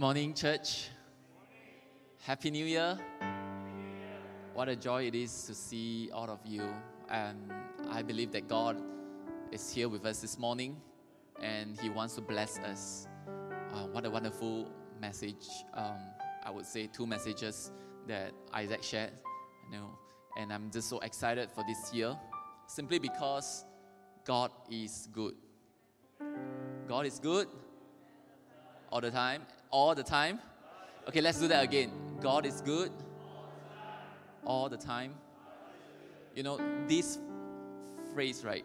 morning, 0.00 0.32
church. 0.32 0.88
Happy 2.22 2.50
New 2.50 2.64
Year. 2.64 2.98
What 4.54 4.70
a 4.70 4.74
joy 4.74 5.02
it 5.08 5.14
is 5.14 5.44
to 5.44 5.54
see 5.54 6.08
all 6.14 6.30
of 6.30 6.38
you. 6.42 6.66
And 7.10 7.52
I 7.90 8.00
believe 8.00 8.32
that 8.32 8.48
God 8.48 8.80
is 9.52 9.70
here 9.70 9.90
with 9.90 10.06
us 10.06 10.20
this 10.20 10.38
morning 10.38 10.80
and 11.42 11.78
He 11.78 11.90
wants 11.90 12.14
to 12.14 12.22
bless 12.22 12.58
us. 12.60 13.08
Uh, 13.74 13.88
what 13.92 14.06
a 14.06 14.10
wonderful 14.10 14.72
message. 15.02 15.46
Um, 15.74 15.98
I 16.46 16.50
would 16.50 16.64
say 16.64 16.86
two 16.86 17.06
messages 17.06 17.70
that 18.08 18.32
Isaac 18.54 18.82
shared. 18.82 19.12
You 19.70 19.76
know, 19.76 19.98
and 20.38 20.50
I'm 20.50 20.70
just 20.70 20.88
so 20.88 21.00
excited 21.00 21.50
for 21.50 21.62
this 21.68 21.92
year 21.92 22.16
simply 22.68 22.98
because 22.98 23.66
God 24.24 24.50
is 24.70 25.10
good. 25.12 25.34
God 26.88 27.04
is 27.04 27.18
good 27.18 27.48
all 28.90 29.02
the 29.02 29.10
time. 29.10 29.42
All 29.70 29.94
the 29.94 30.02
time. 30.02 30.40
Okay, 31.08 31.20
let's 31.20 31.38
do 31.38 31.48
that 31.48 31.64
again. 31.64 31.90
God 32.20 32.44
is 32.44 32.60
good 32.60 32.90
all 34.44 34.68
the 34.68 34.76
time. 34.76 35.14
You 36.34 36.42
know, 36.42 36.60
this 36.86 37.18
phrase, 38.12 38.44
right, 38.44 38.64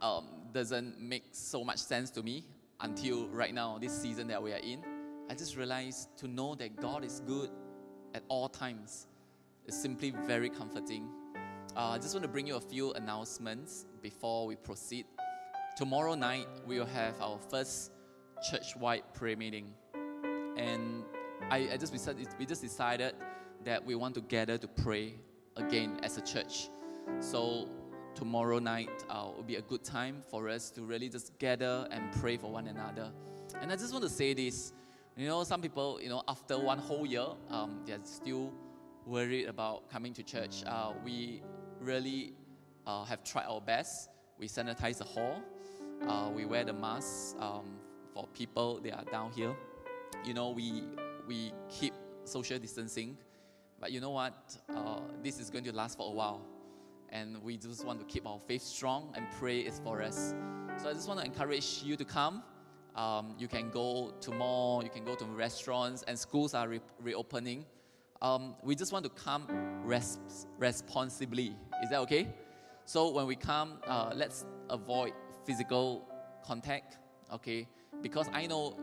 um, 0.00 0.26
doesn't 0.52 1.00
make 1.00 1.24
so 1.32 1.62
much 1.62 1.78
sense 1.78 2.10
to 2.12 2.22
me 2.22 2.44
until 2.80 3.28
right 3.28 3.52
now, 3.52 3.78
this 3.78 3.92
season 3.92 4.26
that 4.28 4.42
we 4.42 4.52
are 4.52 4.58
in. 4.58 4.82
I 5.28 5.34
just 5.34 5.56
realized 5.56 6.16
to 6.18 6.28
know 6.28 6.54
that 6.56 6.80
God 6.80 7.04
is 7.04 7.20
good 7.26 7.50
at 8.14 8.22
all 8.28 8.48
times 8.48 9.06
is 9.66 9.80
simply 9.80 10.10
very 10.26 10.48
comforting. 10.48 11.08
Uh, 11.76 11.90
I 11.90 11.98
just 11.98 12.14
want 12.14 12.24
to 12.24 12.28
bring 12.28 12.46
you 12.46 12.56
a 12.56 12.60
few 12.60 12.92
announcements 12.94 13.86
before 14.02 14.46
we 14.46 14.56
proceed. 14.56 15.04
Tomorrow 15.76 16.14
night, 16.14 16.48
we 16.66 16.78
will 16.78 16.86
have 16.86 17.14
our 17.20 17.38
first 17.38 17.92
church 18.50 18.74
wide 18.76 19.02
prayer 19.14 19.36
meeting. 19.36 19.72
And 20.60 21.04
I, 21.50 21.70
I 21.72 21.76
just 21.78 21.92
we 22.38 22.44
just 22.44 22.60
decided 22.60 23.14
that 23.64 23.84
we 23.84 23.94
want 23.94 24.14
to 24.16 24.20
gather 24.20 24.58
to 24.58 24.68
pray 24.68 25.14
again 25.56 25.98
as 26.02 26.18
a 26.18 26.20
church. 26.20 26.68
So 27.20 27.68
tomorrow 28.14 28.58
night 28.58 28.90
uh, 29.08 29.28
will 29.34 29.42
be 29.42 29.56
a 29.56 29.62
good 29.62 29.82
time 29.84 30.22
for 30.30 30.50
us 30.50 30.70
to 30.72 30.82
really 30.82 31.08
just 31.08 31.38
gather 31.38 31.88
and 31.90 32.12
pray 32.20 32.36
for 32.36 32.50
one 32.50 32.66
another. 32.66 33.10
And 33.60 33.72
I 33.72 33.76
just 33.76 33.92
want 33.92 34.04
to 34.04 34.10
say 34.10 34.34
this, 34.34 34.72
you 35.16 35.26
know, 35.26 35.44
some 35.44 35.62
people, 35.62 35.98
you 36.02 36.10
know, 36.10 36.22
after 36.28 36.58
one 36.58 36.78
whole 36.78 37.06
year, 37.06 37.26
um, 37.50 37.80
they're 37.86 37.98
still 38.04 38.52
worried 39.06 39.46
about 39.46 39.90
coming 39.90 40.12
to 40.14 40.22
church. 40.22 40.62
Uh, 40.66 40.92
we 41.04 41.42
really 41.80 42.34
uh, 42.86 43.04
have 43.04 43.24
tried 43.24 43.46
our 43.46 43.60
best. 43.62 44.10
We 44.38 44.46
sanitize 44.46 44.98
the 44.98 45.04
hall. 45.04 45.42
Uh, 46.06 46.30
we 46.34 46.44
wear 46.44 46.64
the 46.64 46.72
masks 46.72 47.34
um, 47.38 47.64
for 48.14 48.26
people 48.34 48.80
that 48.80 48.94
are 48.94 49.04
down 49.04 49.32
here. 49.32 49.54
You 50.24 50.34
know, 50.34 50.50
we 50.50 50.84
we 51.26 51.52
keep 51.68 51.94
social 52.24 52.58
distancing. 52.58 53.16
But 53.80 53.92
you 53.92 54.00
know 54.00 54.10
what? 54.10 54.34
Uh, 54.68 55.00
this 55.22 55.40
is 55.40 55.48
going 55.48 55.64
to 55.64 55.72
last 55.72 55.96
for 55.96 56.08
a 56.08 56.14
while. 56.14 56.42
And 57.08 57.42
we 57.42 57.56
just 57.56 57.84
want 57.84 57.98
to 58.00 58.06
keep 58.06 58.26
our 58.26 58.38
faith 58.38 58.62
strong 58.62 59.12
and 59.16 59.26
pray 59.38 59.60
is 59.60 59.80
for 59.82 60.02
us. 60.02 60.34
So 60.76 60.88
I 60.88 60.92
just 60.92 61.08
want 61.08 61.20
to 61.20 61.26
encourage 61.26 61.82
you 61.82 61.96
to 61.96 62.04
come. 62.04 62.42
Um, 62.94 63.34
you 63.38 63.48
can 63.48 63.70
go 63.70 64.12
to 64.20 64.30
mall, 64.32 64.82
you 64.82 64.90
can 64.90 65.04
go 65.04 65.14
to 65.14 65.24
restaurants, 65.24 66.02
and 66.06 66.18
schools 66.18 66.54
are 66.54 66.68
re- 66.68 66.80
reopening. 67.00 67.64
Um, 68.20 68.54
we 68.62 68.74
just 68.74 68.92
want 68.92 69.04
to 69.04 69.10
come 69.10 69.46
res- 69.84 70.18
responsibly. 70.58 71.56
Is 71.82 71.90
that 71.90 72.00
okay? 72.00 72.28
So 72.84 73.10
when 73.10 73.26
we 73.26 73.36
come, 73.36 73.78
uh, 73.86 74.10
let's 74.14 74.44
avoid 74.68 75.12
physical 75.46 76.06
contact, 76.44 76.98
okay? 77.32 77.66
Because 78.02 78.28
I 78.32 78.46
know 78.46 78.76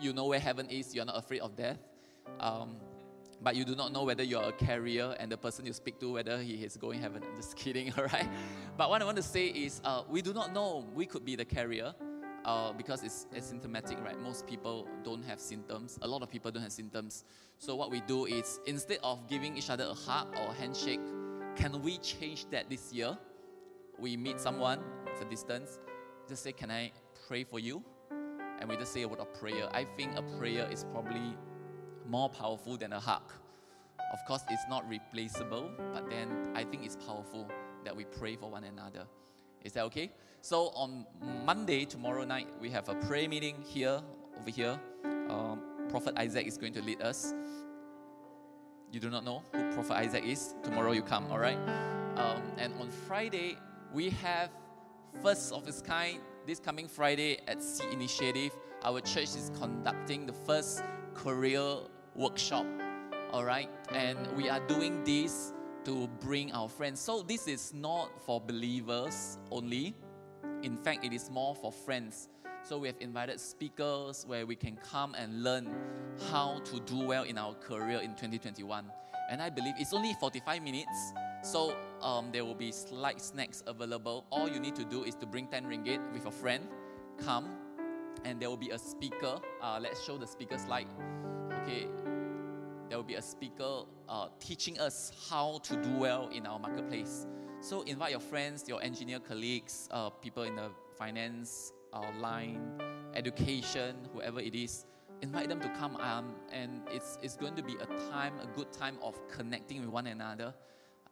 you 0.00 0.12
know 0.12 0.26
where 0.26 0.40
heaven 0.40 0.68
is, 0.68 0.94
you're 0.94 1.04
not 1.04 1.18
afraid 1.18 1.40
of 1.40 1.56
death. 1.56 1.78
Um, 2.40 2.76
but 3.42 3.56
you 3.56 3.64
do 3.64 3.74
not 3.74 3.92
know 3.92 4.04
whether 4.04 4.22
you're 4.22 4.42
a 4.42 4.52
carrier 4.52 5.16
and 5.18 5.30
the 5.30 5.36
person 5.36 5.66
you 5.66 5.72
speak 5.72 5.98
to, 5.98 6.12
whether 6.12 6.38
he 6.38 6.54
is 6.64 6.76
going 6.76 7.00
heaven. 7.00 7.22
I'm 7.28 7.36
just 7.36 7.56
kidding, 7.56 7.92
all 7.98 8.04
right? 8.04 8.28
But 8.76 8.88
what 8.88 9.02
I 9.02 9.04
want 9.04 9.16
to 9.16 9.22
say 9.22 9.46
is, 9.46 9.80
uh, 9.84 10.02
we 10.08 10.22
do 10.22 10.32
not 10.32 10.52
know. 10.52 10.86
We 10.94 11.06
could 11.06 11.24
be 11.24 11.34
the 11.34 11.44
carrier 11.44 11.92
uh, 12.44 12.72
because 12.72 13.02
it's 13.02 13.26
asymptomatic, 13.34 14.02
right? 14.02 14.18
Most 14.20 14.46
people 14.46 14.86
don't 15.02 15.24
have 15.24 15.40
symptoms. 15.40 15.98
A 16.02 16.08
lot 16.08 16.22
of 16.22 16.30
people 16.30 16.50
don't 16.50 16.62
have 16.62 16.72
symptoms. 16.72 17.24
So 17.58 17.74
what 17.74 17.90
we 17.90 18.00
do 18.00 18.26
is, 18.26 18.60
instead 18.66 18.98
of 19.02 19.26
giving 19.28 19.56
each 19.56 19.70
other 19.70 19.84
a 19.84 19.94
hug 19.94 20.28
or 20.38 20.50
a 20.50 20.54
handshake, 20.54 21.00
can 21.56 21.82
we 21.82 21.98
change 21.98 22.46
that 22.50 22.70
this 22.70 22.92
year? 22.92 23.16
We 23.98 24.16
meet 24.16 24.40
someone, 24.40 24.80
it's 25.06 25.20
a 25.20 25.24
distance, 25.24 25.78
just 26.28 26.42
say, 26.42 26.52
Can 26.52 26.70
I 26.70 26.92
pray 27.28 27.44
for 27.44 27.58
you? 27.58 27.84
And 28.62 28.70
we 28.70 28.76
just 28.76 28.92
say 28.92 29.02
a 29.02 29.08
word 29.08 29.18
of 29.18 29.34
prayer. 29.34 29.68
I 29.72 29.82
think 29.82 30.16
a 30.16 30.22
prayer 30.22 30.68
is 30.70 30.84
probably 30.92 31.36
more 32.06 32.28
powerful 32.28 32.76
than 32.76 32.92
a 32.92 33.00
hug. 33.00 33.24
Of 34.12 34.24
course, 34.24 34.42
it's 34.50 34.62
not 34.70 34.88
replaceable, 34.88 35.68
but 35.92 36.08
then 36.08 36.52
I 36.54 36.62
think 36.62 36.84
it's 36.84 36.94
powerful 36.94 37.50
that 37.84 37.96
we 37.96 38.04
pray 38.04 38.36
for 38.36 38.48
one 38.48 38.62
another. 38.62 39.08
Is 39.64 39.72
that 39.72 39.82
okay? 39.86 40.12
So 40.42 40.68
on 40.76 41.04
Monday, 41.44 41.84
tomorrow 41.84 42.24
night, 42.24 42.46
we 42.60 42.70
have 42.70 42.88
a 42.88 42.94
prayer 42.94 43.28
meeting 43.28 43.56
here, 43.66 44.00
over 44.38 44.50
here. 44.50 44.78
Um, 45.04 45.60
Prophet 45.88 46.14
Isaac 46.16 46.46
is 46.46 46.56
going 46.56 46.74
to 46.74 46.82
lead 46.82 47.02
us. 47.02 47.34
You 48.92 49.00
do 49.00 49.10
not 49.10 49.24
know 49.24 49.42
who 49.52 49.72
Prophet 49.72 49.94
Isaac 49.94 50.24
is? 50.24 50.54
Tomorrow 50.62 50.92
you 50.92 51.02
come, 51.02 51.26
all 51.32 51.38
right? 51.40 51.58
Um, 52.14 52.40
and 52.58 52.72
on 52.80 52.92
Friday, 53.08 53.56
we 53.92 54.10
have 54.10 54.50
first 55.20 55.52
of 55.52 55.66
its 55.66 55.82
kind. 55.82 56.20
This 56.44 56.58
coming 56.58 56.88
Friday 56.88 57.38
at 57.46 57.62
Seed 57.62 57.92
Initiative, 57.92 58.50
our 58.82 59.00
church 59.00 59.36
is 59.36 59.52
conducting 59.60 60.26
the 60.26 60.32
first 60.32 60.82
career 61.14 61.62
workshop. 62.16 62.66
All 63.30 63.44
right, 63.44 63.70
and 63.92 64.18
we 64.36 64.48
are 64.48 64.58
doing 64.66 65.04
this 65.04 65.52
to 65.84 66.08
bring 66.18 66.50
our 66.52 66.68
friends. 66.68 66.98
So 66.98 67.22
this 67.22 67.46
is 67.46 67.72
not 67.72 68.10
for 68.26 68.40
believers 68.40 69.38
only. 69.52 69.94
In 70.64 70.76
fact, 70.76 71.04
it 71.04 71.12
is 71.12 71.30
more 71.30 71.54
for 71.54 71.70
friends. 71.70 72.28
So 72.64 72.76
we 72.76 72.88
have 72.88 72.96
invited 72.98 73.38
speakers 73.38 74.24
where 74.26 74.44
we 74.44 74.56
can 74.56 74.76
come 74.78 75.14
and 75.14 75.44
learn 75.44 75.72
how 76.32 76.58
to 76.64 76.80
do 76.80 77.06
well 77.06 77.22
in 77.22 77.38
our 77.38 77.54
career 77.54 78.00
in 78.00 78.16
2021. 78.16 78.90
And 79.30 79.40
I 79.40 79.50
believe 79.50 79.74
it's 79.78 79.92
only 79.92 80.14
45 80.14 80.62
minutes. 80.62 81.12
So 81.42 81.76
um, 82.00 82.30
there 82.32 82.44
will 82.44 82.54
be 82.54 82.70
slight 82.72 83.20
snacks 83.20 83.62
available. 83.66 84.26
All 84.30 84.48
you 84.48 84.60
need 84.60 84.76
to 84.76 84.84
do 84.84 85.04
is 85.04 85.14
to 85.16 85.26
bring 85.26 85.46
10 85.48 85.64
ringgit 85.64 86.12
with 86.12 86.26
a 86.26 86.30
friend. 86.30 86.68
Come, 87.18 87.50
and 88.24 88.40
there 88.40 88.48
will 88.48 88.56
be 88.56 88.70
a 88.70 88.78
speaker. 88.78 89.40
Uh, 89.60 89.78
let's 89.80 90.04
show 90.04 90.18
the 90.18 90.26
speaker 90.26 90.58
slide. 90.58 90.86
Okay, 91.62 91.86
there 92.88 92.98
will 92.98 93.04
be 93.04 93.14
a 93.14 93.22
speaker 93.22 93.82
uh, 94.08 94.28
teaching 94.38 94.78
us 94.78 95.12
how 95.30 95.58
to 95.64 95.76
do 95.76 95.96
well 95.96 96.28
in 96.28 96.46
our 96.46 96.58
marketplace. 96.58 97.26
So 97.60 97.82
invite 97.82 98.10
your 98.10 98.20
friends, 98.20 98.64
your 98.68 98.82
engineer 98.82 99.20
colleagues, 99.20 99.88
uh, 99.92 100.10
people 100.10 100.42
in 100.42 100.56
the 100.56 100.70
finance 100.98 101.72
uh, 101.92 102.02
line, 102.18 102.60
education, 103.14 103.96
whoever 104.12 104.40
it 104.40 104.54
is. 104.54 104.86
Invite 105.22 105.48
them 105.48 105.60
to 105.60 105.68
come, 105.70 105.96
um, 105.96 106.34
and 106.52 106.82
it's, 106.90 107.18
it's 107.22 107.36
going 107.36 107.54
to 107.54 107.62
be 107.62 107.74
a 107.74 107.86
time, 108.10 108.34
a 108.42 108.46
good 108.56 108.72
time 108.72 108.98
of 109.02 109.16
connecting 109.28 109.80
with 109.80 109.88
one 109.88 110.08
another, 110.08 110.52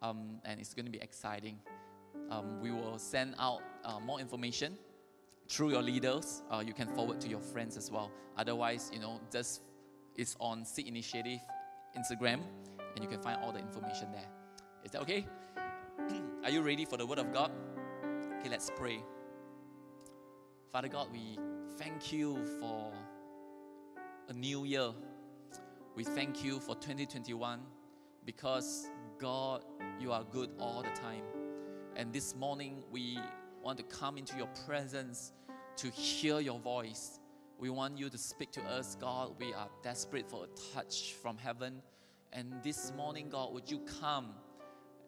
um, 0.01 0.39
and 0.45 0.59
it's 0.59 0.73
going 0.73 0.85
to 0.85 0.91
be 0.91 1.01
exciting. 1.01 1.57
Um, 2.29 2.59
we 2.61 2.71
will 2.71 2.99
send 2.99 3.35
out 3.39 3.61
uh, 3.85 3.99
more 3.99 4.19
information 4.19 4.77
through 5.51 5.71
your 5.71 5.81
leaders, 5.81 6.43
uh, 6.49 6.63
you 6.65 6.73
can 6.73 6.87
forward 6.87 7.19
to 7.19 7.27
your 7.27 7.41
friends 7.41 7.75
as 7.75 7.91
well. 7.91 8.09
Otherwise, 8.37 8.89
you 8.93 8.99
know, 8.99 9.19
just 9.31 9.61
it's 10.15 10.35
on 10.39 10.63
Seed 10.63 10.87
Initiative 10.87 11.39
Instagram, 11.97 12.39
and 12.95 13.03
you 13.03 13.09
can 13.09 13.21
find 13.21 13.41
all 13.43 13.51
the 13.51 13.59
information 13.59 14.11
there. 14.13 14.27
Is 14.85 14.91
that 14.91 15.01
okay? 15.01 15.25
Are 16.43 16.49
you 16.49 16.61
ready 16.61 16.85
for 16.85 16.95
the 16.95 17.05
Word 17.05 17.19
of 17.19 17.33
God? 17.33 17.51
Okay, 18.39 18.49
let's 18.49 18.71
pray. 18.75 19.03
Father 20.71 20.87
God, 20.87 21.09
we 21.11 21.37
thank 21.77 22.13
you 22.13 22.37
for 22.59 22.93
a 24.31 24.33
new 24.33 24.63
year. 24.63 24.91
We 25.93 26.05
thank 26.05 26.41
you 26.41 26.61
for 26.61 26.73
2021 26.75 27.59
because 28.25 28.87
God, 29.19 29.65
you 29.99 30.13
are 30.13 30.23
good 30.23 30.51
all 30.57 30.81
the 30.81 31.01
time. 31.01 31.23
And 31.97 32.13
this 32.13 32.33
morning, 32.33 32.81
we 32.89 33.19
want 33.61 33.77
to 33.79 33.83
come 33.83 34.17
into 34.17 34.37
your 34.37 34.47
presence 34.65 35.33
to 35.75 35.89
hear 35.89 36.39
your 36.39 36.59
voice. 36.59 37.19
We 37.59 37.69
want 37.69 37.97
you 37.97 38.09
to 38.09 38.17
speak 38.17 38.53
to 38.53 38.61
us, 38.61 38.95
God. 38.95 39.35
We 39.37 39.53
are 39.53 39.67
desperate 39.83 40.29
for 40.29 40.45
a 40.45 40.73
touch 40.73 41.15
from 41.21 41.37
heaven. 41.37 41.81
And 42.31 42.53
this 42.63 42.93
morning, 42.95 43.27
God, 43.27 43.53
would 43.53 43.69
you 43.69 43.81
come 43.99 44.29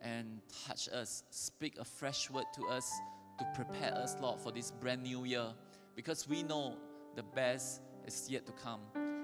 and 0.01 0.41
touch 0.67 0.89
us, 0.89 1.23
speak 1.29 1.77
a 1.79 1.85
fresh 1.85 2.29
word 2.29 2.47
to 2.55 2.67
us 2.67 2.91
to 3.39 3.45
prepare 3.55 3.93
us, 3.93 4.17
Lord, 4.19 4.41
for 4.41 4.51
this 4.51 4.71
brand 4.71 5.03
new 5.03 5.23
year? 5.23 5.47
Because 5.95 6.27
we 6.27 6.43
know 6.43 6.75
the 7.15 7.23
best 7.23 7.79
is 8.05 8.27
yet 8.29 8.45
to 8.47 8.51
come. 8.51 8.81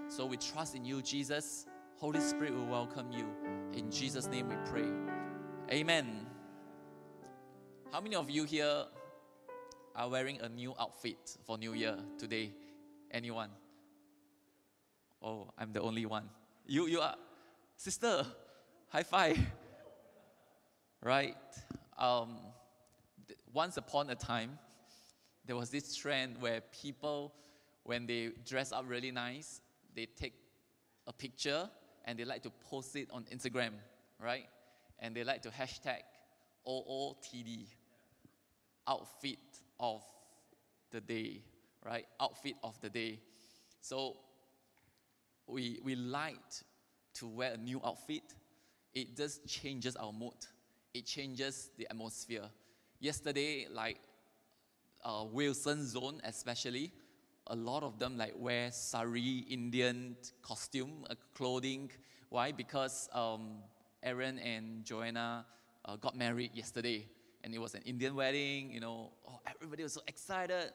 So 0.10 0.26
we 0.26 0.38
trust 0.38 0.74
in 0.76 0.84
you, 0.84 1.04
Jesus. 1.04 1.68
Holy 1.98 2.20
Spirit 2.20 2.56
will 2.56 2.66
welcome 2.66 3.12
you. 3.12 3.28
In 3.74 3.92
Jesus' 3.92 4.26
name 4.26 4.50
we 4.50 4.56
pray. 4.66 4.88
Amen. 5.72 6.26
How 7.92 8.02
many 8.02 8.16
of 8.16 8.28
you 8.28 8.44
here 8.44 8.86
are 9.96 10.10
wearing 10.10 10.42
a 10.42 10.50
new 10.50 10.74
outfit 10.80 11.38
for 11.46 11.60
New 11.60 11.74
Year 11.74 11.96
today? 12.18 12.52
Anyone? 13.12 13.52
Oh, 15.22 15.54
I'm 15.60 15.74
the 15.74 15.82
only 15.82 16.08
one. 16.08 16.28
You, 16.66 16.88
you 16.88 17.02
are, 17.02 17.16
sister, 17.78 18.26
high 18.88 19.04
five. 19.04 19.38
Right? 21.04 21.36
Um, 22.00 22.40
once 23.54 23.78
upon 23.78 24.10
a 24.10 24.16
time, 24.16 24.58
there 25.46 25.56
was 25.56 25.70
this 25.70 25.96
trend 25.96 26.42
where 26.42 26.62
people, 26.82 27.32
when 27.84 28.08
they 28.08 28.32
dress 28.44 28.72
up 28.72 28.86
really 28.88 29.12
nice, 29.12 29.62
they 30.00 30.06
take 30.06 30.34
a 31.08 31.12
picture 31.12 31.70
and 32.06 32.18
they 32.18 32.24
like 32.24 32.42
to 32.44 32.52
post 32.70 32.96
it 32.96 33.10
on 33.12 33.26
Instagram, 33.34 33.72
right? 34.18 34.46
And 35.00 35.14
they 35.14 35.26
like 35.26 35.42
to 35.42 35.50
hashtag 35.50 36.04
OOTD, 36.66 37.66
outfit 38.88 39.40
of 39.78 40.02
the 40.92 41.02
day, 41.02 41.42
right? 41.86 42.06
Outfit 42.22 42.54
of 42.64 42.80
the 42.80 42.90
day. 42.90 43.20
So 43.82 44.16
we, 45.48 45.80
we 45.84 45.96
like 45.96 46.38
to 47.16 47.28
wear 47.28 47.54
a 47.54 47.58
new 47.58 47.82
outfit. 47.84 48.24
It 48.94 49.18
just 49.18 49.46
changes 49.48 49.98
our 49.98 50.14
mood. 50.14 50.34
It 50.94 51.06
changes 51.06 51.72
the 51.78 51.88
atmosphere. 51.90 52.46
Yesterday, 53.02 53.68
like 53.70 54.00
uh, 55.04 55.26
Wilson 55.30 55.86
Zone 55.86 56.22
especially, 56.24 56.94
a 57.50 57.56
lot 57.56 57.84
of 57.84 57.98
them 57.98 58.18
like 58.18 58.34
wear 58.38 58.72
sari 58.72 59.46
Indian 59.50 60.16
costume, 60.42 61.06
uh, 61.10 61.16
clothing. 61.34 61.90
Why? 62.30 62.52
Because 62.52 63.10
um, 63.14 63.58
Aaron 64.04 64.38
and 64.40 64.86
Joanna 64.86 65.46
uh, 65.86 65.96
got 65.96 66.16
married 66.16 66.52
yesterday, 66.54 67.08
and 67.44 67.54
it 67.54 67.60
was 67.60 67.74
an 67.74 67.82
Indian 67.86 68.16
wedding. 68.16 68.72
You 68.72 68.80
know, 68.80 69.12
oh, 69.28 69.40
everybody 69.48 69.84
was 69.84 69.94
so 69.94 70.02
excited, 70.08 70.72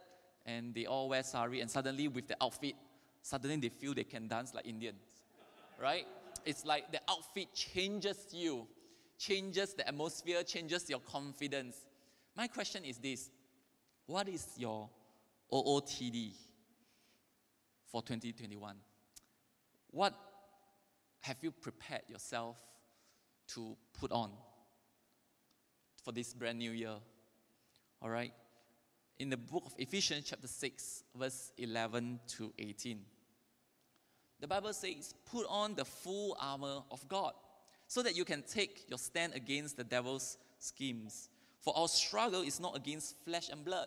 and 0.47 0.75
they 0.75 0.87
all 0.87 1.09
wear 1.09 1.23
sari, 1.23 1.61
and 1.61 1.71
suddenly 1.71 2.09
with 2.09 2.27
the 2.27 2.37
outfit, 2.43 2.75
suddenly 3.23 3.57
they 3.57 3.69
feel 3.69 3.95
they 3.95 4.05
can 4.05 4.27
dance 4.27 4.53
like 4.53 4.67
Indians, 4.67 4.99
right? 5.81 6.07
It's 6.45 6.65
like 6.65 6.91
the 6.91 7.01
outfit 7.09 7.55
changes 7.55 8.27
you, 8.33 8.67
changes 9.17 9.75
the 9.75 9.87
atmosphere, 9.87 10.43
changes 10.43 10.91
your 10.91 11.01
confidence. 11.01 11.77
My 12.37 12.49
question 12.49 12.85
is 12.85 12.99
this: 12.99 13.31
What 14.07 14.29
is 14.29 14.49
your 14.57 14.91
OOTD? 15.53 16.33
For 17.95 18.03
2021? 18.03 18.75
What 19.93 20.15
have 21.21 21.37
you 21.43 21.53
prepared 21.53 22.03
yourself 22.09 22.57
to 23.51 23.77
put 24.01 24.11
on 24.11 24.33
for 26.03 26.11
this 26.11 26.35
brand 26.35 26.59
new 26.59 26.73
year? 26.73 26.97
All 28.03 28.11
right? 28.11 28.33
In 29.21 29.31
the 29.31 29.37
book 29.37 29.63
of 29.67 29.75
Ephesians, 29.79 30.25
chapter 30.29 30.49
6, 30.49 31.05
verse 31.17 31.53
11 31.57 32.19
to 32.37 32.53
18, 32.59 32.99
the 34.41 34.49
Bible 34.49 34.73
says, 34.73 35.15
Put 35.31 35.47
on 35.49 35.77
the 35.77 35.85
full 35.85 36.37
armor 36.41 36.83
of 36.91 37.07
God 37.07 37.35
so 37.87 38.03
that 38.03 38.17
you 38.17 38.25
can 38.25 38.43
take 38.43 38.87
your 38.89 38.99
stand 38.99 39.35
against 39.35 39.77
the 39.77 39.85
devil's 39.85 40.37
schemes. 40.59 41.29
For 41.61 41.73
our 41.79 41.87
struggle 41.87 42.43
is 42.43 42.59
not 42.59 42.77
against 42.77 43.25
flesh 43.25 43.51
and 43.51 43.65
blood 43.65 43.87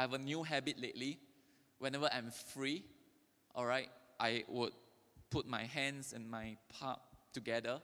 I 0.00 0.04
have 0.04 0.14
a 0.14 0.18
new 0.18 0.42
habit 0.42 0.80
lately. 0.80 1.18
Whenever 1.78 2.08
I'm 2.10 2.30
free, 2.30 2.84
all 3.54 3.66
right, 3.66 3.90
I 4.18 4.44
would 4.48 4.72
put 5.28 5.46
my 5.46 5.64
hands 5.64 6.14
and 6.14 6.26
my 6.30 6.56
palm 6.70 6.96
together 7.34 7.82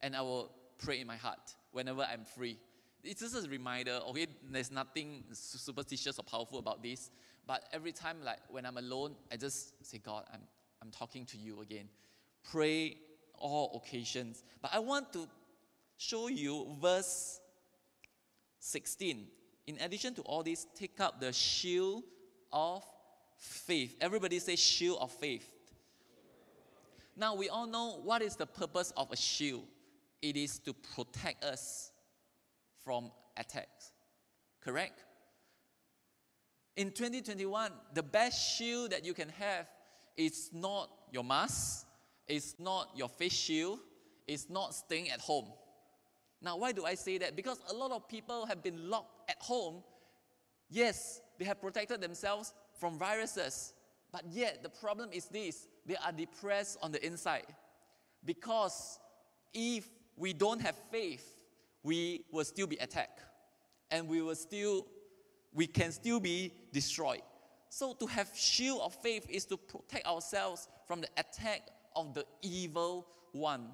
and 0.00 0.16
I 0.16 0.22
will 0.22 0.50
pray 0.78 1.00
in 1.00 1.06
my 1.06 1.14
heart 1.14 1.54
whenever 1.70 2.02
I'm 2.02 2.24
free. 2.24 2.58
It's 3.04 3.20
just 3.20 3.36
a 3.36 3.48
reminder, 3.48 4.00
okay, 4.08 4.26
there's 4.50 4.72
nothing 4.72 5.22
superstitious 5.30 6.18
or 6.18 6.24
powerful 6.24 6.58
about 6.58 6.82
this. 6.82 7.12
But 7.46 7.62
every 7.72 7.92
time, 7.92 8.16
like 8.24 8.40
when 8.48 8.66
I'm 8.66 8.78
alone, 8.78 9.14
I 9.30 9.36
just 9.36 9.86
say, 9.86 9.98
God, 9.98 10.24
I'm, 10.34 10.40
I'm 10.82 10.90
talking 10.90 11.24
to 11.26 11.38
you 11.38 11.60
again. 11.60 11.88
Pray 12.50 12.96
all 13.38 13.80
occasions. 13.84 14.42
But 14.60 14.74
I 14.74 14.80
want 14.80 15.12
to 15.12 15.28
show 15.96 16.26
you 16.26 16.76
verse 16.80 17.38
16 18.58 19.26
in 19.66 19.78
addition 19.80 20.14
to 20.14 20.22
all 20.22 20.42
this, 20.42 20.66
take 20.74 21.00
up 21.00 21.20
the 21.20 21.32
shield 21.32 22.04
of 22.52 22.84
faith. 23.36 23.96
Everybody 24.00 24.38
say 24.38 24.56
shield 24.56 24.98
of 25.00 25.10
faith. 25.12 25.48
Now 27.16 27.34
we 27.34 27.48
all 27.48 27.66
know 27.66 28.00
what 28.02 28.22
is 28.22 28.36
the 28.36 28.46
purpose 28.46 28.92
of 28.96 29.10
a 29.10 29.16
shield. 29.16 29.64
It 30.22 30.36
is 30.36 30.58
to 30.60 30.72
protect 30.72 31.44
us 31.44 31.90
from 32.84 33.10
attacks. 33.36 33.92
Correct? 34.60 35.04
In 36.76 36.90
2021, 36.90 37.72
the 37.94 38.02
best 38.02 38.56
shield 38.56 38.90
that 38.90 39.04
you 39.04 39.14
can 39.14 39.30
have 39.30 39.66
is 40.16 40.50
not 40.52 40.90
your 41.10 41.24
mask, 41.24 41.86
it's 42.28 42.54
not 42.58 42.90
your 42.94 43.08
face 43.08 43.32
shield, 43.32 43.78
it's 44.26 44.50
not 44.50 44.74
staying 44.74 45.10
at 45.10 45.20
home. 45.20 45.46
Now, 46.42 46.58
why 46.58 46.72
do 46.72 46.84
I 46.84 46.94
say 46.94 47.18
that? 47.18 47.34
Because 47.34 47.58
a 47.70 47.74
lot 47.74 47.92
of 47.92 48.08
people 48.08 48.44
have 48.46 48.62
been 48.62 48.90
locked 48.90 49.15
at 49.28 49.36
home. 49.40 49.82
Yes, 50.68 51.20
they 51.38 51.44
have 51.44 51.60
protected 51.60 52.00
themselves 52.00 52.52
from 52.78 52.98
viruses, 52.98 53.74
but 54.12 54.22
yet 54.30 54.62
the 54.62 54.68
problem 54.68 55.10
is 55.12 55.26
this 55.26 55.68
they 55.84 55.96
are 55.96 56.12
depressed 56.12 56.78
on 56.82 56.92
the 56.92 57.04
inside. 57.04 57.46
Because 58.24 58.98
if 59.54 59.88
we 60.16 60.32
don't 60.32 60.60
have 60.60 60.76
faith, 60.90 61.36
we 61.82 62.24
will 62.32 62.44
still 62.44 62.66
be 62.66 62.76
attacked 62.76 63.20
and 63.90 64.08
we 64.08 64.20
will 64.22 64.34
still 64.34 64.86
we 65.54 65.66
can 65.66 65.92
still 65.92 66.20
be 66.20 66.52
destroyed. 66.72 67.22
So 67.70 67.94
to 67.94 68.06
have 68.06 68.30
shield 68.34 68.80
of 68.82 68.94
faith 68.94 69.26
is 69.30 69.44
to 69.46 69.56
protect 69.56 70.06
ourselves 70.06 70.68
from 70.86 71.00
the 71.00 71.08
attack 71.16 71.62
of 71.94 72.14
the 72.14 72.26
evil 72.42 73.06
one. 73.32 73.68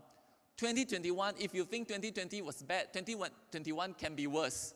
2021, 0.58 1.34
if 1.40 1.54
you 1.54 1.64
think 1.64 1.88
2020 1.88 2.42
was 2.42 2.62
bad, 2.62 2.92
2021 2.92 3.94
can 3.94 4.14
be 4.14 4.26
worse 4.26 4.74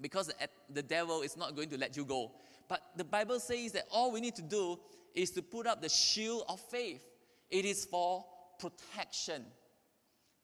because 0.00 0.32
the 0.72 0.82
devil 0.82 1.22
is 1.22 1.36
not 1.36 1.54
going 1.54 1.68
to 1.70 1.78
let 1.78 1.96
you 1.96 2.04
go. 2.04 2.32
But 2.68 2.82
the 2.96 3.04
Bible 3.04 3.40
says 3.40 3.72
that 3.72 3.86
all 3.90 4.12
we 4.12 4.20
need 4.20 4.36
to 4.36 4.42
do 4.42 4.78
is 5.14 5.30
to 5.32 5.42
put 5.42 5.66
up 5.66 5.82
the 5.82 5.88
shield 5.88 6.44
of 6.48 6.60
faith. 6.60 7.04
It 7.50 7.64
is 7.64 7.84
for 7.84 8.24
protection. 8.58 9.44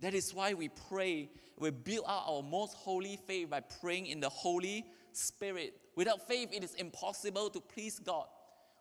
That 0.00 0.12
is 0.12 0.34
why 0.34 0.54
we 0.54 0.68
pray. 0.88 1.30
We 1.58 1.70
build 1.70 2.04
out 2.06 2.24
our 2.26 2.42
most 2.42 2.74
holy 2.74 3.16
faith 3.26 3.50
by 3.50 3.60
praying 3.60 4.06
in 4.06 4.20
the 4.20 4.28
Holy 4.28 4.84
Spirit. 5.12 5.74
Without 5.94 6.26
faith, 6.26 6.50
it 6.52 6.62
is 6.62 6.74
impossible 6.74 7.48
to 7.50 7.60
please 7.60 7.98
God. 7.98 8.26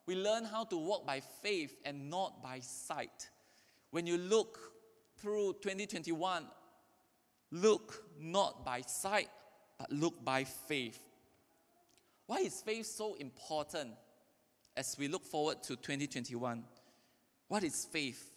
We 0.08 0.16
learn 0.16 0.44
how 0.44 0.66
to 0.66 0.78
walk 0.78 1.06
by 1.06 1.22
faith 1.42 1.76
and 1.86 2.10
not 2.10 2.44
by 2.44 2.60
sight. 2.60 3.30
When 3.92 4.06
you 4.06 4.18
look 4.18 4.60
through 5.18 5.54
2021, 5.62 6.46
look 7.52 8.04
not 8.20 8.66
by 8.66 8.82
sight, 8.82 9.30
but 9.78 9.92
look 9.92 10.24
by 10.24 10.44
faith. 10.44 11.00
Why 12.28 12.38
is 12.40 12.62
faith 12.62 12.86
so 12.86 13.16
important 13.16 13.92
as 14.76 14.96
we 14.98 15.08
look 15.08 15.26
forward 15.26 15.62
to 15.64 15.76
2021? 15.76 16.64
What 17.48 17.64
is 17.64 17.86
faith? 17.86 18.32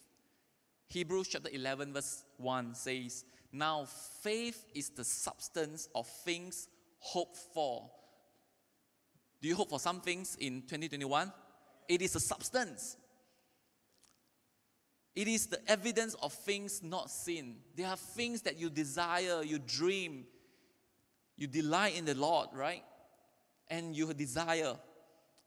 Hebrews 0.87 1.27
chapter 1.29 1.49
11, 1.51 1.93
verse 1.93 2.23
1 2.37 2.75
says, 2.75 3.25
Now 3.51 3.85
faith 4.21 4.65
is 4.73 4.89
the 4.89 5.03
substance 5.03 5.89
of 5.95 6.07
things 6.07 6.67
hoped 6.99 7.37
for. 7.53 7.89
Do 9.41 9.47
you 9.47 9.55
hope 9.55 9.69
for 9.69 9.79
some 9.79 10.01
things 10.01 10.35
in 10.39 10.61
2021? 10.61 11.31
It 11.87 12.01
is 12.01 12.15
a 12.15 12.19
substance. 12.19 12.97
It 15.15 15.27
is 15.27 15.47
the 15.47 15.59
evidence 15.69 16.15
of 16.21 16.33
things 16.33 16.83
not 16.83 17.09
seen. 17.09 17.57
There 17.75 17.87
are 17.87 17.97
things 17.97 18.41
that 18.43 18.59
you 18.59 18.69
desire, 18.69 19.43
you 19.43 19.59
dream, 19.59 20.25
you 21.39 21.47
delight 21.47 21.97
in 21.97 22.03
the 22.03 22.15
Lord, 22.15 22.49
right? 22.53 22.83
And 23.69 23.95
you 23.95 24.13
desire. 24.13 24.75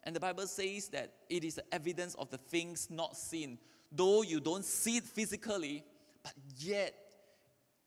And 0.02 0.16
the 0.16 0.20
Bible 0.20 0.46
says 0.46 0.88
that 0.88 1.12
it 1.28 1.44
is 1.44 1.56
the 1.56 1.74
evidence 1.74 2.14
of 2.14 2.30
the 2.30 2.38
things 2.38 2.88
not 2.90 3.14
seen. 3.14 3.58
Though 3.92 4.22
you 4.22 4.40
don't 4.40 4.64
see 4.64 4.96
it 4.96 5.04
physically, 5.04 5.84
but 6.22 6.32
yet 6.56 6.94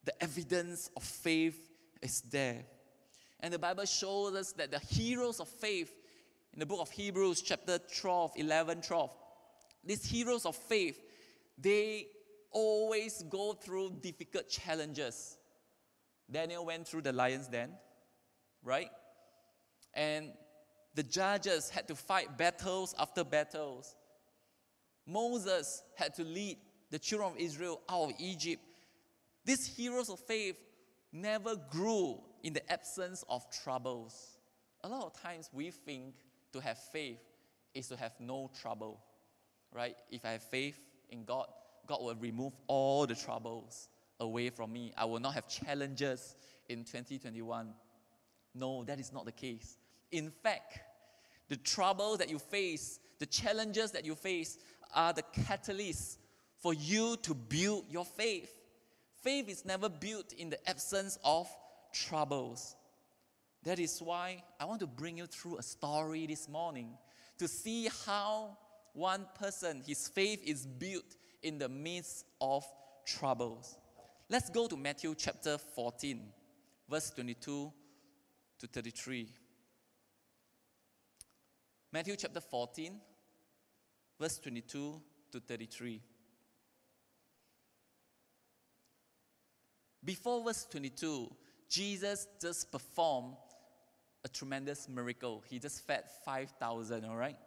the 0.03 0.23
evidence 0.23 0.91
of 0.95 1.01
faith 1.01 1.71
is 1.99 2.21
there. 2.21 2.63
And 3.39 3.51
the 3.51 3.59
Bible 3.59 3.85
shows 3.85 4.35
us 4.35 4.51
that 4.53 4.69
the 4.69 4.79
heroes 4.79 5.39
of 5.39 5.47
faith 5.47 5.91
in 6.53 6.59
the 6.59 6.65
book 6.67 6.81
of 6.81 6.91
Hebrews, 6.91 7.41
chapter 7.41 7.79
12, 7.79 8.33
11, 8.37 8.81
12, 8.83 9.11
these 9.83 10.05
heroes 10.05 10.45
of 10.45 10.55
faith, 10.55 11.01
they 11.57 12.05
always 12.51 13.23
go 13.23 13.53
through 13.53 13.97
difficult 13.99 14.47
challenges. 14.47 15.37
Daniel 16.31 16.65
went 16.65 16.87
through 16.87 17.01
the 17.01 17.11
lion's 17.11 17.47
den, 17.47 17.71
right? 18.65 18.89
And 19.93 20.33
the 20.95 21.03
judges 21.03 21.69
had 21.69 21.87
to 21.87 21.95
fight 21.95 22.37
battles 22.37 22.93
after 22.99 23.23
battles. 23.23 23.95
Moses 25.07 25.83
had 25.95 26.15
to 26.15 26.23
lead 26.23 26.57
the 26.89 26.99
children 26.99 27.31
of 27.31 27.37
Israel 27.37 27.81
out 27.87 28.09
of 28.09 28.11
Egypt. 28.19 28.61
These 29.45 29.67
heroes 29.67 30.09
of 30.09 30.19
faith 30.19 30.57
never 31.13 31.55
grew 31.55 32.19
in 32.43 32.53
the 32.53 32.71
absence 32.71 33.23
of 33.29 33.43
troubles. 33.63 34.37
A 34.83 34.89
lot 34.89 35.05
of 35.05 35.21
times 35.21 35.49
we 35.53 35.71
think 35.71 36.15
to 36.53 36.59
have 36.59 36.77
faith 36.91 37.19
is 37.73 37.87
to 37.87 37.97
have 37.97 38.13
no 38.19 38.49
trouble, 38.61 39.01
right? 39.71 39.95
If 40.09 40.25
I 40.25 40.31
have 40.31 40.43
faith 40.43 40.79
in 41.09 41.23
God, 41.23 41.47
God 41.87 42.01
will 42.01 42.15
remove 42.15 42.53
all 42.67 43.05
the 43.05 43.15
troubles 43.15 43.89
away 44.19 44.49
from 44.49 44.73
me. 44.73 44.93
I 44.97 45.05
will 45.05 45.19
not 45.19 45.33
have 45.33 45.47
challenges 45.47 46.35
in 46.69 46.79
2021. 46.83 47.73
No, 48.55 48.85
that 48.85 48.99
is 48.99 49.11
not 49.11 49.25
the 49.25 49.33
case. 49.33 49.77
In 50.11 50.31
fact, 50.31 50.79
the 51.49 51.57
trouble 51.57 52.15
that 52.17 52.29
you 52.29 52.39
face, 52.39 52.99
the 53.19 53.25
challenges 53.25 53.91
that 53.91 54.05
you 54.05 54.15
face, 54.15 54.57
are 54.93 55.11
the 55.11 55.23
catalysts 55.23 56.17
for 56.59 56.73
you 56.73 57.17
to 57.17 57.33
build 57.33 57.85
your 57.89 58.05
faith. 58.05 58.51
Faith 59.21 59.49
is 59.49 59.65
never 59.65 59.89
built 59.89 60.31
in 60.33 60.49
the 60.49 60.69
absence 60.69 61.19
of 61.23 61.47
troubles. 61.93 62.75
That 63.63 63.77
is 63.79 64.01
why 64.01 64.43
I 64.59 64.65
want 64.65 64.79
to 64.79 64.87
bring 64.87 65.17
you 65.17 65.25
through 65.25 65.57
a 65.57 65.63
story 65.63 66.25
this 66.25 66.47
morning 66.47 66.97
to 67.39 67.47
see 67.47 67.89
how 68.05 68.57
one 68.93 69.25
person, 69.37 69.83
his 69.85 70.07
faith 70.07 70.41
is 70.45 70.65
built 70.65 71.17
in 71.43 71.57
the 71.57 71.67
midst 71.67 72.25
of 72.39 72.63
troubles. 73.05 73.77
Let's 74.29 74.49
go 74.49 74.67
to 74.67 74.77
Matthew 74.77 75.13
chapter 75.15 75.57
14, 75.57 76.21
verse 76.89 77.09
22 77.11 77.71
to 78.59 78.67
33. 78.67 79.27
Matthew 81.91 82.15
chapter 82.15 82.41
14, 82.41 82.99
verse 84.19 84.37
22 84.39 85.01
to 85.31 85.39
33. 85.39 86.01
Before 90.03 90.43
verse 90.43 90.67
22, 90.69 91.33
Jesus 91.69 92.27
just 92.41 92.71
performed 92.71 93.35
a 94.23 94.27
tremendous 94.27 94.87
miracle. 94.87 95.43
He 95.47 95.59
just 95.59 95.85
fed 95.85 96.03
5,000, 96.25 97.05
all 97.05 97.15
right? 97.15 97.37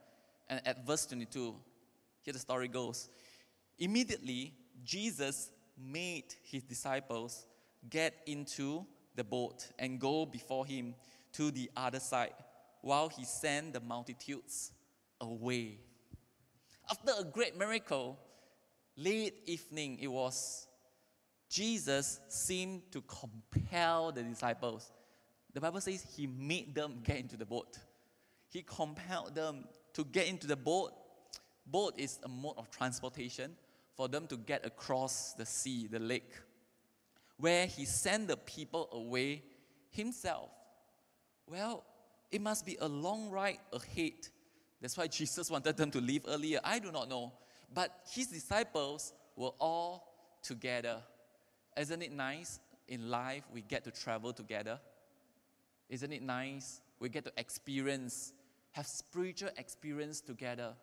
And 0.49 0.61
at 0.67 0.87
verse 0.87 1.07
22, 1.07 1.55
here 2.23 2.33
the 2.33 2.39
story 2.39 2.69
goes. 2.69 3.11
Immediately, 3.79 4.55
Jesus 4.85 5.51
made 5.77 6.35
his 6.43 6.63
disciples 6.63 7.47
get 7.89 8.15
into 8.27 8.87
the 9.19 9.25
boat 9.25 9.67
and 9.79 10.01
go 10.01 10.25
before 10.25 10.65
him 10.65 10.95
to 11.33 11.51
the 11.51 11.71
other 11.77 12.01
side 12.01 12.33
while 12.81 13.09
he 13.09 13.25
sent 13.25 13.75
the 13.75 13.81
multitudes 13.81 14.73
away. 15.21 15.79
After 16.91 17.13
a 17.19 17.25
great 17.25 17.59
miracle, 17.59 18.19
late 18.97 19.35
evening 19.45 19.99
it 20.01 20.07
was, 20.07 20.67
Jesus 21.51 22.21
seemed 22.29 22.91
to 22.93 23.03
compel 23.03 24.13
the 24.13 24.23
disciples. 24.23 24.91
The 25.53 25.61
Bible 25.61 25.81
says 25.81 26.07
he 26.17 26.27
made 26.27 26.75
them 26.75 27.01
get 27.03 27.17
into 27.19 27.37
the 27.37 27.45
boat. 27.45 27.79
He 28.49 28.63
compelled 28.63 29.35
them 29.35 29.65
to 29.95 30.05
get 30.05 30.29
into 30.29 30.47
the 30.47 30.57
boat. 30.57 30.93
Boat 31.67 31.95
is 31.99 32.19
a 32.23 32.29
mode 32.29 32.55
of 32.57 32.71
transportation 32.71 33.57
for 33.95 34.09
them 34.09 34.27
to 34.29 34.37
get 34.37 34.65
across 34.65 35.35
the 35.35 35.45
sea, 35.45 35.87
the 35.87 35.99
lake, 35.99 36.33
where 37.39 37.67
he 37.67 37.85
sent 37.85 38.29
the 38.29 38.37
people 38.37 38.89
away 38.93 39.43
himself. 39.91 40.51
Well, 41.47 41.85
it 42.31 42.41
must 42.41 42.67
be 42.67 42.77
a 42.81 42.89
long 42.89 43.31
ride 43.31 43.59
ahead. 43.73 44.29
That's 44.81 44.97
why 44.97 45.07
Jesus 45.07 45.51
wanted 45.51 45.77
them 45.77 45.91
to 45.93 46.01
leave 46.01 46.25
earlier. 46.29 46.61
I 46.63 46.79
do 46.79 46.93
not 46.93 47.09
know. 47.09 47.33
But 47.73 47.91
his 48.11 48.27
disciples 48.29 49.13
were 49.37 49.53
all 49.61 50.15
together. 50.43 50.99
Isn't 51.77 52.03
it 52.03 52.13
nice 52.13 52.61
in 52.89 53.11
life 53.11 53.45
we 53.53 53.63
get 53.63 53.85
to 53.85 53.91
travel 53.91 54.33
together? 54.33 54.81
Isn't 55.89 56.13
it 56.13 56.23
nice 56.23 56.81
we 56.99 57.09
get 57.09 57.25
to 57.25 57.33
experience, 57.37 58.33
have 58.73 58.87
spiritual 58.87 59.51
experience 59.57 60.21
together? 60.21 60.75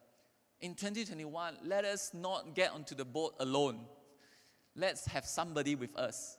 In 0.62 0.74
2021, 0.74 1.58
let 1.66 1.84
us 1.86 2.12
not 2.14 2.56
get 2.56 2.72
onto 2.72 2.96
the 2.96 3.06
boat 3.06 3.36
alone. 3.40 3.82
Let's 4.76 5.06
have 5.08 5.26
somebody 5.26 5.76
with 5.76 5.96
us. 5.98 6.38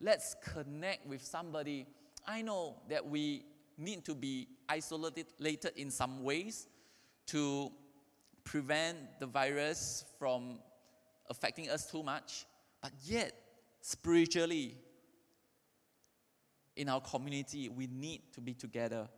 Let's 0.00 0.34
connect 0.54 1.06
with 1.06 1.24
somebody. 1.24 1.86
I 2.26 2.42
know 2.42 2.76
that 2.88 3.06
we 3.06 3.44
need 3.76 4.04
to 4.06 4.14
be 4.14 4.48
isolated 4.68 5.26
in 5.76 5.90
some 5.90 6.22
ways 6.22 6.68
to 7.26 7.70
prevent 8.44 8.98
the 9.20 9.26
virus 9.26 10.04
from 10.18 10.58
affecting 11.28 11.70
us 11.70 11.90
too 11.90 12.02
much. 12.02 12.46
But 12.82 12.92
yet, 13.04 13.32
spiritually, 13.80 14.76
in 16.76 16.88
our 16.88 17.00
community, 17.00 17.68
we 17.68 17.86
need 17.86 18.22
to 18.32 18.40
be 18.40 18.54
together. 18.54 19.08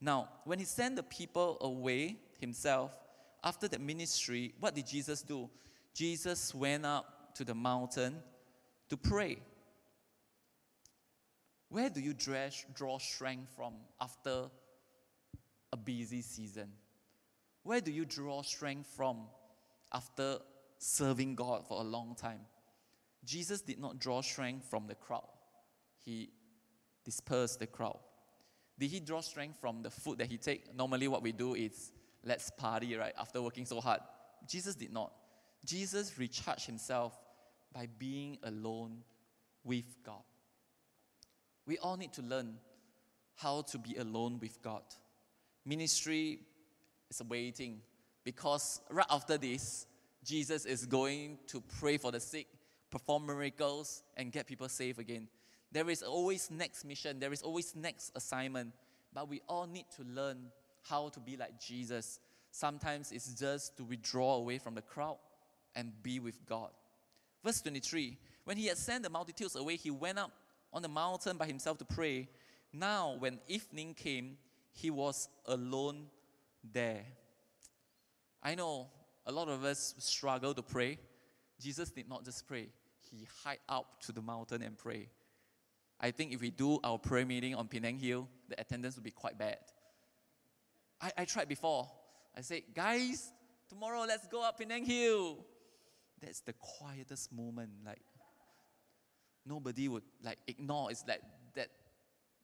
Now, 0.00 0.28
when 0.44 0.58
he 0.58 0.64
sent 0.64 0.96
the 0.96 1.02
people 1.02 1.58
away 1.60 2.16
himself, 2.40 2.90
after 3.44 3.68
the 3.68 3.78
ministry, 3.78 4.54
what 4.60 4.74
did 4.74 4.86
Jesus 4.86 5.22
do? 5.22 5.50
Jesus 5.94 6.54
went 6.54 6.86
up 6.86 7.34
to 7.34 7.44
the 7.44 7.54
mountain 7.54 8.22
to 8.88 8.96
pray. 8.96 9.38
Where 11.72 11.88
do 11.88 12.02
you 12.02 12.12
draw 12.12 12.98
strength 12.98 13.50
from 13.56 13.72
after 13.98 14.50
a 15.72 15.76
busy 15.78 16.20
season? 16.20 16.68
Where 17.62 17.80
do 17.80 17.90
you 17.90 18.04
draw 18.04 18.42
strength 18.42 18.90
from 18.94 19.22
after 19.90 20.36
serving 20.76 21.34
God 21.34 21.66
for 21.66 21.80
a 21.80 21.82
long 21.82 22.14
time? 22.14 22.40
Jesus 23.24 23.62
did 23.62 23.80
not 23.80 23.98
draw 23.98 24.20
strength 24.20 24.68
from 24.68 24.86
the 24.86 24.94
crowd, 24.94 25.30
he 26.04 26.28
dispersed 27.06 27.58
the 27.58 27.66
crowd. 27.66 28.00
Did 28.78 28.90
he 28.90 29.00
draw 29.00 29.22
strength 29.22 29.58
from 29.58 29.82
the 29.82 29.90
food 29.90 30.18
that 30.18 30.26
he 30.26 30.36
take? 30.36 30.74
Normally, 30.74 31.08
what 31.08 31.22
we 31.22 31.32
do 31.32 31.54
is 31.54 31.90
let's 32.22 32.50
party, 32.50 32.96
right? 32.96 33.14
After 33.18 33.40
working 33.40 33.64
so 33.64 33.80
hard. 33.80 34.00
Jesus 34.46 34.74
did 34.74 34.92
not. 34.92 35.10
Jesus 35.64 36.18
recharged 36.18 36.66
himself 36.66 37.14
by 37.72 37.88
being 37.98 38.36
alone 38.42 38.98
with 39.64 39.86
God. 40.04 40.22
We 41.66 41.78
all 41.78 41.96
need 41.96 42.12
to 42.14 42.22
learn 42.22 42.54
how 43.36 43.62
to 43.62 43.78
be 43.78 43.96
alone 43.96 44.38
with 44.40 44.60
God. 44.62 44.82
Ministry 45.64 46.40
is 47.10 47.22
waiting 47.28 47.80
because 48.24 48.80
right 48.90 49.06
after 49.10 49.38
this, 49.38 49.86
Jesus 50.24 50.64
is 50.64 50.86
going 50.86 51.38
to 51.48 51.60
pray 51.60 51.98
for 51.98 52.12
the 52.12 52.20
sick, 52.20 52.46
perform 52.90 53.26
miracles, 53.26 54.02
and 54.16 54.30
get 54.30 54.46
people 54.46 54.68
saved 54.68 54.98
again. 54.98 55.28
There 55.72 55.88
is 55.88 56.02
always 56.02 56.50
next 56.50 56.84
mission, 56.84 57.18
there 57.18 57.32
is 57.32 57.42
always 57.42 57.74
next 57.74 58.12
assignment, 58.14 58.72
but 59.12 59.28
we 59.28 59.40
all 59.48 59.66
need 59.66 59.86
to 59.96 60.02
learn 60.04 60.50
how 60.82 61.08
to 61.10 61.20
be 61.20 61.36
like 61.36 61.60
Jesus. 61.60 62.20
Sometimes 62.50 63.12
it's 63.12 63.34
just 63.34 63.76
to 63.78 63.84
withdraw 63.84 64.36
away 64.36 64.58
from 64.58 64.74
the 64.74 64.82
crowd 64.82 65.18
and 65.74 65.92
be 66.02 66.20
with 66.20 66.44
God. 66.46 66.70
Verse 67.44 67.60
23 67.62 68.18
When 68.44 68.56
he 68.56 68.66
had 68.66 68.78
sent 68.78 69.02
the 69.02 69.10
multitudes 69.10 69.56
away, 69.56 69.76
he 69.76 69.90
went 69.90 70.18
up 70.18 70.32
on 70.72 70.82
the 70.82 70.88
mountain 70.88 71.36
by 71.36 71.46
himself 71.46 71.78
to 71.78 71.84
pray. 71.84 72.28
Now, 72.72 73.16
when 73.18 73.38
evening 73.48 73.94
came, 73.94 74.38
he 74.72 74.90
was 74.90 75.28
alone 75.46 76.06
there. 76.72 77.04
I 78.42 78.54
know 78.54 78.88
a 79.26 79.32
lot 79.32 79.48
of 79.48 79.64
us 79.64 79.94
struggle 79.98 80.54
to 80.54 80.62
pray. 80.62 80.98
Jesus 81.60 81.90
did 81.90 82.08
not 82.08 82.24
just 82.24 82.46
pray, 82.46 82.68
he 83.10 83.28
hiked 83.44 83.62
up 83.68 84.00
to 84.02 84.12
the 84.12 84.22
mountain 84.22 84.62
and 84.62 84.76
pray. 84.76 85.08
I 86.00 86.10
think 86.10 86.32
if 86.32 86.40
we 86.40 86.50
do 86.50 86.80
our 86.82 86.98
prayer 86.98 87.24
meeting 87.24 87.54
on 87.54 87.68
Penang 87.68 87.98
Hill, 87.98 88.28
the 88.48 88.60
attendance 88.60 88.96
will 88.96 89.04
be 89.04 89.12
quite 89.12 89.38
bad. 89.38 89.58
I, 91.00 91.12
I 91.18 91.24
tried 91.24 91.48
before. 91.48 91.88
I 92.36 92.40
said, 92.40 92.62
guys, 92.74 93.32
tomorrow 93.68 94.00
let's 94.00 94.26
go 94.26 94.42
up 94.42 94.58
Penang 94.58 94.84
Hill. 94.84 95.44
that's 96.20 96.40
the 96.40 96.54
quietest 96.54 97.32
moment. 97.32 97.70
Like 97.84 98.00
nobody 99.46 99.88
would 99.88 100.02
like 100.22 100.38
ignore. 100.46 100.90
It's 100.90 101.04
like 101.06 101.22
that 101.54 101.68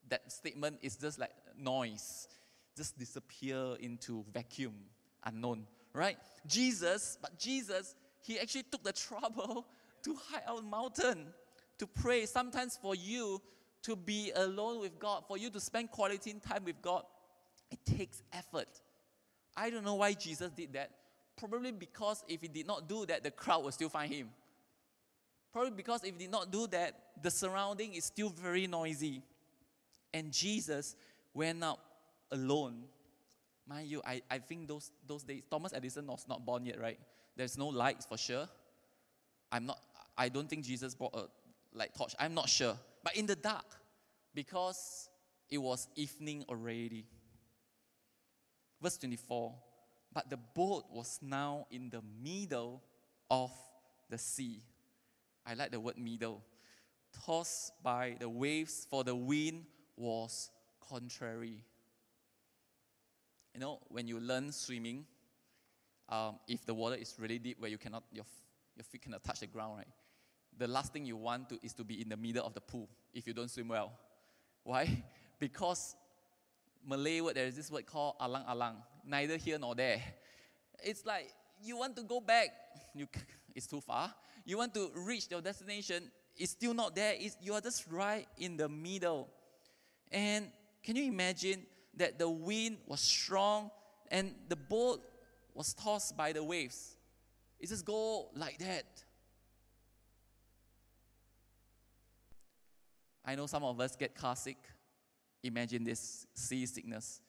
that 0.09 0.31
statement 0.33 0.79
is 0.83 0.97
just 0.97 1.19
like 1.19 1.33
noise, 1.57 2.29
just 2.77 2.99
disappear 2.99 3.77
into 3.81 4.25
vacuum, 4.33 4.75
unknown, 5.25 5.67
right? 5.93 6.17
Jesus, 6.47 7.19
but 7.21 7.39
Jesus, 7.39 7.95
he 8.23 8.39
actually 8.39 8.65
took 8.65 8.83
the 8.83 8.93
trouble 9.09 9.67
to 10.03 10.17
hide 10.31 10.43
out 10.47 10.65
mountain, 10.65 11.27
to 11.79 11.87
pray. 11.87 12.27
Sometimes 12.27 12.79
for 12.81 12.95
you 12.95 13.41
to 13.83 13.97
be 13.97 14.33
alone 14.35 14.81
with 14.81 14.99
God, 14.99 15.25
for 15.27 15.39
you 15.39 15.51
to 15.51 15.61
spend 15.61 15.91
quality 15.91 16.35
time 16.47 16.65
with 16.65 16.81
God, 16.83 17.05
it 17.71 17.79
takes 17.85 18.23
effort. 18.33 18.69
I 19.57 19.71
don't 19.71 19.85
know 19.85 19.97
why 19.97 20.13
Jesus 20.15 20.51
did 20.53 20.73
that. 20.75 20.91
Probably 21.37 21.73
because 21.73 22.25
if 22.29 22.43
he 22.43 22.49
did 22.49 22.67
not 22.67 22.89
do 22.89 23.07
that, 23.07 23.23
the 23.23 23.31
crowd 23.31 23.65
would 23.65 23.75
still 23.75 23.89
find 23.89 24.13
him. 24.13 24.29
Probably 25.53 25.71
because 25.71 26.05
if 26.05 26.13
he 26.13 26.19
did 26.19 26.31
not 26.31 26.51
do 26.51 26.67
that, 26.69 26.95
the 27.23 27.31
surrounding 27.31 27.95
is 27.95 28.05
still 28.05 28.29
very 28.29 28.67
noisy. 28.67 29.23
And 30.13 30.33
Jesus 30.33 30.95
went 31.35 31.63
out 31.65 31.81
alone. 32.31 32.85
Mind 33.67 33.89
you, 33.89 34.03
I, 34.07 34.23
I 34.31 34.39
think 34.39 34.69
those, 34.69 34.91
those 35.07 35.23
days, 35.23 35.43
Thomas 35.51 35.73
Edison 35.73 36.07
was 36.07 36.27
not 36.29 36.45
born 36.45 36.65
yet, 36.67 36.81
right? 36.81 36.99
There's 37.37 37.59
no 37.59 37.69
lights 37.69 38.07
for 38.07 38.17
sure. 38.17 38.49
I'm 39.53 39.67
not, 39.67 39.79
I 40.17 40.29
don't 40.29 40.49
think 40.49 40.65
Jesus 40.65 40.95
brought 40.95 41.15
a 41.15 41.29
light 41.77 41.95
torch. 41.97 42.15
I'm 42.19 42.35
not 42.35 42.49
sure. 42.49 42.77
But 43.03 43.17
in 43.17 43.27
the 43.27 43.37
dark, 43.37 43.65
because 44.35 45.09
it 45.51 45.59
was 45.59 45.89
evening 45.97 46.45
already. 46.49 47.07
Verse 48.83 48.99
24 48.99 49.55
But 50.13 50.31
the 50.31 50.37
boat 50.37 50.85
was 50.93 51.19
now 51.23 51.67
in 51.71 51.91
the 51.91 52.03
middle 52.23 52.83
of 53.31 53.51
the 54.09 54.19
sea. 54.19 54.63
I 55.49 55.55
like 55.55 55.71
the 55.71 55.81
word 55.81 55.97
middle. 55.97 56.43
Tossed 57.25 57.73
by 57.83 58.17
the 58.21 58.29
waves, 58.29 58.87
for 58.91 59.03
the 59.03 59.17
wind 59.17 59.65
was 59.97 60.51
contrary. 60.91 61.65
You 63.55 63.61
know, 63.61 63.79
when 63.89 64.07
you 64.07 64.21
learn 64.21 64.53
swimming, 64.53 65.07
um, 66.11 66.39
if 66.47 66.67
the 66.67 66.75
water 66.75 66.97
is 66.97 67.15
really 67.19 67.39
deep 67.39 67.59
where 67.61 67.71
you 67.71 67.79
cannot, 67.79 68.05
your, 68.13 68.27
your 68.77 68.85
feet 68.85 69.03
cannot 69.03 69.25
touch 69.25 69.41
the 69.41 69.47
ground, 69.47 69.79
right? 69.79 69.87
The 70.59 70.69
last 70.69 70.93
thing 70.93 71.07
you 71.07 71.17
want 71.17 71.49
to 71.49 71.59
is 71.63 71.73
to 71.75 71.85
be 71.85 72.03
in 72.03 72.11
the 72.11 72.17
middle 72.17 72.45
of 72.45 72.53
the 72.53 72.61
pool 72.61 72.89
if 73.15 73.27
you 73.27 73.33
don't 73.33 73.51
swim 73.51 73.69
well. 73.69 73.93
Why? 74.65 75.03
Because 75.41 75.95
Malay 76.85 77.21
word, 77.21 77.37
there 77.37 77.47
is 77.47 77.55
this 77.55 77.71
word 77.71 77.87
called 77.87 78.17
alang 78.21 78.45
alang, 78.49 78.75
neither 79.07 79.37
here 79.37 79.57
nor 79.57 79.77
there. 79.77 80.03
It's 80.83 81.07
like 81.07 81.33
you 81.63 81.77
want 81.77 81.95
to 81.95 82.03
go 82.03 82.21
back, 82.21 82.49
you, 82.93 83.07
it's 83.55 83.69
too 83.69 83.81
far. 83.81 84.13
You 84.49 84.57
want 84.57 84.73
to 84.75 84.91
reach 84.95 85.27
your 85.31 85.43
destination, 85.43 86.11
it's 86.35 86.53
still 86.53 86.73
not 86.73 86.97
there. 86.97 87.13
It's, 87.19 87.37
you 87.43 87.53
are 87.53 87.61
just 87.61 87.85
right 87.91 88.27
in 88.39 88.57
the 88.57 88.67
middle. 88.67 89.29
And 90.11 90.47
can 90.83 90.97
you 90.97 91.05
imagine 91.05 91.67
that 91.99 92.19
the 92.19 92.31
wind 92.31 92.79
was 92.87 93.01
strong 93.01 93.71
and 94.11 94.35
the 94.49 94.57
boat 94.57 95.03
was 95.53 95.75
tossed 95.75 96.17
by 96.17 96.33
the 96.33 96.43
waves? 96.43 96.97
It 97.61 97.69
just 97.69 97.85
go 97.85 98.31
like 98.35 98.57
that. 98.61 98.87
I 103.27 103.35
know 103.35 103.45
some 103.45 103.65
of 103.65 103.79
us 103.79 103.97
get 103.97 104.15
car 104.15 104.35
sick. 104.35 104.57
Imagine 105.43 105.85
this 105.85 106.27
seasickness. 106.33 107.21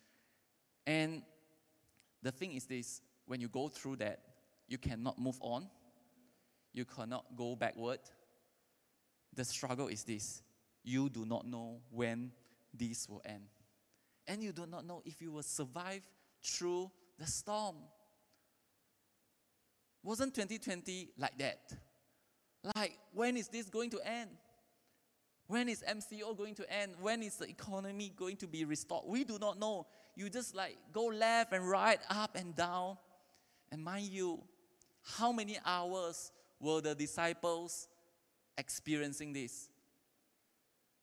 And 0.88 1.24
the 2.24 2.32
thing 2.32 2.54
is 2.54 2.64
this 2.64 3.02
when 3.26 3.42
you 3.42 3.50
go 3.50 3.68
through 3.68 3.98
that, 3.98 4.22
you 4.70 4.78
cannot 4.78 5.20
move 5.20 5.38
on, 5.42 5.68
you 6.74 6.86
cannot 6.86 7.26
go 7.36 7.56
backward. 7.56 8.00
The 9.34 9.46
struggle 9.46 9.88
is 9.88 10.04
this 10.04 10.42
you 10.84 11.10
do 11.10 11.26
not 11.26 11.46
know 11.46 11.82
when 11.90 12.32
this 12.74 13.08
will 13.10 13.22
end. 13.26 13.48
And 14.28 14.44
you 14.44 14.52
do 14.52 14.66
not 14.66 14.86
know 14.86 15.02
if 15.06 15.22
you 15.22 15.32
will 15.32 15.44
survive 15.44 16.02
through 16.44 16.92
the 17.18 17.26
storm. 17.26 17.76
Wasn't 20.04 20.34
2020 20.34 21.10
like 21.18 21.38
that? 21.40 21.74
Like, 22.76 22.98
when 23.14 23.38
is 23.38 23.48
this 23.48 23.70
going 23.70 23.90
to 23.92 24.00
end? 24.06 24.30
When 25.48 25.68
is 25.68 25.84
MCO 25.88 26.38
going 26.38 26.56
to 26.56 26.74
end? 26.74 26.94
When 27.02 27.24
is 27.24 27.38
the 27.38 27.50
economy 27.50 28.14
going 28.16 28.38
to 28.38 28.48
be 28.48 28.66
restored? 28.66 29.04
We 29.08 29.24
do 29.24 29.40
not 29.40 29.60
know. 29.60 29.88
You 30.16 30.30
just 30.30 30.56
like 30.56 30.78
go 30.94 31.06
left 31.06 31.54
and 31.54 31.68
right, 31.68 32.00
up 32.10 32.36
and 32.36 32.56
down. 32.56 32.98
And 33.72 33.84
mind 33.84 34.06
you, 34.06 34.44
how 35.02 35.32
many 35.32 35.58
hours 35.66 36.32
were 36.60 36.82
the 36.82 36.96
disciples 36.96 37.88
experiencing 38.58 39.34
this? 39.34 39.70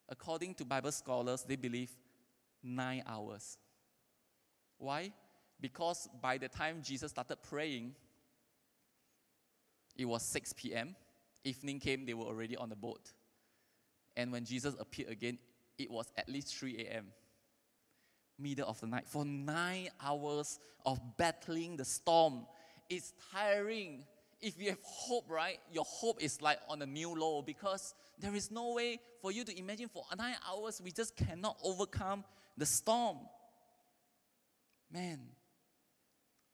according 0.09 0.53
to 0.55 0.65
Bible 0.65 0.91
scholars, 0.91 1.43
they 1.47 1.55
believe 1.55 1.91
nine 2.63 3.03
hours. 3.05 3.57
Why? 4.77 5.11
Because 5.59 6.07
by 6.21 6.37
the 6.37 6.47
time 6.47 6.81
Jesus 6.81 7.11
started 7.11 7.37
praying, 7.49 7.95
it 9.95 10.05
was 10.05 10.23
6 10.23 10.53
p.m. 10.53 10.95
Evening 11.43 11.79
came, 11.79 12.05
they 12.05 12.13
were 12.13 12.25
already 12.25 12.55
on 12.55 12.69
the 12.69 12.75
boat. 12.75 13.13
And 14.15 14.31
when 14.31 14.45
Jesus 14.45 14.75
appeared 14.79 15.09
again, 15.09 15.37
it 15.77 15.89
was 15.89 16.11
at 16.17 16.29
least 16.29 16.55
3 16.55 16.85
a.m. 16.87 17.07
Middle 18.39 18.67
of 18.67 18.79
the 18.79 18.87
night. 18.87 19.07
For 19.07 19.25
nine 19.25 19.89
hours 20.01 20.59
of 20.85 20.99
battling 21.17 21.77
the 21.77 21.85
storm. 21.85 22.45
It's 22.89 23.13
tiring 23.33 24.03
if 24.41 24.59
you 24.61 24.69
have 24.69 24.79
hope, 24.83 25.25
right, 25.29 25.59
your 25.71 25.85
hope 25.85 26.21
is 26.21 26.41
like 26.41 26.59
on 26.69 26.81
a 26.81 26.85
new 26.85 27.13
low 27.13 27.41
because 27.41 27.93
there 28.19 28.35
is 28.35 28.51
no 28.51 28.73
way 28.73 28.99
for 29.21 29.31
you 29.31 29.43
to 29.43 29.57
imagine 29.57 29.89
for 29.89 30.03
nine 30.17 30.35
hours 30.47 30.81
we 30.83 30.91
just 30.91 31.15
cannot 31.15 31.57
overcome 31.63 32.23
the 32.57 32.65
storm. 32.65 33.17
Man. 34.91 35.19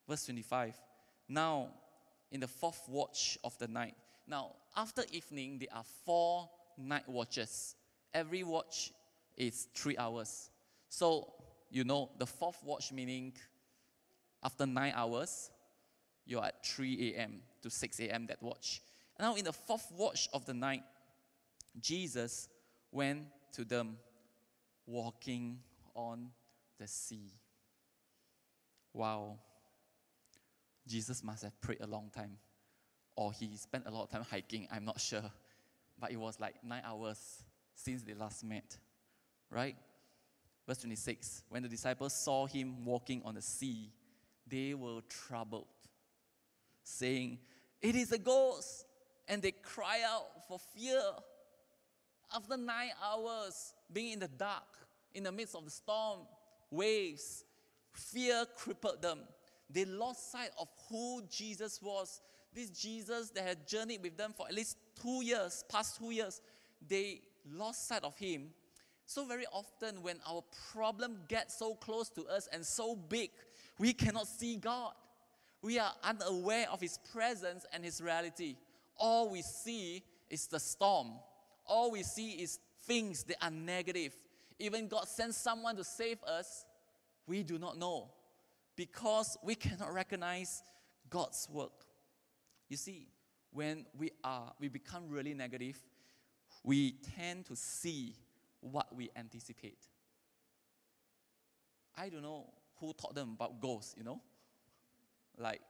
Verse 0.08 0.26
25. 0.26 0.76
Now, 1.30 1.70
in 2.32 2.40
the 2.40 2.48
fourth 2.48 2.82
watch 2.90 3.38
of 3.44 3.58
the 3.60 3.68
night. 3.68 3.96
Now, 4.28 4.56
after 4.76 5.04
evening, 5.12 5.60
there 5.60 5.70
are 5.78 5.84
four 6.06 6.50
night 6.78 7.08
watches. 7.08 7.76
Every 8.14 8.44
watch 8.44 8.92
is 9.38 9.68
three 9.76 9.98
hours. 9.98 10.50
So, 10.90 11.34
you 11.70 11.84
know, 11.84 12.10
the 12.18 12.26
fourth 12.26 12.62
watch 12.64 12.92
meaning 12.92 13.34
after 14.44 14.66
nine 14.66 14.94
hours, 14.96 15.52
you're 16.26 16.44
at 16.44 16.66
3 16.66 17.14
a.m. 17.16 17.42
to 17.64 17.70
6 17.70 18.00
a.m. 18.02 18.28
that 18.28 18.42
watch. 18.42 18.82
Now, 19.20 19.36
in 19.36 19.46
the 19.46 19.54
fourth 19.54 19.92
watch 19.92 20.30
of 20.34 20.46
the 20.46 20.54
night, 20.54 20.84
Jesus 21.80 22.48
went 22.92 23.24
to 23.54 23.66
them 23.66 23.98
walking 24.86 25.60
on 25.96 26.30
the 26.80 26.88
sea. 26.88 27.32
Wow. 28.94 29.38
Jesus 30.88 31.24
must 31.24 31.44
have 31.44 31.60
prayed 31.62 31.82
a 31.82 31.88
long 31.88 32.12
time. 32.14 32.38
Or 33.16 33.32
he 33.32 33.56
spent 33.58 33.86
a 33.88 33.92
lot 33.92 34.04
of 34.04 34.10
time 34.10 34.26
hiking, 34.30 34.68
I'm 34.72 34.86
not 34.86 35.00
sure. 35.00 35.24
But 36.00 36.12
it 36.12 36.18
was 36.18 36.40
like 36.40 36.56
nine 36.64 36.82
hours 36.84 37.44
since 37.76 38.02
they 38.04 38.14
last 38.14 38.44
met. 38.44 38.78
Right? 39.50 39.76
Verse 40.68 40.80
26 40.80 41.44
When 41.50 41.64
the 41.64 41.70
disciples 41.70 42.14
saw 42.14 42.46
him 42.48 42.86
walking 42.86 43.22
on 43.24 43.36
the 43.36 43.42
sea, 43.42 43.92
they 44.48 44.74
were 44.74 45.02
troubled 45.08 45.68
saying, 46.84 47.40
It 47.84 47.96
is 47.96 48.12
a 48.14 48.18
ghost. 48.18 48.86
And 49.28 49.42
they 49.42 49.52
cry 49.52 50.00
out 50.06 50.48
for 50.48 50.60
fear. 50.76 51.02
After 52.36 52.58
nine 52.58 52.90
hours 53.04 53.74
being 53.92 54.14
in 54.14 54.20
the 54.20 54.28
dark, 54.28 54.64
in 55.14 55.24
the 55.24 55.32
midst 55.32 55.56
of 55.56 55.66
the 55.66 55.72
storm, 55.72 56.22
waves, 56.72 57.46
fear 57.94 58.46
crippled 58.58 59.02
them. 59.02 59.20
They 59.70 59.86
lost 59.86 60.32
sight 60.32 60.50
of 60.60 60.68
who 60.90 61.22
Jesus 61.30 61.82
was. 61.82 62.22
This 62.54 62.70
Jesus 62.70 63.30
that 63.32 63.44
had 63.44 63.68
journeyed 63.68 64.02
with 64.02 64.18
them 64.18 64.34
for 64.36 64.48
at 64.48 64.54
least 64.54 64.78
two 65.02 65.24
years, 65.24 65.64
past 65.70 65.98
two 65.98 66.12
years, 66.12 66.42
they 66.88 67.22
lost 67.52 67.88
sight 67.88 68.04
of 68.04 68.18
him. 68.18 68.50
So, 69.06 69.26
very 69.26 69.46
often, 69.52 70.02
when 70.02 70.20
our 70.28 70.44
problem 70.72 71.18
gets 71.28 71.58
so 71.58 71.76
close 71.76 72.10
to 72.10 72.26
us 72.28 72.48
and 72.54 72.66
so 72.66 72.96
big, 72.96 73.32
we 73.80 73.94
cannot 73.94 74.28
see 74.28 74.56
God 74.56 74.94
we 75.64 75.80
are 75.80 75.94
unaware 76.04 76.68
of 76.72 76.82
His 76.82 77.00
presence 77.12 77.66
and 77.74 77.84
His 77.84 78.02
reality. 78.02 78.58
All 78.98 79.32
we 79.32 79.42
see 79.42 80.04
is 80.30 80.46
the 80.48 80.60
storm. 80.60 81.14
All 81.66 81.90
we 81.90 82.04
see 82.04 82.32
is 82.34 82.60
things 82.86 83.24
that 83.24 83.38
are 83.42 83.50
negative. 83.50 84.14
Even 84.60 84.88
God 84.88 85.08
sends 85.08 85.38
someone 85.38 85.78
to 85.78 85.84
save 85.84 86.22
us, 86.24 86.66
we 87.26 87.42
do 87.44 87.58
not 87.58 87.78
know 87.78 88.12
because 88.76 89.38
we 89.42 89.56
cannot 89.56 89.94
recognize 89.94 90.62
God's 91.10 91.48
work. 91.50 91.86
You 92.68 92.78
see, 92.78 93.08
when 93.52 93.86
we 93.98 94.12
are, 94.24 94.52
we 94.60 94.68
become 94.68 95.10
really 95.10 95.34
negative, 95.34 95.80
we 96.64 96.96
tend 97.16 97.46
to 97.46 97.56
see 97.56 98.16
what 98.60 98.94
we 98.96 99.10
anticipate. 99.16 99.80
I 101.96 102.10
don't 102.10 102.24
know 102.24 102.50
who 102.80 102.94
taught 102.94 103.16
them 103.16 103.34
about 103.36 103.62
ghosts, 103.62 103.96
you 103.98 104.04
know. 104.04 104.20
Like, 105.38 105.62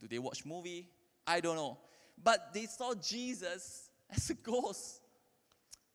do 0.00 0.06
they 0.08 0.18
watch 0.18 0.44
movie? 0.44 0.88
I 1.26 1.40
don't 1.40 1.56
know. 1.56 1.78
but 2.22 2.52
they 2.54 2.66
saw 2.66 2.94
Jesus 2.94 3.90
as 4.10 4.30
a 4.30 4.34
ghost. 4.34 5.00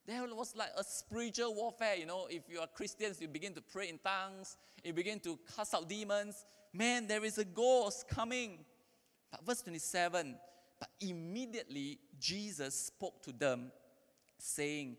There 0.06 0.24
was 0.34 0.56
like 0.56 0.72
a 0.78 0.84
spiritual 0.84 1.54
warfare, 1.56 1.96
you 1.96 2.06
know. 2.06 2.28
If 2.30 2.44
you 2.50 2.60
are 2.60 2.68
Christians, 2.68 3.22
you 3.22 3.28
begin 3.28 3.54
to 3.54 3.62
pray 3.62 3.88
in 3.90 4.00
tongues, 4.00 4.58
you 4.84 4.94
begin 4.94 5.20
to 5.22 5.40
cast 5.56 5.74
out 5.74 5.88
demons. 5.88 6.46
Man, 6.74 7.08
there 7.08 7.24
is 7.24 7.38
a 7.38 7.46
ghost 7.46 8.08
coming. 8.08 8.66
But 9.32 9.46
verse 9.46 9.62
27 9.62 10.36
But 10.80 10.90
immediately 11.00 12.00
Jesus 12.20 12.76
spoke 12.76 13.22
to 13.24 13.32
them, 13.32 13.72
saying, 14.38 14.98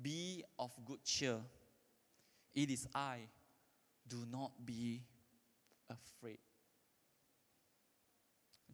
Be 0.00 0.44
of 0.58 0.72
good 0.84 1.02
cheer. 1.04 1.38
It 2.54 2.70
is 2.70 2.86
I. 2.94 3.20
Do 4.06 4.24
not 4.30 4.52
be 4.64 5.02
afraid. 5.88 6.38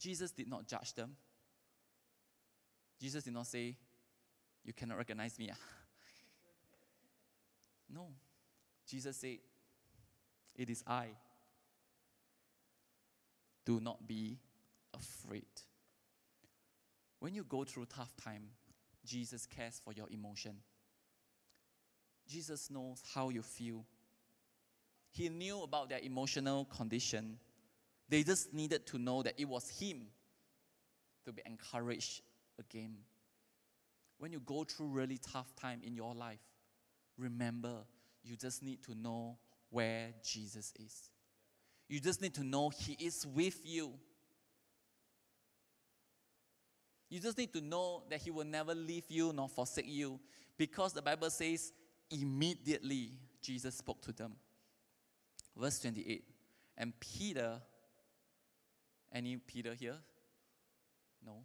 Jesus 0.01 0.31
did 0.31 0.49
not 0.49 0.67
judge 0.67 0.95
them. 0.95 1.15
Jesus 2.99 3.25
did 3.25 3.35
not 3.35 3.47
say, 3.47 3.77
You 4.65 4.73
cannot 4.73 4.99
recognize 4.99 5.39
me. 5.39 5.51
no. 7.95 8.09
Jesus 8.89 9.19
said, 9.19 9.39
It 10.57 10.71
is 10.71 10.83
I. 10.87 11.09
Do 13.67 13.79
not 13.79 14.09
be 14.09 14.39
afraid. 14.95 15.45
When 17.21 17.35
you 17.35 17.45
go 17.45 17.65
through 17.65 17.87
tough 17.87 18.17
time, 18.17 18.45
Jesus 19.05 19.47
cares 19.47 19.81
for 19.85 19.93
your 19.93 20.09
emotion. 20.11 20.57
Jesus 22.27 22.71
knows 22.71 23.03
how 23.15 23.29
you 23.29 23.43
feel. 23.43 23.85
He 25.11 25.29
knew 25.29 25.63
about 25.63 25.91
their 25.91 25.99
emotional 25.99 26.65
condition. 26.65 27.39
They 28.11 28.25
just 28.25 28.53
needed 28.53 28.87
to 28.89 28.99
know 28.99 29.23
that 29.23 29.35
it 29.39 29.49
was 29.49 29.71
Him 29.71 30.09
to 31.25 31.33
be 31.33 31.43
encouraged 31.47 32.23
again. 32.59 32.97
When 34.19 34.33
you 34.33 34.41
go 34.41 34.65
through 34.65 34.89
really 34.89 35.19
tough 35.19 35.55
time 35.55 35.81
in 35.85 35.95
your 35.95 36.13
life, 36.13 36.41
remember 37.17 37.85
you 38.25 38.37
just 38.37 38.63
need 38.63 38.83
to 38.83 38.95
know 38.97 39.39
where 39.71 40.09
Jesus 40.25 40.73
is. 40.79 41.09
You 41.89 42.01
just 42.01 42.21
need 42.21 42.35
to 42.35 42.45
know 42.45 42.71
He 42.71 42.93
is 42.95 43.25
with 43.27 43.61
you. 43.65 43.93
You 47.09 47.21
just 47.21 47.39
need 47.39 47.53
to 47.53 47.61
know 47.61 48.03
that 48.11 48.21
He 48.21 48.33
will 48.33 48.45
never 48.45 48.75
leave 48.75 49.05
you 49.09 49.33
nor 49.33 49.49
forsake 49.49 49.89
you 49.89 50.19
because 50.59 50.93
the 50.93 51.03
Bible 51.03 51.31
says, 51.31 51.73
immediately 52.11 53.13
Jesus 53.41 53.77
spoke 53.77 54.03
to 54.03 54.13
them. 54.13 54.33
Verse 55.57 55.79
28. 55.79 56.25
And 56.77 56.93
Peter, 56.99 57.61
any 59.13 59.37
Peter 59.37 59.75
here? 59.75 59.97
No. 61.25 61.45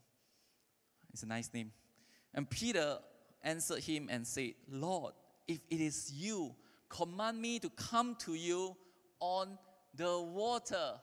It's 1.14 1.24
a 1.24 1.28
nice 1.28 1.50
name. 1.54 1.72
And 2.34 2.50
Peter 2.50 2.98
answered 3.44 3.84
him 3.84 4.08
and 4.12 4.26
said, 4.26 4.54
Lord, 4.70 5.14
if 5.48 5.60
it 5.70 5.80
is 5.80 6.12
you, 6.14 6.56
command 6.90 7.42
me 7.42 7.60
to 7.60 7.70
come 7.70 8.16
to 8.20 8.34
you 8.34 8.76
on 9.20 9.58
the 9.94 10.20
water. 10.20 10.94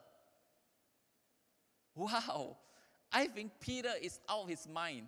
Wow. 1.94 2.57
I 3.12 3.27
think 3.27 3.53
Peter 3.61 3.92
is 4.01 4.18
out 4.29 4.42
of 4.42 4.48
his 4.48 4.66
mind. 4.68 5.07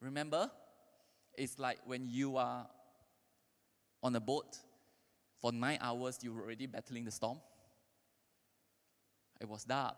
Remember? 0.00 0.50
It's 1.34 1.58
like 1.58 1.78
when 1.86 2.06
you 2.08 2.36
are 2.36 2.66
on 4.02 4.14
a 4.16 4.20
boat 4.20 4.58
for 5.40 5.52
nine 5.52 5.78
hours, 5.80 6.18
you're 6.22 6.40
already 6.40 6.66
battling 6.66 7.04
the 7.04 7.10
storm. 7.10 7.38
It 9.40 9.48
was 9.48 9.64
dark. 9.64 9.96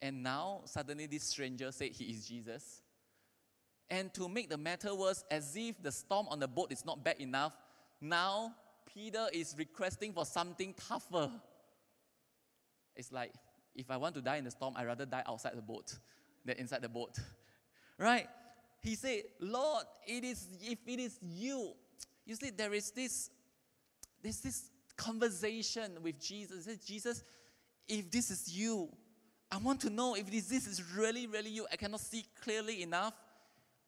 And 0.00 0.22
now, 0.22 0.62
suddenly, 0.64 1.06
this 1.06 1.24
stranger 1.24 1.72
said 1.72 1.90
he 1.92 2.04
is 2.04 2.26
Jesus. 2.26 2.82
And 3.88 4.12
to 4.14 4.28
make 4.28 4.50
the 4.50 4.58
matter 4.58 4.94
worse, 4.94 5.24
as 5.30 5.54
if 5.56 5.82
the 5.82 5.92
storm 5.92 6.26
on 6.28 6.40
the 6.40 6.48
boat 6.48 6.72
is 6.72 6.84
not 6.84 7.04
bad 7.04 7.20
enough, 7.20 7.52
now 8.00 8.54
Peter 8.92 9.26
is 9.32 9.54
requesting 9.56 10.12
for 10.12 10.24
something 10.24 10.74
tougher. 10.74 11.30
It's 12.94 13.12
like, 13.12 13.32
if 13.74 13.90
I 13.90 13.96
want 13.96 14.14
to 14.16 14.22
die 14.22 14.36
in 14.36 14.44
the 14.44 14.50
storm, 14.50 14.74
I'd 14.76 14.86
rather 14.86 15.06
die 15.06 15.22
outside 15.26 15.52
the 15.54 15.62
boat 15.62 15.96
than 16.44 16.56
inside 16.56 16.82
the 16.82 16.88
boat. 16.88 17.18
Right? 17.98 18.28
He 18.82 18.94
said, 18.94 19.22
Lord, 19.40 19.84
it 20.06 20.22
is 20.22 20.48
if 20.60 20.78
it 20.86 21.00
is 21.00 21.18
you. 21.22 21.72
You 22.26 22.34
see, 22.34 22.50
there 22.50 22.74
is 22.74 22.90
this, 22.90 23.30
there's 24.22 24.40
this 24.40 24.70
conversation 24.98 25.92
with 26.02 26.20
Jesus. 26.20 26.66
Jesus, 26.84 27.24
if 27.88 28.10
this 28.10 28.30
is 28.30 28.52
you, 28.54 28.90
I 29.50 29.58
want 29.58 29.80
to 29.82 29.90
know 29.90 30.14
if 30.14 30.30
this, 30.30 30.50
is 30.66 30.82
really, 30.96 31.26
really 31.26 31.50
you. 31.50 31.66
I 31.72 31.76
cannot 31.76 32.00
see 32.00 32.24
clearly 32.42 32.82
enough. 32.82 33.14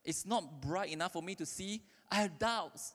It's 0.04 0.24
not 0.24 0.60
bright 0.62 0.92
enough 0.92 1.12
for 1.12 1.22
me 1.22 1.34
to 1.36 1.46
see. 1.46 1.82
I 2.10 2.16
have 2.16 2.38
doubts. 2.38 2.94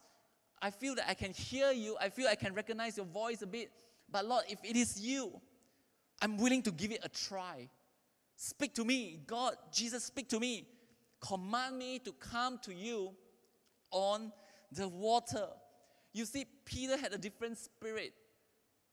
I 0.61 0.71
feel 0.71 0.95
that 0.95 1.09
I 1.09 1.13
can 1.13 1.33
hear 1.33 1.71
you. 1.71 1.97
I 1.99 2.09
feel 2.09 2.27
I 2.27 2.35
can 2.35 2.53
recognize 2.53 2.95
your 2.95 3.05
voice 3.05 3.41
a 3.41 3.47
bit. 3.47 3.69
But 4.09 4.25
Lord, 4.25 4.45
if 4.49 4.59
it 4.63 4.77
is 4.77 4.99
you, 4.99 5.41
I'm 6.21 6.37
willing 6.37 6.63
to 6.63 6.71
give 6.71 6.91
it 6.91 7.01
a 7.03 7.09
try. 7.09 7.69
Speak 8.35 8.73
to 8.75 8.85
me. 8.85 9.19
God, 9.27 9.55
Jesus, 9.73 10.05
speak 10.05 10.29
to 10.29 10.39
me. 10.39 10.67
Command 11.19 11.77
me 11.77 11.99
to 11.99 12.13
come 12.13 12.59
to 12.63 12.73
you 12.73 13.11
on 13.91 14.31
the 14.71 14.87
water. 14.87 15.47
You 16.13 16.25
see, 16.25 16.45
Peter 16.65 16.97
had 16.97 17.13
a 17.13 17.17
different 17.17 17.57
spirit. 17.57 18.13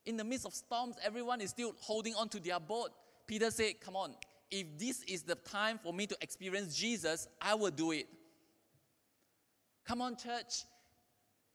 In 0.05 0.17
the 0.17 0.23
midst 0.23 0.45
of 0.45 0.53
storms, 0.53 0.95
everyone 1.03 1.41
is 1.41 1.51
still 1.51 1.73
holding 1.79 2.15
on 2.15 2.29
to 2.29 2.39
their 2.39 2.59
boat. 2.59 2.91
Peter 3.27 3.51
said, 3.51 3.79
Come 3.81 3.95
on, 3.95 4.15
if 4.49 4.77
this 4.77 5.03
is 5.03 5.23
the 5.23 5.35
time 5.35 5.79
for 5.81 5.93
me 5.93 6.07
to 6.07 6.17
experience 6.21 6.75
Jesus, 6.75 7.27
I 7.41 7.55
will 7.55 7.71
do 7.71 7.91
it. 7.91 8.07
Come 9.85 10.01
on, 10.01 10.15
church. 10.15 10.65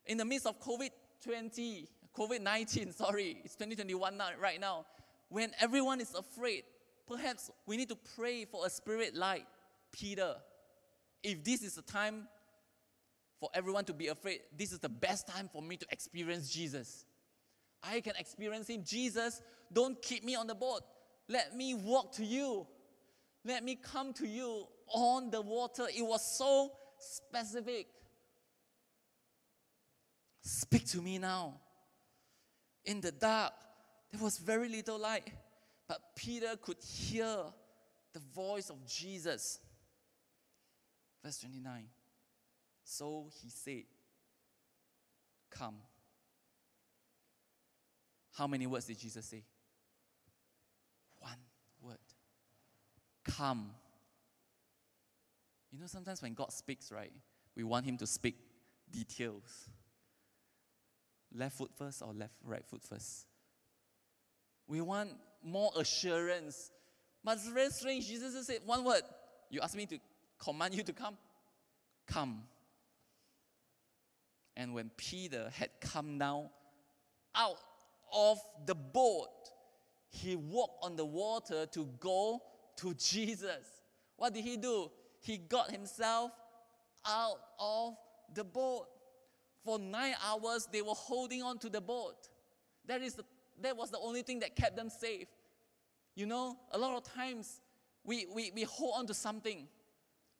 In 0.07 0.19
the 0.19 0.25
midst 0.25 0.47
of 0.47 0.61
COVID 0.61 0.91
20, 1.25 1.89
COVID 2.17 2.41
19, 2.41 2.93
sorry, 2.97 3.41
it's 3.45 3.55
2021 3.55 4.17
now, 4.17 4.29
right 4.41 4.61
now 4.61 4.87
when 5.29 5.53
everyone 5.61 6.01
is 6.01 6.15
afraid, 6.15 6.65
perhaps 7.07 7.51
we 7.67 7.77
need 7.77 7.89
to 7.89 7.99
pray 8.17 8.45
for 8.45 8.67
a 8.67 8.71
spirit 8.71 9.15
like 9.15 9.47
Peter. 9.93 10.37
If 11.23 11.43
this 11.43 11.63
is 11.63 11.75
the 11.75 11.83
time 11.83 12.29
for 13.41 13.51
everyone 13.55 13.85
to 13.87 13.93
be 13.93 14.09
afraid, 14.09 14.41
this 14.57 14.73
is 14.73 14.79
the 14.79 14.89
best 14.89 15.27
time 15.27 15.51
for 15.53 15.61
me 15.61 15.77
to 15.77 15.87
experience 15.91 16.51
Jesus. 16.51 17.05
I 17.83 18.01
can 18.01 18.15
experience 18.19 18.69
Him. 18.69 18.83
Jesus, 18.85 19.43
don't 19.73 20.01
keep 20.01 20.25
me 20.25 20.35
on 20.37 20.47
the 20.47 20.55
boat. 20.55 20.83
Let 21.29 21.57
me 21.57 21.75
walk 21.75 22.13
to 22.17 22.25
you. 22.25 22.67
Let 23.45 23.65
me 23.65 23.77
come 23.77 24.13
to 24.15 24.27
you 24.27 24.67
on 24.89 25.31
the 25.31 25.41
water. 25.41 25.87
It 25.95 26.03
was 26.03 26.37
so 26.37 26.73
specific. 26.99 27.89
Speak 30.43 30.87
to 30.89 31.03
me 31.03 31.19
now. 31.19 31.61
In 32.85 33.01
the 33.01 33.11
dark, 33.11 33.53
there 34.13 34.23
was 34.23 34.39
very 34.39 34.69
little 34.69 34.99
light, 34.99 35.29
but 35.89 35.99
Peter 36.15 36.57
could 36.61 36.77
hear 36.83 37.37
the 38.13 38.21
voice 38.35 38.71
of 38.71 38.87
Jesus. 38.87 39.59
Verse 41.25 41.39
29. 41.41 41.87
So 42.85 43.29
he 43.43 43.51
said, 43.51 43.83
Come. 45.51 45.77
How 48.37 48.47
many 48.47 48.67
words 48.67 48.87
did 48.87 48.99
Jesus 48.99 49.27
say? 49.27 49.43
One 51.19 51.39
word. 51.83 51.97
Come. 53.27 53.71
You 55.73 55.81
know, 55.81 55.87
sometimes 55.87 56.23
when 56.23 56.35
God 56.35 56.53
speaks, 56.53 56.93
right, 56.93 57.13
we 57.57 57.65
want 57.65 57.85
Him 57.85 57.97
to 57.99 58.07
speak 58.07 58.37
details. 58.91 59.69
Left 61.35 61.57
foot 61.57 61.71
first 61.77 62.03
or 62.03 62.13
left 62.13 62.35
right 62.45 62.65
foot 62.65 62.83
first? 62.83 63.27
We 64.67 64.81
want 64.81 65.11
more 65.45 65.71
assurance. 65.77 66.71
But 67.23 67.39
it's 67.39 67.49
very 67.49 67.71
strange. 67.71 68.07
Jesus 68.07 68.35
just 68.35 68.47
said 68.47 68.61
one 68.65 68.85
word. 68.85 69.03
You 69.51 69.61
ask 69.61 69.77
me 69.77 69.87
to 69.87 69.99
command 70.39 70.75
you 70.75 70.83
to 70.85 70.93
come? 70.93 71.17
Come. 72.07 72.43
And 74.57 74.73
when 74.73 74.91
Peter 74.97 75.51
had 75.53 75.71
come 75.81 76.19
down 76.19 76.49
out 77.35 77.59
of 78.15 78.39
the 78.65 78.75
boat, 78.75 79.29
he 80.09 80.37
walked 80.37 80.85
on 80.85 80.97
the 80.97 81.05
water 81.05 81.67
to 81.67 81.89
go 82.01 82.41
to 82.77 82.95
Jesus. 82.95 83.67
What 84.17 84.35
did 84.35 84.45
he 84.45 84.57
do? 84.57 84.91
He 85.21 85.39
got 85.39 85.71
himself 85.71 86.31
out 87.07 87.39
of 87.59 87.97
the 88.35 88.45
boat. 88.45 88.87
For 89.65 89.79
nine 89.79 90.15
hours, 90.25 90.69
they 90.71 90.83
were 90.83 90.95
holding 90.95 91.43
on 91.43 91.59
to 91.59 91.69
the 91.69 91.81
boat. 91.81 92.29
That 92.87 93.03
is 93.03 93.15
the 93.15 93.25
that 93.63 93.77
was 93.77 93.91
the 93.91 93.99
only 93.99 94.23
thing 94.23 94.41
that 94.41 94.55
kept 94.55 94.77
them 94.77 94.91
safe. 94.91 95.29
You 96.15 96.27
know, 96.27 96.57
a 96.73 96.79
lot 96.79 96.97
of 96.97 97.05
times 97.05 97.61
we, 98.05 98.27
we, 98.35 98.51
we 98.55 98.63
hold 98.63 98.95
on 98.97 99.07
to 99.07 99.15
something. 99.15 99.67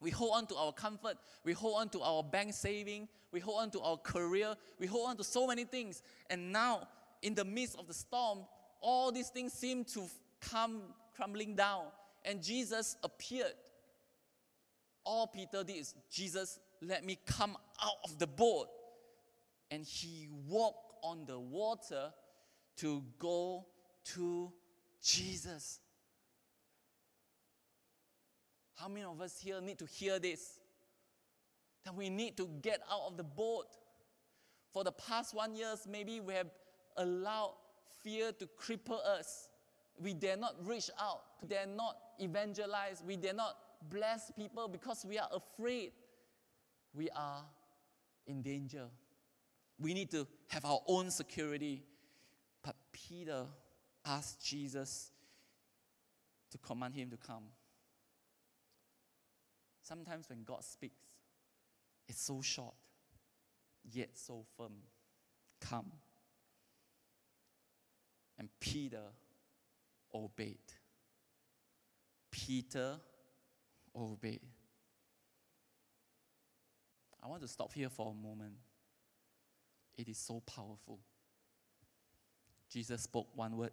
We 0.01 0.11
hold 0.11 0.33
on 0.35 0.47
to 0.49 0.57
our 0.57 0.73
comfort. 0.73 1.17
We 1.45 1.53
hold 1.53 1.81
on 1.81 1.89
to 1.91 2.03
our 2.03 2.23
bank 2.23 2.53
saving. 2.55 3.09
We 3.33 3.41
hold 3.41 3.63
on 3.63 3.71
to 3.73 3.81
our 3.81 3.97
career. 3.97 4.55
We 4.79 4.87
hold 4.87 5.09
on 5.09 5.17
to 5.17 5.25
so 5.25 5.47
many 5.47 5.65
things. 5.65 6.03
And 6.31 6.53
now, 6.53 6.89
in 7.23 7.35
the 7.35 7.45
midst 7.45 7.79
of 7.79 7.87
the 7.87 7.95
storm, 7.95 8.41
all 8.81 9.11
these 9.11 9.29
things 9.29 9.53
seem 9.53 9.85
to 9.85 10.07
come 10.41 10.83
crumbling 11.15 11.57
down. 11.57 11.85
And 12.27 12.43
Jesus 12.43 12.97
appeared. 13.03 13.55
all 15.07 15.29
Peter 15.29 15.63
did 15.63 15.77
is, 15.77 15.95
Jesus, 16.11 16.59
let 16.83 17.05
me 17.05 17.17
come 17.25 17.57
out 17.81 17.97
of 18.05 18.19
the 18.19 18.27
boat. 18.27 18.67
And 19.71 19.85
he 19.85 20.29
walked 20.49 20.93
on 21.03 21.25
the 21.27 21.39
water 21.39 22.13
to 22.79 23.03
go 23.19 23.65
to 24.15 24.53
Jesus. 25.03 25.81
How 28.75 28.89
many 28.89 29.05
of 29.05 29.21
us 29.21 29.39
here 29.41 29.61
need 29.61 29.79
to 29.79 29.87
hear 29.87 30.19
this? 30.19 30.59
That 31.85 31.95
we 31.95 32.11
need 32.11 32.37
to 32.37 32.49
get 32.61 32.81
out 32.91 33.03
of 33.07 33.17
the 33.17 33.25
boat. 33.25 33.69
For 34.73 34.85
the 34.85 34.93
past 34.93 35.35
one 35.35 35.55
years, 35.55 35.87
maybe 35.89 36.21
we 36.21 36.35
have 36.35 36.51
allowed 36.97 37.55
fear 38.03 38.33
to 38.33 38.49
cripple 38.61 38.99
us. 39.05 39.49
We 39.99 40.15
dare 40.15 40.37
not 40.37 40.55
reach 40.65 40.91
out, 41.01 41.23
we 41.41 41.49
dare 41.49 41.67
not 41.67 41.97
evangelize, 42.19 43.03
we 43.07 43.17
dare 43.17 43.35
not 43.35 43.57
bless 43.89 44.31
people 44.33 44.69
because 44.69 45.05
we 45.05 45.19
are 45.19 45.29
afraid. 45.33 45.93
We 46.95 47.11
are 47.11 47.45
in 48.27 48.43
danger. 48.43 48.87
We 49.79 49.95
need 49.95 50.11
to 50.13 50.27
have 50.49 50.65
our 50.65 50.81
own 50.87 51.11
security. 51.11 51.85
But 52.63 52.77
Peter 52.93 53.45
asked 54.05 54.45
Jesus 54.45 55.11
to 56.51 56.59
command 56.59 56.95
him 56.95 57.11
to 57.11 57.17
come. 57.17 57.45
Sometimes 59.83 60.29
when 60.29 60.43
God 60.43 60.65
speaks, 60.65 61.05
it's 62.09 62.21
so 62.21 62.41
short, 62.41 62.75
yet 63.93 64.11
so 64.15 64.45
firm. 64.57 64.73
Come. 65.61 65.93
And 68.39 68.49
Peter 68.61 69.03
obeyed. 70.17 70.59
Peter 72.31 72.97
obeyed. 73.95 74.41
I 77.23 77.29
want 77.29 77.43
to 77.43 77.49
stop 77.49 77.73
here 77.73 77.89
for 77.89 78.13
a 78.13 78.15
moment. 78.15 78.55
It 79.97 80.09
is 80.09 80.19
so 80.19 80.41
powerful. 80.41 81.01
Jesus 82.71 83.03
spoke 83.03 83.29
one 83.35 83.57
word, 83.57 83.71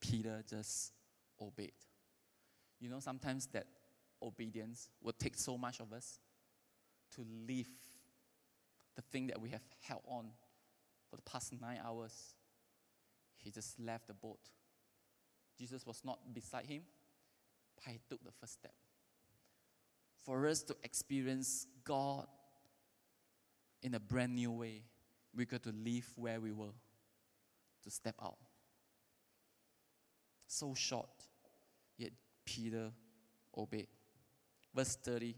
Peter 0.00 0.42
just 0.48 0.92
obeyed. 1.40 1.72
You 2.80 2.88
know, 2.88 3.00
sometimes 3.00 3.46
that 3.48 3.66
obedience 4.22 4.88
will 5.02 5.12
take 5.12 5.36
so 5.36 5.58
much 5.58 5.80
of 5.80 5.92
us 5.92 6.20
to 7.14 7.26
leave 7.46 7.68
the 8.96 9.02
thing 9.02 9.26
that 9.28 9.40
we 9.40 9.48
have 9.50 9.62
held 9.80 10.02
on 10.06 10.26
for 11.10 11.16
the 11.16 11.22
past 11.22 11.52
nine 11.60 11.78
hours. 11.84 12.34
He 13.36 13.50
just 13.50 13.78
left 13.80 14.06
the 14.06 14.14
boat. 14.14 14.38
Jesus 15.58 15.86
was 15.86 16.02
not 16.04 16.18
beside 16.32 16.66
him, 16.66 16.82
but 17.76 17.92
he 17.92 18.00
took 18.08 18.22
the 18.24 18.32
first 18.32 18.54
step. 18.54 18.74
For 20.22 20.46
us 20.46 20.62
to 20.64 20.76
experience 20.82 21.66
God 21.84 22.26
in 23.82 23.94
a 23.94 24.00
brand 24.00 24.34
new 24.34 24.52
way, 24.52 24.82
we 25.34 25.44
got 25.44 25.62
to 25.64 25.72
leave 25.72 26.08
where 26.16 26.40
we 26.40 26.52
were 26.52 26.74
to 27.82 27.90
step 27.90 28.14
out. 28.22 28.36
So 30.46 30.74
short, 30.74 31.08
yet 31.96 32.12
Peter 32.44 32.92
obeyed. 33.56 33.88
Verse 34.74 34.96
30 34.96 35.34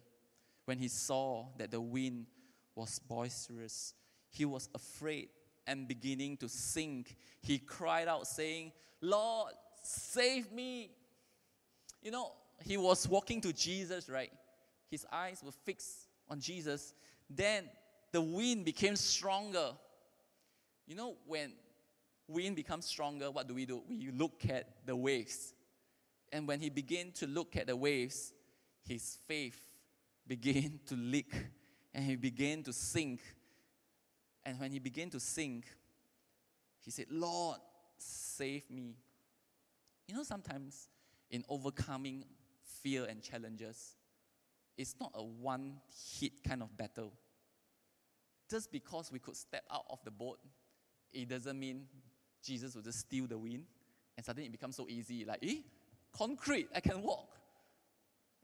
When 0.64 0.78
he 0.78 0.88
saw 0.88 1.46
that 1.58 1.70
the 1.70 1.80
wind 1.80 2.26
was 2.74 2.98
boisterous, 2.98 3.94
he 4.30 4.44
was 4.44 4.68
afraid 4.74 5.28
and 5.66 5.88
beginning 5.88 6.36
to 6.38 6.48
sink. 6.48 7.16
He 7.40 7.58
cried 7.58 8.08
out, 8.08 8.26
saying, 8.26 8.72
Lord, 9.00 9.52
save 9.84 10.52
me. 10.52 10.90
You 12.02 12.10
know, 12.10 12.32
he 12.64 12.76
was 12.76 13.08
walking 13.08 13.40
to 13.42 13.52
Jesus, 13.52 14.08
right? 14.08 14.32
His 14.90 15.06
eyes 15.12 15.42
were 15.44 15.52
fixed 15.52 16.08
on 16.28 16.40
Jesus. 16.40 16.94
Then 17.28 17.64
the 18.12 18.20
wind 18.20 18.64
became 18.64 18.96
stronger. 18.96 19.72
You 20.86 20.96
know, 20.96 21.16
when 21.26 21.52
wind 22.28 22.56
becomes 22.56 22.86
stronger, 22.86 23.30
what 23.30 23.48
do 23.48 23.54
we 23.54 23.66
do? 23.66 23.82
We 23.88 24.10
look 24.10 24.42
at 24.48 24.86
the 24.86 24.96
waves. 24.96 25.54
And 26.32 26.48
when 26.48 26.60
he 26.60 26.70
began 26.70 27.12
to 27.12 27.26
look 27.26 27.56
at 27.56 27.66
the 27.66 27.76
waves, 27.76 28.32
his 28.86 29.18
faith 29.26 29.60
began 30.26 30.80
to 30.86 30.94
leak 30.94 31.32
and 31.94 32.04
he 32.04 32.16
began 32.16 32.62
to 32.64 32.72
sink. 32.72 33.20
And 34.44 34.58
when 34.58 34.70
he 34.72 34.78
began 34.78 35.10
to 35.10 35.20
sink, 35.20 35.64
he 36.84 36.90
said, 36.90 37.06
Lord, 37.10 37.58
save 37.96 38.70
me. 38.70 38.96
You 40.06 40.14
know, 40.14 40.22
sometimes 40.22 40.88
in 41.30 41.44
overcoming 41.48 42.24
fear 42.82 43.04
and 43.04 43.22
challenges, 43.22 43.96
it's 44.76 44.94
not 45.00 45.12
a 45.14 45.22
one 45.22 45.76
hit 46.18 46.32
kind 46.46 46.62
of 46.62 46.76
battle. 46.76 47.12
Just 48.50 48.70
because 48.70 49.10
we 49.10 49.18
could 49.18 49.36
step 49.36 49.64
out 49.72 49.84
of 49.88 49.98
the 50.04 50.10
boat, 50.10 50.38
it 51.12 51.28
doesn't 51.28 51.58
mean 51.58 51.86
Jesus 52.42 52.74
will 52.74 52.82
just 52.82 53.00
steal 53.00 53.26
the 53.26 53.38
wind 53.38 53.64
and 54.16 54.24
suddenly 54.24 54.46
it 54.46 54.52
becomes 54.52 54.76
so 54.76 54.86
easy. 54.88 55.24
Like, 55.24 55.40
eh, 55.42 55.60
concrete, 56.12 56.68
I 56.74 56.80
can 56.80 57.02
walk. 57.02 57.36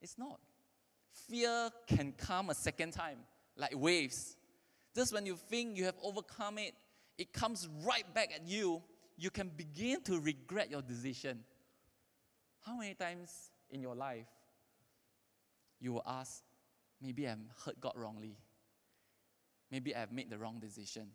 It's 0.01 0.19
not. 0.19 0.41
Fear 1.29 1.71
can 1.87 2.13
come 2.13 2.51
a 2.51 2.55
second 2.55 2.93
time, 2.93 3.19
like 3.57 3.73
waves. 3.75 4.37
Just 4.95 5.13
when 5.13 5.27
you 5.27 5.37
think 5.37 5.77
you 5.77 5.85
have 5.85 5.97
overcome 6.03 6.59
it, 6.59 6.75
it 7.19 7.33
comes 7.33 7.69
right 7.85 8.05
back 8.15 8.31
at 8.35 8.49
you. 8.49 8.83
You 9.21 9.29
can 9.29 9.51
begin 9.55 10.01
to 10.05 10.19
regret 10.19 10.71
your 10.71 10.81
decision. 10.81 11.41
How 12.65 12.79
many 12.79 12.95
times 12.95 13.51
in 13.69 13.83
your 13.83 13.95
life 13.95 14.27
you 15.79 15.93
will 15.93 16.03
ask, 16.07 16.43
maybe 17.03 17.29
I've 17.29 17.37
hurt 17.67 17.79
God 17.79 17.93
wrongly? 17.97 18.39
Maybe 19.71 19.95
I've 19.95 20.11
made 20.11 20.31
the 20.31 20.39
wrong 20.39 20.59
decision. 20.59 21.09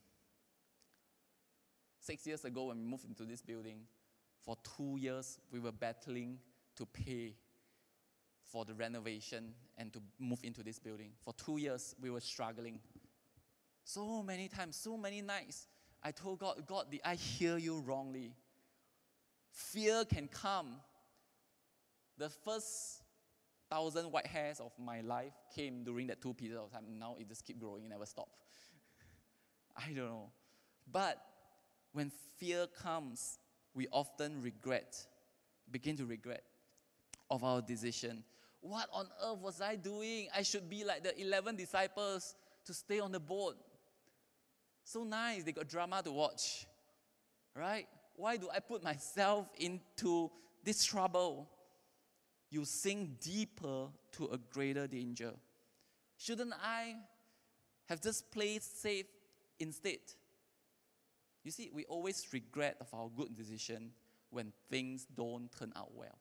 Six 1.99 2.27
years 2.27 2.45
ago, 2.45 2.65
when 2.65 2.77
we 2.77 2.85
moved 2.85 3.05
into 3.05 3.23
this 3.23 3.41
building, 3.41 3.79
for 4.43 4.55
two 4.77 4.97
years 4.99 5.39
we 5.51 5.59
were 5.59 5.71
battling 5.71 6.37
to 6.75 6.85
pay 6.85 7.33
for 8.51 8.65
the 8.65 8.75
renovation 8.75 9.55
and 9.79 9.91
to 9.93 9.99
move 10.19 10.41
into 10.43 10.61
this 10.61 10.77
building. 10.77 11.13
For 11.23 11.33
two 11.33 11.57
years, 11.57 11.95
we 11.99 12.11
were 12.11 12.21
struggling. 12.21 12.79
So 13.83 14.21
many 14.21 14.47
times, 14.47 14.75
so 14.75 14.95
many 14.95 15.23
nights, 15.23 15.65
I 16.05 16.11
told 16.11 16.37
God, 16.37 16.61
God, 16.67 16.91
did 16.91 17.01
I 17.03 17.15
hear 17.15 17.57
you 17.57 17.79
wrongly? 17.79 18.35
Fear 19.49 20.05
can 20.05 20.27
come. 20.27 20.75
The 22.19 22.29
first 22.29 23.01
thousand 23.71 24.11
white 24.11 24.27
hairs 24.27 24.59
of 24.59 24.71
my 24.77 25.01
life 25.01 25.33
came 25.55 25.83
during 25.83 26.05
that 26.07 26.21
two 26.21 26.35
periods 26.35 26.61
of 26.61 26.71
time. 26.71 26.83
Now 26.99 27.15
it 27.19 27.27
just 27.27 27.43
keep 27.43 27.59
growing, 27.59 27.85
it 27.85 27.89
never 27.89 28.05
stop. 28.05 28.29
I 29.75 29.87
don't 29.87 29.95
know. 29.95 30.29
But 30.91 31.17
when 31.91 32.11
fear 32.37 32.67
comes, 32.67 33.39
we 33.73 33.87
often 33.91 34.43
regret, 34.43 34.95
begin 35.71 35.97
to 35.97 36.05
regret 36.05 36.43
of 37.31 37.43
our 37.43 37.63
decision. 37.63 38.23
What 38.61 38.89
on 38.93 39.07
earth 39.23 39.39
was 39.39 39.59
I 39.59 39.75
doing? 39.75 40.27
I 40.35 40.43
should 40.43 40.69
be 40.69 40.83
like 40.83 41.03
the 41.03 41.19
11 41.19 41.55
disciples 41.55 42.35
to 42.65 42.75
stay 42.75 42.99
on 42.99 43.11
the 43.11 43.19
boat. 43.19 43.55
So 44.85 45.03
nice, 45.03 45.43
they 45.43 45.51
got 45.51 45.67
drama 45.67 46.01
to 46.03 46.11
watch. 46.11 46.67
Right? 47.55 47.87
Why 48.15 48.37
do 48.37 48.49
I 48.53 48.59
put 48.59 48.83
myself 48.83 49.49
into 49.57 50.31
this 50.63 50.85
trouble? 50.85 51.49
You 52.51 52.63
sink 52.65 53.19
deeper 53.19 53.87
to 54.13 54.25
a 54.31 54.37
greater 54.37 54.87
danger. 54.87 55.33
Shouldn't 56.17 56.53
I 56.63 56.95
have 57.89 57.99
just 57.99 58.31
played 58.31 58.61
safe 58.61 59.07
instead? 59.59 59.99
You 61.43 61.51
see, 61.51 61.71
we 61.73 61.85
always 61.85 62.25
regret 62.31 62.77
of 62.79 62.93
our 62.93 63.09
good 63.09 63.35
decision 63.35 63.91
when 64.29 64.53
things 64.69 65.07
don't 65.15 65.49
turn 65.57 65.73
out 65.75 65.93
well. 65.95 66.17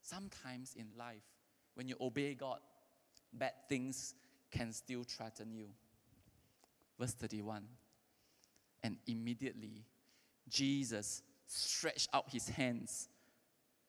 Sometimes 0.00 0.74
in 0.74 0.86
life, 0.96 1.22
when 1.74 1.86
you 1.86 1.96
obey 2.00 2.34
God, 2.34 2.60
bad 3.32 3.52
things 3.68 4.14
can 4.50 4.72
still 4.72 5.02
threaten 5.02 5.52
you. 5.52 5.68
Verse 6.98 7.12
31 7.12 7.64
And 8.82 8.96
immediately 9.06 9.84
Jesus 10.48 11.22
stretched 11.46 12.08
out 12.12 12.24
his 12.30 12.48
hands 12.48 13.08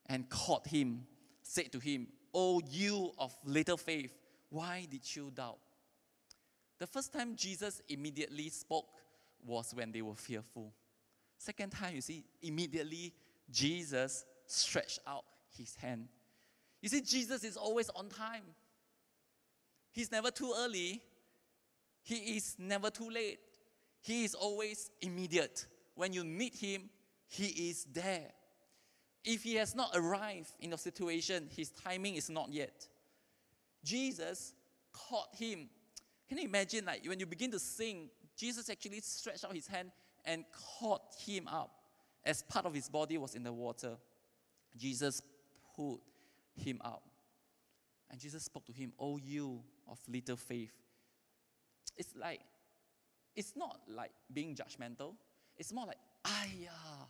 and 0.08 0.30
caught 0.30 0.68
him, 0.68 1.06
said 1.42 1.72
to 1.72 1.80
him, 1.80 2.08
O 2.34 2.62
you 2.70 3.12
of 3.18 3.36
little 3.44 3.78
faith, 3.78 4.14
why 4.50 4.88
did 4.90 5.16
you 5.16 5.32
doubt? 5.34 5.58
The 6.80 6.88
first 6.88 7.12
time 7.12 7.36
Jesus 7.36 7.82
immediately 7.90 8.50
spoke 8.50 8.88
was 9.46 9.74
when 9.74 9.92
they 9.92 10.02
were 10.02 10.16
fearful. 10.16 10.72
Second 11.38 11.72
time, 11.72 11.96
you 11.96 12.02
see, 12.02 12.26
immediately 12.42 13.14
Jesus 13.50 14.26
stretched 14.46 15.00
out 15.08 15.24
his 15.58 15.76
hand. 15.76 16.08
You 16.82 16.90
see, 16.90 17.02
Jesus 17.02 17.44
is 17.44 17.58
always 17.58 17.90
on 17.90 18.10
time. 18.10 18.44
He's 19.92 20.12
never 20.12 20.30
too 20.30 20.54
early. 20.58 21.02
He 22.08 22.38
is 22.38 22.56
never 22.58 22.90
too 22.90 23.10
late. 23.10 23.38
He 24.00 24.24
is 24.24 24.34
always 24.34 24.90
immediate. 25.02 25.66
When 25.94 26.14
you 26.14 26.24
need 26.24 26.56
him, 26.56 26.84
he 27.28 27.70
is 27.70 27.86
there. 27.92 28.32
If 29.26 29.44
he 29.44 29.56
has 29.56 29.76
not 29.76 29.92
arrived 29.94 30.54
in 30.62 30.70
your 30.70 30.78
situation, 30.78 31.50
his 31.54 31.70
timing 31.70 32.16
is 32.16 32.30
not 32.30 32.50
yet. 32.50 32.88
Jesus 33.84 34.54
caught 34.94 35.36
him. 35.36 35.68
Can 36.30 36.38
you 36.38 36.46
imagine, 36.46 36.86
like, 36.86 37.06
when 37.06 37.20
you 37.20 37.26
begin 37.26 37.52
to 37.52 37.60
sing, 37.60 38.10
Jesus 38.38 38.70
actually 38.70 39.02
stretched 39.02 39.44
out 39.44 39.54
his 39.54 39.68
hand 39.68 39.92
and 40.24 40.46
caught 40.80 41.14
him 41.26 41.46
up 41.50 41.72
as 42.24 42.42
part 42.42 42.66
of 42.66 42.74
his 42.74 42.88
body 42.88 43.18
was 43.18 43.36
in 43.36 43.44
the 43.44 43.52
water. 43.52 43.98
Jesus 44.78 45.22
pulled 45.76 46.00
him 46.56 46.80
up. 46.86 47.04
And 48.10 48.18
Jesus 48.18 48.44
spoke 48.44 48.66
to 48.68 48.72
him, 48.72 48.94
Oh, 48.98 49.18
you 49.18 49.62
of 49.90 50.00
little 50.08 50.38
faith. 50.38 50.87
It's 51.98 52.16
like, 52.16 52.42
it's 53.36 53.54
not 53.56 53.80
like 53.88 54.12
being 54.32 54.56
judgmental. 54.56 55.16
It's 55.58 55.74
more 55.74 55.88
like, 55.88 55.98
Ayah, 56.26 57.08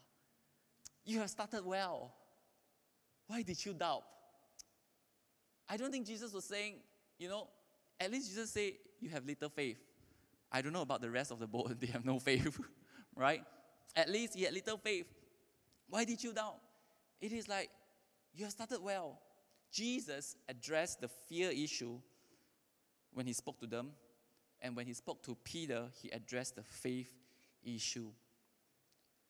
you 1.06 1.20
have 1.20 1.30
started 1.30 1.66
well. 1.66 2.14
Why 3.28 3.42
did 3.42 3.64
you 3.66 3.74
doubt? 3.74 4.04
I 5.70 5.78
don't 5.78 5.92
think 5.92 6.06
Jesus 6.06 6.34
was 6.34 6.46
saying, 6.46 6.76
you 7.18 7.28
know, 7.28 7.48
at 8.00 8.12
least 8.12 8.30
Jesus 8.30 8.52
say, 8.52 8.78
you 9.00 9.10
have 9.10 9.26
little 9.26 9.50
faith. 9.50 9.80
I 10.52 10.62
don't 10.62 10.72
know 10.72 10.82
about 10.82 11.02
the 11.02 11.10
rest 11.10 11.32
of 11.32 11.40
the 11.40 11.48
boat, 11.48 11.78
they 11.80 11.88
have 11.88 12.06
no 12.06 12.20
faith, 12.20 12.60
right? 13.16 13.42
At 13.96 14.10
least 14.10 14.36
he 14.36 14.44
had 14.44 14.54
little 14.54 14.78
faith. 14.78 15.08
Why 15.90 16.06
did 16.06 16.24
you 16.24 16.34
doubt? 16.34 16.60
It 17.20 17.34
is 17.34 17.48
like, 17.48 17.70
you 18.34 18.44
have 18.46 18.52
started 18.52 18.82
well. 18.82 19.20
Jesus 19.72 20.36
addressed 20.48 21.02
the 21.02 21.08
fear 21.08 21.50
issue 21.50 22.00
when 23.14 23.26
he 23.26 23.34
spoke 23.34 23.60
to 23.60 23.68
them, 23.68 23.90
and 24.62 24.76
when 24.76 24.86
he 24.86 24.94
spoke 24.94 25.24
to 25.24 25.36
Peter, 25.44 25.86
he 26.02 26.10
addressed 26.10 26.56
the 26.56 26.64
faith 26.64 27.12
issue. 27.64 28.08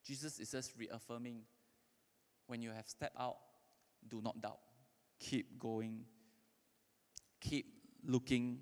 Jesus 0.06 0.40
is 0.40 0.52
just 0.52 0.72
reaffirming 0.78 1.42
when 2.48 2.62
you 2.62 2.72
have 2.72 2.88
stepped 2.88 3.20
out, 3.20 3.38
do 4.08 4.22
not 4.22 4.42
doubt. 4.42 4.60
Keep 5.20 5.60
going. 5.60 6.06
Keep 7.42 7.66
looking 8.06 8.60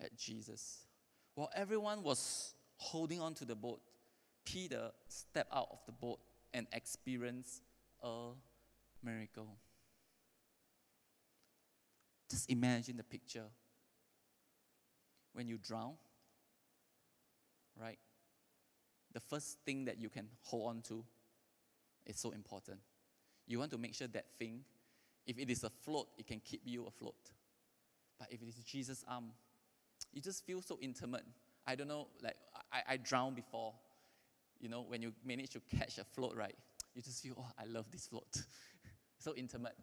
at 0.00 0.16
Jesus. 0.16 0.86
While 1.34 1.50
everyone 1.54 2.02
was 2.02 2.54
holding 2.76 3.20
on 3.20 3.34
to 3.34 3.44
the 3.44 3.54
boat, 3.54 3.80
Peter 4.44 4.90
stepped 5.08 5.52
out 5.52 5.68
of 5.70 5.80
the 5.84 5.92
boat 5.92 6.18
and 6.54 6.66
experienced 6.72 7.62
a 8.02 8.28
miracle. 9.02 9.48
Just 12.30 12.50
imagine 12.50 12.96
the 12.96 13.04
picture. 13.04 13.44
When 15.34 15.46
you 15.46 15.58
drown, 15.58 15.94
right? 17.80 17.98
The 19.12 19.20
first 19.20 19.58
thing 19.64 19.84
that 19.86 19.98
you 19.98 20.08
can 20.08 20.28
hold 20.42 20.68
on 20.68 20.82
to 20.82 21.04
is 22.04 22.18
so 22.18 22.30
important. 22.30 22.78
You 23.46 23.58
want 23.58 23.70
to 23.72 23.78
make 23.78 23.94
sure 23.94 24.08
that 24.08 24.26
thing, 24.38 24.60
if 25.26 25.38
it 25.38 25.50
is 25.50 25.64
afloat, 25.64 26.08
it 26.18 26.26
can 26.26 26.40
keep 26.40 26.62
you 26.64 26.86
afloat. 26.86 27.14
But 28.18 28.28
if 28.30 28.42
it 28.42 28.48
is 28.48 28.56
Jesus' 28.56 29.04
arm, 29.08 29.32
you 30.12 30.20
just 30.20 30.44
feel 30.44 30.62
so 30.62 30.78
intimate. 30.80 31.24
I 31.66 31.74
don't 31.74 31.88
know, 31.88 32.08
like 32.22 32.36
I, 32.72 32.82
I 32.88 32.96
drowned 32.96 33.36
before. 33.36 33.72
You 34.58 34.68
know, 34.68 34.84
when 34.88 35.02
you 35.02 35.12
manage 35.24 35.50
to 35.50 35.60
catch 35.60 35.98
a 35.98 36.04
float, 36.04 36.34
right? 36.36 36.54
You 36.94 37.02
just 37.02 37.22
feel, 37.22 37.34
oh, 37.38 37.50
I 37.58 37.66
love 37.66 37.90
this 37.90 38.06
float. 38.06 38.42
so 39.18 39.34
intimate 39.34 39.74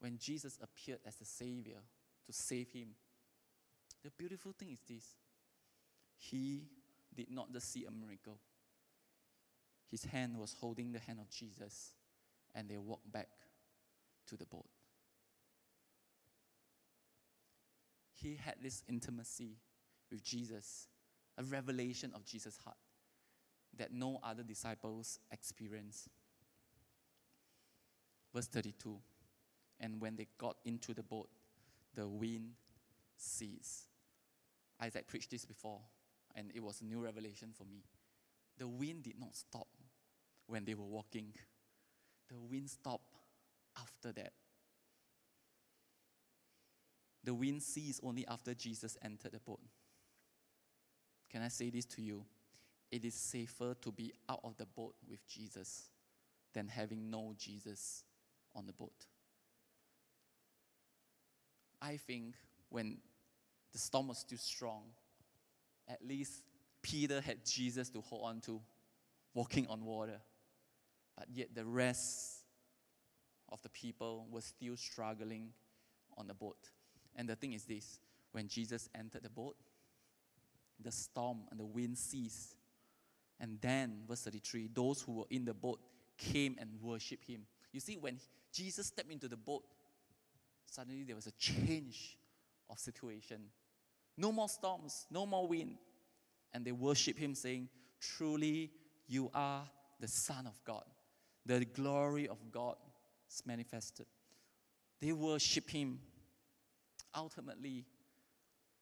when 0.00 0.18
Jesus 0.18 0.58
appeared 0.60 0.98
as 1.06 1.14
the 1.16 1.24
Savior 1.24 1.78
to 2.26 2.32
save 2.32 2.70
him, 2.72 2.88
the 4.02 4.10
beautiful 4.10 4.52
thing 4.58 4.70
is 4.70 4.80
this 4.88 5.04
he 6.16 6.64
did 7.16 7.30
not 7.30 7.52
just 7.52 7.72
see 7.72 7.84
a 7.84 7.90
miracle, 7.90 8.38
his 9.90 10.04
hand 10.04 10.36
was 10.36 10.54
holding 10.60 10.92
the 10.92 10.98
hand 11.00 11.18
of 11.20 11.28
Jesus, 11.30 11.92
and 12.54 12.68
they 12.68 12.78
walked 12.78 13.10
back 13.10 13.28
to 14.28 14.36
the 14.36 14.46
boat. 14.46 14.66
He 18.12 18.36
had 18.36 18.56
this 18.62 18.82
intimacy 18.88 19.56
with 20.10 20.22
Jesus, 20.22 20.88
a 21.38 21.42
revelation 21.42 22.12
of 22.14 22.24
Jesus' 22.24 22.58
heart 22.64 22.76
that 23.76 23.92
no 23.92 24.20
other 24.22 24.42
disciples 24.42 25.18
experienced. 25.32 26.08
Verse 28.34 28.46
32 28.46 29.00
and 29.80 30.00
when 30.00 30.14
they 30.14 30.28
got 30.38 30.56
into 30.64 30.92
the 30.92 31.02
boat, 31.02 31.28
the 31.94 32.06
wind 32.06 32.52
ceased. 33.16 33.86
Isaac 34.80 35.08
preached 35.08 35.30
this 35.30 35.44
before, 35.44 35.80
and 36.36 36.50
it 36.54 36.62
was 36.62 36.80
a 36.80 36.84
new 36.84 37.00
revelation 37.00 37.50
for 37.56 37.64
me. 37.64 37.84
The 38.58 38.68
wind 38.68 39.04
did 39.04 39.18
not 39.18 39.34
stop 39.34 39.68
when 40.46 40.64
they 40.64 40.74
were 40.74 40.84
walking, 40.84 41.32
the 42.28 42.38
wind 42.38 42.68
stopped 42.68 43.14
after 43.78 44.12
that. 44.12 44.32
The 47.22 47.34
wind 47.34 47.62
ceased 47.62 48.00
only 48.02 48.26
after 48.26 48.54
Jesus 48.54 48.96
entered 49.02 49.32
the 49.32 49.38
boat. 49.38 49.60
Can 51.30 51.42
I 51.42 51.48
say 51.48 51.70
this 51.70 51.84
to 51.86 52.02
you? 52.02 52.24
It 52.90 53.04
is 53.04 53.14
safer 53.14 53.74
to 53.80 53.92
be 53.92 54.12
out 54.28 54.40
of 54.42 54.56
the 54.56 54.66
boat 54.66 54.94
with 55.08 55.26
Jesus 55.28 55.90
than 56.52 56.66
having 56.66 57.10
no 57.10 57.34
Jesus 57.38 58.02
on 58.56 58.66
the 58.66 58.72
boat. 58.72 59.06
I 61.80 61.96
think 61.96 62.34
when 62.68 62.98
the 63.72 63.78
storm 63.78 64.08
was 64.08 64.18
still 64.18 64.38
strong, 64.38 64.82
at 65.90 66.06
least 66.06 66.42
Peter 66.82 67.20
had 67.20 67.44
Jesus 67.44 67.90
to 67.90 68.00
hold 68.00 68.22
on 68.24 68.40
to, 68.42 68.60
walking 69.34 69.66
on 69.68 69.84
water. 69.84 70.20
But 71.16 71.28
yet 71.32 71.48
the 71.54 71.64
rest 71.64 72.44
of 73.50 73.60
the 73.62 73.68
people 73.68 74.26
were 74.30 74.40
still 74.40 74.76
struggling 74.76 75.52
on 76.16 76.26
the 76.26 76.34
boat. 76.34 76.70
And 77.16 77.28
the 77.28 77.36
thing 77.36 77.52
is 77.52 77.64
this 77.64 78.00
when 78.32 78.48
Jesus 78.48 78.88
entered 78.94 79.22
the 79.24 79.30
boat, 79.30 79.56
the 80.82 80.92
storm 80.92 81.40
and 81.50 81.58
the 81.58 81.64
wind 81.64 81.98
ceased. 81.98 82.54
And 83.40 83.58
then, 83.60 84.02
verse 84.06 84.22
33, 84.22 84.70
those 84.72 85.00
who 85.00 85.12
were 85.12 85.24
in 85.30 85.44
the 85.44 85.54
boat 85.54 85.80
came 86.18 86.56
and 86.60 86.70
worshiped 86.80 87.24
him. 87.24 87.46
You 87.72 87.80
see, 87.80 87.96
when 87.96 88.18
Jesus 88.52 88.88
stepped 88.88 89.10
into 89.10 89.28
the 89.28 89.36
boat, 89.36 89.64
suddenly 90.66 91.04
there 91.04 91.16
was 91.16 91.26
a 91.26 91.32
change 91.32 92.18
of 92.68 92.78
situation. 92.78 93.38
No 94.16 94.32
more 94.32 94.48
storms, 94.48 95.06
no 95.10 95.26
more 95.26 95.46
wind. 95.46 95.78
And 96.52 96.64
they 96.64 96.72
worship 96.72 97.18
him, 97.18 97.34
saying, 97.34 97.68
Truly, 98.00 98.70
you 99.06 99.30
are 99.34 99.62
the 100.00 100.08
Son 100.08 100.46
of 100.46 100.62
God. 100.64 100.84
The 101.46 101.64
glory 101.64 102.28
of 102.28 102.38
God 102.50 102.76
is 103.30 103.42
manifested. 103.46 104.06
They 105.00 105.12
worship 105.12 105.70
him. 105.70 106.00
Ultimately, 107.14 107.86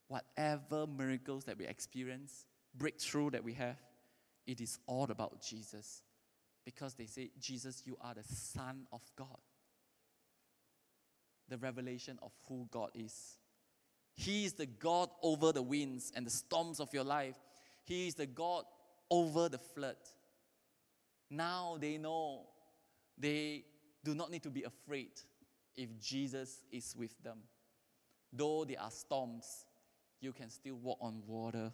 whatever 0.09 0.87
miracles 0.87 1.45
that 1.45 1.59
we 1.59 1.67
experience, 1.67 2.45
breakthrough 2.75 3.31
that 3.31 3.45
we 3.45 3.55
have, 3.55 3.79
it 4.47 4.61
is 4.61 4.79
all 4.87 5.11
about 5.11 5.43
Jesus. 5.43 6.03
Because 6.65 6.95
they 6.95 7.07
say, 7.07 7.31
Jesus, 7.41 7.83
you 7.87 7.97
are 8.01 8.15
the 8.15 8.25
Son 8.25 8.87
of 8.93 9.01
God 9.17 9.39
the 11.49 11.59
revelation 11.59 12.19
of 12.23 12.33
who 12.49 12.69
God 12.71 12.91
is. 12.95 13.38
He 14.19 14.45
is 14.45 14.55
the 14.55 14.67
God 14.67 15.11
over 15.23 15.53
the 15.53 15.63
winds 15.63 16.11
and 16.17 16.27
the 16.27 16.31
storms 16.31 16.81
of 16.81 16.93
your 16.93 17.05
life. 17.05 17.37
He 17.85 18.09
is 18.09 18.17
the 18.17 18.27
God 18.27 18.65
over 19.09 19.49
the 19.49 19.59
flood. 19.59 19.95
Now 21.31 21.79
they 21.81 21.99
know 21.99 22.47
they 23.17 23.65
do 24.03 24.17
not 24.17 24.33
need 24.33 24.43
to 24.43 24.51
be 24.51 24.65
afraid 24.65 25.13
if 25.77 25.97
Jesus 26.01 26.65
is 26.73 26.97
with 26.99 27.17
them. 27.23 27.39
Though 28.33 28.65
there 28.65 28.81
are 28.81 28.91
storms, 28.91 29.67
you 30.21 30.33
can 30.33 30.51
still 30.51 30.75
walk 30.75 30.99
on 31.01 31.23
water 31.25 31.71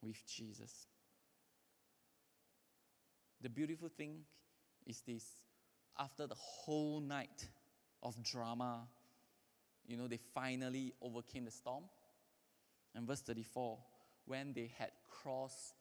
with 0.00 0.26
Jesus. 0.26 0.86
The 3.42 3.50
beautiful 3.50 3.90
thing 3.90 4.20
is 4.86 5.02
this 5.02 5.26
after 5.98 6.26
the 6.26 6.34
whole 6.34 7.00
night 7.00 7.46
of 8.02 8.22
drama, 8.22 8.88
you 9.86 9.96
know, 9.96 10.08
they 10.08 10.18
finally 10.34 10.94
overcame 11.00 11.44
the 11.44 11.50
storm. 11.50 11.84
And 12.94 13.06
verse 13.06 13.20
34, 13.20 13.78
when 14.26 14.52
they 14.52 14.72
had 14.78 14.90
crossed 15.10 15.74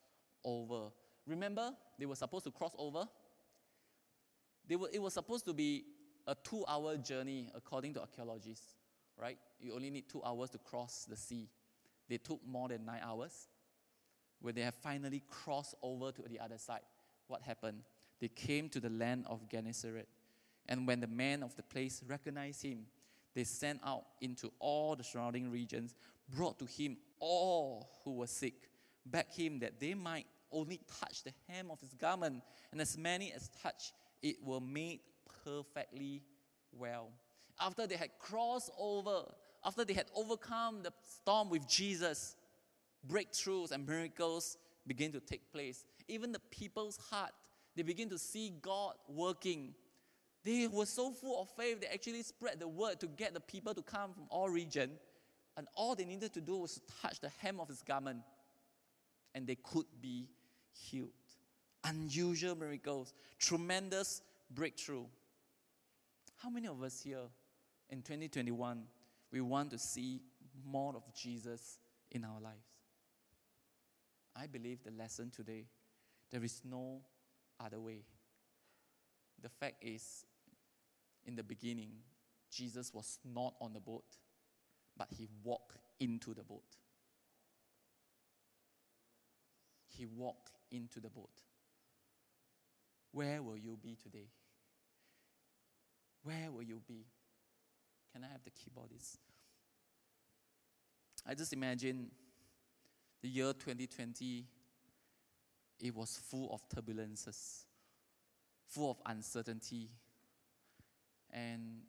over. 0.44 0.90
Remember, 1.26 1.72
they 1.98 2.06
were 2.06 2.16
supposed 2.16 2.46
to 2.46 2.52
cross 2.52 2.74
over? 2.78 3.08
They 4.68 4.76
were, 4.76 4.90
it 4.92 5.02
was 5.02 5.14
supposed 5.14 5.46
to 5.46 5.54
be 5.54 5.86
a 6.28 6.36
two 6.36 6.66
hour 6.68 6.98
journey, 6.98 7.50
according 7.54 7.94
to 7.96 8.02
archaeologists, 8.02 8.76
right? 9.20 9.38
You 9.60 9.74
only 9.76 9.90
need 9.90 10.10
two 10.10 10.24
hours 10.24 10.50
to 10.52 10.58
cross 10.58 11.06
the 11.10 11.16
sea. 11.16 11.50
They 12.10 12.18
took 12.18 12.40
more 12.46 12.70
than 12.70 12.86
nine 12.86 13.02
hours. 13.04 13.48
When 14.42 14.56
they 14.56 14.62
have 14.62 14.76
finally 14.76 15.24
crossed 15.30 15.76
over 15.82 16.12
to 16.12 16.22
the 16.24 16.40
other 16.40 16.58
side, 16.58 16.82
what 17.28 17.42
happened? 17.42 17.84
They 18.20 18.28
came 18.28 18.70
to 18.70 18.80
the 18.80 18.90
land 18.90 19.26
of 19.28 19.50
Gennesaret. 19.50 20.08
And 20.68 20.88
when 20.88 21.00
the 21.00 21.08
man 21.08 21.44
of 21.44 21.56
the 21.56 21.64
place 21.64 22.04
recognized 22.08 22.64
him, 22.64 22.86
they 23.36 23.44
sent 23.44 23.80
out 23.86 24.06
into 24.22 24.52
all 24.60 24.96
the 24.96 25.04
surrounding 25.04 25.52
regions, 25.52 25.96
brought 26.30 26.60
to 26.60 26.66
him 26.66 26.98
all 27.20 27.90
who 28.04 28.14
were 28.14 28.28
sick, 28.28 28.70
begged 29.06 29.36
him 29.36 29.60
that 29.60 29.80
they 29.80 29.94
might 29.94 30.26
only 30.52 30.80
touch 31.00 31.24
the 31.24 31.34
hem 31.48 31.72
of 31.72 31.80
his 31.80 31.94
garment, 31.94 32.42
and 32.72 32.80
as 32.80 32.98
many 32.98 33.32
as 33.34 33.50
touched 33.62 33.94
it 34.22 34.36
were 34.44 34.62
made 34.62 35.00
perfectly 35.44 36.22
well. 36.72 37.10
After 37.60 37.88
they 37.88 37.98
had 37.98 38.10
crossed 38.20 38.72
over, 38.80 39.24
after 39.66 39.86
they 39.86 39.94
had 39.94 40.08
overcome 40.16 40.84
the 40.84 40.92
storm 41.22 41.50
with 41.50 41.68
Jesus, 41.68 42.36
breakthroughs 43.08 43.72
and 43.72 43.86
miracles 43.86 44.58
begin 44.88 45.12
to 45.12 45.20
take 45.20 45.52
place. 45.52 45.86
Even 46.08 46.32
the 46.32 46.42
people's 46.52 46.98
heart, 46.98 47.32
they 47.76 47.84
begin 47.84 48.10
to 48.10 48.18
see 48.18 48.54
God 48.62 48.96
working. 49.08 49.74
They 50.44 50.68
were 50.68 50.86
so 50.86 51.12
full 51.12 51.42
of 51.42 51.50
faith, 51.52 51.82
they 51.82 51.88
actually 51.88 52.22
spread 52.24 52.60
the 52.60 52.68
word 52.68 53.00
to 53.00 53.08
get 53.08 53.34
the 53.34 53.40
people 53.40 53.74
to 53.74 53.82
come 53.82 54.14
from 54.14 54.26
all 54.30 54.50
region. 54.50 54.92
And 55.56 55.68
all 55.76 55.96
they 55.96 56.06
needed 56.06 56.34
to 56.34 56.42
do 56.42 56.58
was 56.58 56.74
to 56.76 56.82
touch 57.02 57.20
the 57.20 57.30
hem 57.40 57.60
of 57.60 57.68
his 57.68 57.82
garment, 57.82 58.20
and 59.36 59.48
they 59.48 59.56
could 59.56 59.86
be 60.02 60.28
healed. 60.72 61.10
Unusual 61.86 62.56
miracles, 62.56 63.14
tremendous 63.40 64.22
breakthrough. 64.50 65.06
How 66.38 66.50
many 66.50 66.68
of 66.68 66.82
us 66.82 67.02
here 67.02 67.30
in 67.90 68.02
2021 68.02 68.84
we 69.32 69.42
want 69.42 69.72
to 69.72 69.78
see 69.78 70.22
more 70.66 70.96
of 70.96 71.04
Jesus 71.14 71.78
in 72.12 72.26
our 72.26 72.42
lives? 72.42 72.68
I 74.36 74.48
believe 74.48 74.84
the 74.84 74.92
lesson 74.92 75.30
today 75.30 75.68
there 76.32 76.44
is 76.44 76.62
no 76.66 77.02
other 77.60 77.80
way. 77.80 78.02
The 79.42 79.50
fact 79.50 79.84
is, 79.84 80.26
in 81.26 81.36
the 81.36 81.44
beginning, 81.44 81.92
Jesus 82.52 82.94
was 82.94 83.20
not 83.24 83.56
on 83.62 83.74
the 83.74 83.80
boat, 83.80 84.18
but 84.98 85.08
he 85.18 85.28
walked 85.44 85.78
into 86.00 86.34
the 86.34 86.44
boat. 86.44 86.78
He 89.88 90.06
walked 90.06 90.52
into 90.72 91.00
the 91.00 91.10
boat. 91.10 91.42
Where 93.12 93.42
will 93.42 93.58
you 93.58 93.78
be 93.82 93.96
today? 94.02 94.30
Where 96.24 96.52
will 96.52 96.64
you 96.64 96.82
be? 96.88 97.06
Can 98.12 98.24
I 98.24 98.28
have 98.28 98.44
the 98.44 98.52
keyboardist? 98.52 99.18
I 101.26 101.36
just 101.36 101.54
imagine 101.54 102.12
the 103.22 103.30
year 103.30 103.54
2020, 103.54 104.46
it 105.80 105.96
was 105.96 106.20
full 106.30 106.54
of 106.54 106.68
turbulences, 106.70 107.66
full 108.68 108.92
of 108.92 108.98
uncertainty. 109.06 109.90
And 111.34 111.82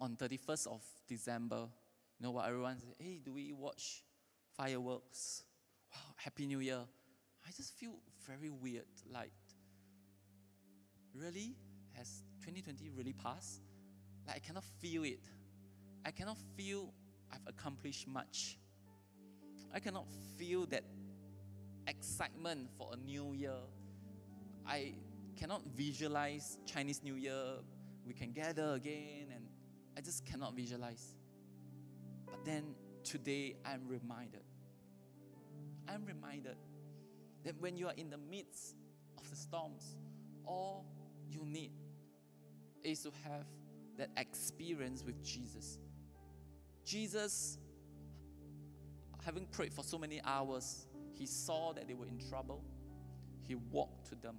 on 0.00 0.16
31st 0.16 0.66
of 0.66 0.82
December, 1.08 1.68
you 2.18 2.24
know 2.24 2.32
what 2.32 2.48
everyone 2.48 2.78
said, 2.78 2.94
hey, 2.98 3.20
do 3.24 3.32
we 3.32 3.52
watch 3.52 4.02
fireworks? 4.56 5.44
Wow, 5.92 6.14
Happy 6.16 6.46
New 6.46 6.58
Year. 6.58 6.80
I 7.46 7.50
just 7.56 7.78
feel 7.78 7.92
very 8.26 8.50
weird. 8.50 8.84
Like, 9.08 9.32
really? 11.14 11.54
Has 11.92 12.24
2020 12.40 12.90
really 12.90 13.12
passed? 13.12 13.62
Like, 14.26 14.36
I 14.36 14.38
cannot 14.40 14.64
feel 14.80 15.04
it. 15.04 15.24
I 16.04 16.10
cannot 16.10 16.38
feel 16.56 16.92
I've 17.32 17.46
accomplished 17.46 18.08
much. 18.08 18.58
I 19.72 19.78
cannot 19.78 20.06
feel 20.36 20.66
that 20.66 20.84
excitement 21.86 22.70
for 22.76 22.90
a 22.92 22.96
new 22.96 23.32
year. 23.32 23.58
I 24.66 24.94
cannot 25.36 25.62
visualize 25.74 26.58
Chinese 26.66 27.02
New 27.02 27.14
Year. 27.14 27.58
We 28.06 28.14
can 28.14 28.32
gather 28.32 28.74
again, 28.74 29.28
and 29.34 29.44
I 29.96 30.00
just 30.00 30.24
cannot 30.24 30.54
visualize. 30.54 31.14
But 32.26 32.44
then 32.44 32.74
today, 33.04 33.56
I'm 33.64 33.86
reminded. 33.86 34.42
I'm 35.88 36.04
reminded 36.04 36.56
that 37.44 37.60
when 37.60 37.76
you 37.76 37.86
are 37.86 37.94
in 37.96 38.10
the 38.10 38.18
midst 38.18 38.74
of 39.18 39.28
the 39.30 39.36
storms, 39.36 39.96
all 40.44 40.86
you 41.28 41.44
need 41.44 41.72
is 42.82 43.02
to 43.02 43.10
have 43.24 43.44
that 43.98 44.10
experience 44.16 45.04
with 45.04 45.22
Jesus. 45.24 45.78
Jesus 46.84 47.58
having 49.24 49.46
prayed 49.46 49.74
for 49.74 49.82
so 49.82 49.98
many 49.98 50.20
hours, 50.24 50.86
he 51.12 51.26
saw 51.26 51.72
that 51.72 51.88
they 51.88 51.94
were 51.94 52.06
in 52.06 52.20
trouble. 52.28 52.62
He 53.42 53.56
walked 53.56 54.08
to 54.10 54.14
them. 54.14 54.36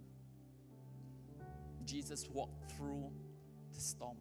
Jesus 1.88 2.28
walked 2.30 2.72
through 2.74 3.10
the 3.74 3.80
storm. 3.80 4.18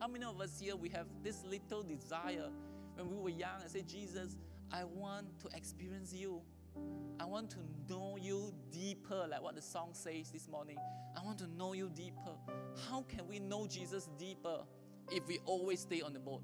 How 0.00 0.06
many 0.06 0.24
of 0.24 0.40
us 0.40 0.60
here 0.60 0.76
we 0.76 0.88
have 0.90 1.06
this 1.24 1.42
little 1.44 1.82
desire 1.82 2.50
when 2.94 3.10
we 3.10 3.16
were 3.16 3.36
young 3.36 3.60
and 3.60 3.70
say, 3.70 3.82
Jesus, 3.82 4.36
I 4.72 4.84
want 4.84 5.26
to 5.40 5.48
experience 5.56 6.12
you. 6.12 6.40
I 7.18 7.24
want 7.24 7.50
to 7.50 7.58
know 7.88 8.16
you 8.20 8.54
deeper, 8.70 9.26
like 9.28 9.42
what 9.42 9.56
the 9.56 9.62
song 9.62 9.90
says 9.92 10.30
this 10.30 10.46
morning. 10.48 10.76
I 11.16 11.24
want 11.24 11.38
to 11.38 11.48
know 11.48 11.72
you 11.72 11.90
deeper. 11.92 12.36
How 12.88 13.02
can 13.02 13.26
we 13.26 13.40
know 13.40 13.66
Jesus 13.66 14.08
deeper 14.18 14.60
if 15.10 15.26
we 15.26 15.40
always 15.46 15.80
stay 15.80 16.00
on 16.00 16.12
the 16.12 16.20
boat? 16.20 16.42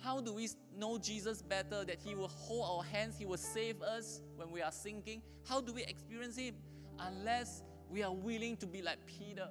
How 0.00 0.20
do 0.20 0.32
we 0.34 0.48
know 0.76 0.98
Jesus 0.98 1.42
better? 1.42 1.84
That 1.84 1.98
He 1.98 2.14
will 2.14 2.28
hold 2.28 2.78
our 2.78 2.84
hands, 2.84 3.18
He 3.18 3.26
will 3.26 3.38
save 3.38 3.82
us 3.82 4.20
when 4.36 4.52
we 4.52 4.62
are 4.62 4.70
sinking. 4.70 5.22
How 5.48 5.60
do 5.60 5.72
we 5.72 5.82
experience 5.82 6.36
Him? 6.36 6.54
Unless 7.00 7.64
we 7.90 8.02
are 8.02 8.12
willing 8.12 8.56
to 8.58 8.66
be 8.66 8.82
like 8.82 8.98
Peter 9.06 9.48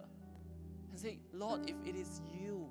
and 0.90 1.00
say, 1.00 1.20
Lord, 1.32 1.70
if 1.70 1.76
it 1.86 1.96
is 1.96 2.22
you, 2.34 2.68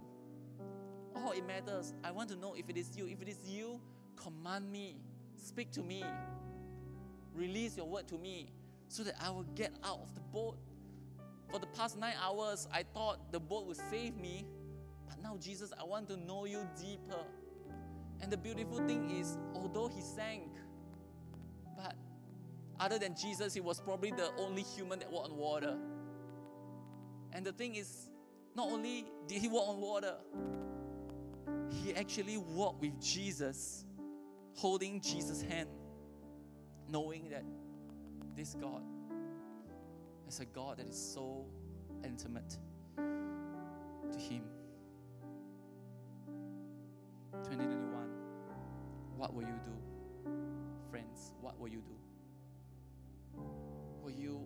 all 1.14 1.32
it 1.32 1.46
matters, 1.46 1.94
I 2.04 2.10
want 2.10 2.28
to 2.30 2.36
know 2.36 2.54
if 2.54 2.68
it 2.68 2.76
is 2.76 2.96
you. 2.96 3.06
If 3.06 3.22
it 3.22 3.28
is 3.28 3.38
you, 3.46 3.80
command 4.16 4.70
me, 4.70 4.96
speak 5.36 5.70
to 5.72 5.82
me, 5.82 6.04
release 7.34 7.76
your 7.76 7.86
word 7.86 8.06
to 8.08 8.18
me 8.18 8.52
so 8.88 9.02
that 9.02 9.14
I 9.20 9.30
will 9.30 9.46
get 9.54 9.72
out 9.84 10.00
of 10.02 10.14
the 10.14 10.20
boat. 10.20 10.56
For 11.50 11.58
the 11.58 11.66
past 11.68 11.98
nine 11.98 12.14
hours, 12.22 12.68
I 12.72 12.82
thought 12.82 13.32
the 13.32 13.40
boat 13.40 13.66
would 13.66 13.76
save 13.90 14.16
me. 14.16 14.46
But 15.06 15.22
now, 15.22 15.36
Jesus, 15.38 15.72
I 15.78 15.84
want 15.84 16.08
to 16.08 16.16
know 16.16 16.44
you 16.44 16.66
deeper. 16.80 17.24
And 18.20 18.30
the 18.30 18.36
beautiful 18.36 18.78
thing 18.86 19.10
is, 19.10 19.36
although 19.54 19.88
he 19.88 20.00
sank, 20.00 20.44
other 22.82 22.98
than 22.98 23.14
Jesus, 23.14 23.54
he 23.54 23.60
was 23.60 23.80
probably 23.80 24.10
the 24.10 24.30
only 24.38 24.62
human 24.62 24.98
that 24.98 25.10
walked 25.10 25.30
on 25.30 25.36
water. 25.36 25.76
And 27.32 27.46
the 27.46 27.52
thing 27.52 27.76
is, 27.76 28.08
not 28.54 28.68
only 28.70 29.06
did 29.28 29.40
he 29.40 29.48
walk 29.48 29.68
on 29.68 29.80
water, 29.80 30.14
he 31.70 31.94
actually 31.94 32.36
walked 32.36 32.82
with 32.82 33.00
Jesus, 33.00 33.84
holding 34.54 35.00
Jesus' 35.00 35.42
hand, 35.42 35.68
knowing 36.88 37.30
that 37.30 37.44
this 38.36 38.54
God 38.60 38.82
is 40.28 40.40
a 40.40 40.44
God 40.44 40.78
that 40.78 40.88
is 40.88 40.98
so 40.98 41.46
intimate 42.04 42.58
to 42.96 44.18
him. 44.18 44.42
2021 47.44 47.92
what 49.22 49.34
will 49.34 49.42
you 49.42 49.60
do? 49.64 50.30
Friends, 50.90 51.32
what 51.40 51.56
will 51.60 51.68
you 51.68 51.80
do? 51.86 52.01
Will 54.02 54.10
you 54.10 54.40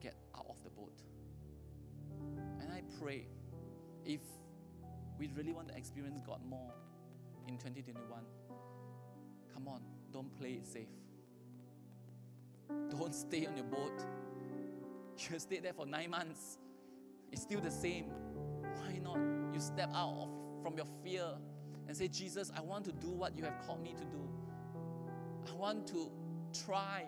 get 0.00 0.14
out 0.36 0.46
of 0.48 0.56
the 0.64 0.70
boat? 0.70 1.02
And 2.60 2.72
I 2.72 2.82
pray 3.00 3.26
if 4.04 4.20
we 5.18 5.28
really 5.36 5.52
want 5.52 5.68
to 5.68 5.76
experience 5.76 6.20
God 6.26 6.40
more 6.48 6.72
in 7.48 7.54
2021, 7.54 8.22
come 9.52 9.68
on, 9.68 9.80
don't 10.12 10.34
play 10.38 10.52
it 10.52 10.66
safe. 10.66 10.88
Don't 12.90 13.14
stay 13.14 13.46
on 13.46 13.56
your 13.56 13.66
boat. 13.66 14.04
You 15.30 15.38
stayed 15.38 15.62
there 15.62 15.74
for 15.74 15.86
nine 15.86 16.10
months. 16.10 16.58
It's 17.30 17.42
still 17.42 17.60
the 17.60 17.70
same. 17.70 18.06
Why 18.76 18.98
not? 19.02 19.18
You 19.52 19.60
step 19.60 19.90
out 19.94 20.14
of, 20.14 20.28
from 20.62 20.76
your 20.76 20.86
fear 21.04 21.24
and 21.86 21.96
say, 21.96 22.08
Jesus, 22.08 22.50
I 22.56 22.60
want 22.60 22.84
to 22.86 22.92
do 22.92 23.10
what 23.10 23.36
you 23.36 23.44
have 23.44 23.60
called 23.64 23.82
me 23.82 23.92
to 23.92 24.04
do. 24.04 24.28
I 25.48 25.54
want 25.54 25.86
to 25.88 26.10
try. 26.64 27.04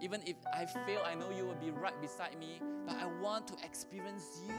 Even 0.00 0.22
if 0.26 0.36
I 0.54 0.64
fail, 0.86 1.02
I 1.04 1.14
know 1.14 1.30
you 1.30 1.44
will 1.44 1.56
be 1.56 1.70
right 1.70 1.98
beside 2.00 2.38
me, 2.38 2.60
but 2.86 2.96
I 2.96 3.06
want 3.20 3.46
to 3.48 3.54
experience 3.64 4.40
you. 4.46 4.54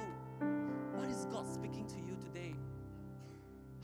What 0.93 1.09
is 1.09 1.25
God 1.25 1.47
speaking 1.47 1.87
to 1.87 1.95
you 1.95 2.15
today? 2.23 2.53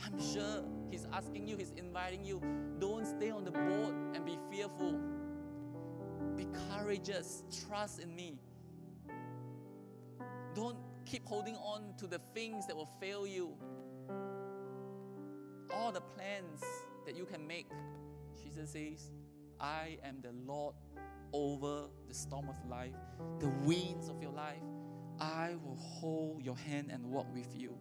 I'm 0.06 0.20
sure 0.22 0.64
He's 0.92 1.08
asking 1.12 1.48
you, 1.48 1.58
He's 1.58 1.72
inviting 1.72 2.24
you. 2.24 2.42
Don't 2.80 3.06
stay 3.06 3.32
on 3.32 3.44
the 3.44 3.52
boat 3.52 3.94
and 4.14 4.24
be 4.26 4.38
fearful. 4.52 5.00
Be 6.36 6.48
courageous. 6.70 7.44
Trust 7.68 8.02
in 8.02 8.16
me. 8.16 8.38
Don't 10.54 10.78
keep 11.06 11.26
holding 11.26 11.56
on 11.56 11.94
to 11.98 12.08
the 12.08 12.20
things 12.34 12.68
that 12.68 12.76
will 12.76 12.90
fail 13.00 13.26
you 13.26 13.54
all 15.72 15.92
the 15.92 16.02
plans 16.02 16.64
that 17.06 17.16
you 17.16 17.26
can 17.26 17.46
make. 17.46 17.68
Jesus 18.44 18.72
says, 18.72 19.12
I 19.60 19.98
am 20.04 20.22
the 20.22 20.32
Lord 20.46 20.76
over 21.34 21.88
the 22.08 22.14
storm 22.14 22.50
of 22.50 22.56
life, 22.70 22.96
the 23.40 23.50
winds 23.64 24.10
of 24.10 24.22
your 24.22 24.32
life. 24.32 24.64
I 25.20 25.56
will 25.64 25.78
hold 25.78 26.44
your 26.44 26.56
hand 26.56 26.92
and 26.92 27.06
walk 27.06 27.26
with 27.34 27.56
you. 27.56 27.76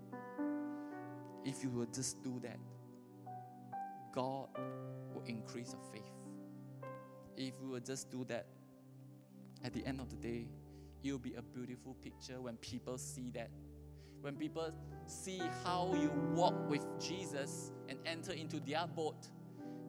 If 1.44 1.62
you 1.62 1.70
will 1.70 1.86
just 1.86 2.22
do 2.22 2.40
that, 2.42 2.58
God 4.12 4.48
will 5.12 5.22
increase 5.26 5.72
your 5.72 5.82
faith. 5.92 6.12
If 7.36 7.54
you 7.60 7.68
will 7.68 7.80
just 7.80 8.10
do 8.10 8.24
that, 8.24 8.46
at 9.64 9.72
the 9.72 9.84
end 9.84 10.00
of 10.00 10.08
the 10.10 10.16
day, 10.16 10.46
it 11.04 11.12
will 11.12 11.18
be 11.18 11.34
a 11.34 11.42
beautiful 11.42 11.94
picture 12.02 12.40
when 12.40 12.56
people 12.56 12.98
see 12.98 13.30
that 13.34 13.50
when 14.26 14.34
people 14.34 14.72
see 15.06 15.40
how 15.62 15.94
you 15.94 16.10
walk 16.34 16.68
with 16.68 16.84
Jesus 16.98 17.70
and 17.88 17.96
enter 18.06 18.32
into 18.32 18.58
their 18.58 18.84
boat, 18.88 19.28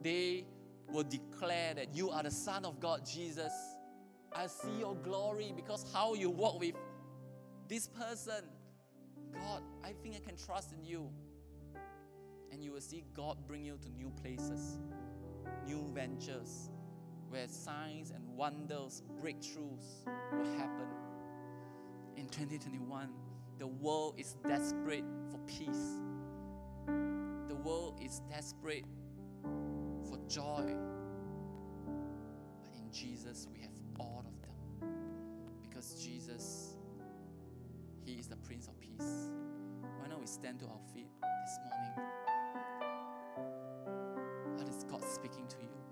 they 0.00 0.44
will 0.90 1.04
declare 1.04 1.74
that 1.74 1.94
you 1.94 2.10
are 2.10 2.22
the 2.22 2.30
Son 2.30 2.64
of 2.64 2.80
God, 2.80 3.04
Jesus. 3.04 3.52
I 4.34 4.46
see 4.46 4.78
your 4.78 4.94
glory 4.96 5.52
because 5.54 5.84
how 5.92 6.14
you 6.14 6.30
walk 6.30 6.60
with 6.60 6.74
this 7.68 7.88
person. 7.88 8.44
God, 9.32 9.62
I 9.84 9.92
think 10.02 10.16
I 10.16 10.20
can 10.20 10.36
trust 10.36 10.72
in 10.72 10.84
you. 10.84 11.10
And 12.50 12.62
you 12.62 12.72
will 12.72 12.80
see 12.80 13.04
God 13.14 13.36
bring 13.46 13.64
you 13.64 13.78
to 13.82 13.90
new 13.90 14.10
places, 14.22 14.78
new 15.66 15.86
ventures, 15.94 16.70
where 17.28 17.46
signs 17.46 18.10
and 18.10 18.26
wonders, 18.36 19.02
breakthroughs 19.22 20.04
will 20.32 20.58
happen. 20.58 20.86
In 22.16 22.26
2021, 22.28 23.10
the 23.58 23.66
world 23.66 24.14
is 24.16 24.36
desperate 24.46 25.04
for 25.30 25.38
peace. 25.46 26.00
The 27.48 27.54
world 27.54 28.00
is 28.02 28.22
desperate 28.30 28.84
for 30.08 30.18
joy. 30.28 30.74
But 32.62 32.70
in 32.74 32.90
Jesus, 32.92 33.46
we 33.52 33.60
have 33.60 33.70
all 33.98 34.24
of 34.26 34.40
them. 34.40 34.90
Because 35.62 36.02
Jesus, 36.02 36.76
He 38.04 38.14
is 38.14 38.26
the 38.26 38.36
Prince 38.36 38.68
of 38.68 38.80
Peace. 38.80 39.30
Why 39.98 40.08
don't 40.08 40.20
we 40.20 40.26
stand 40.26 40.60
to 40.60 40.66
our 40.66 40.80
feet 40.94 41.10
this 41.20 41.58
morning? 41.64 42.10
What 44.56 44.68
is 44.68 44.84
God 44.84 45.04
speaking 45.04 45.46
to 45.48 45.56
you? 45.56 45.87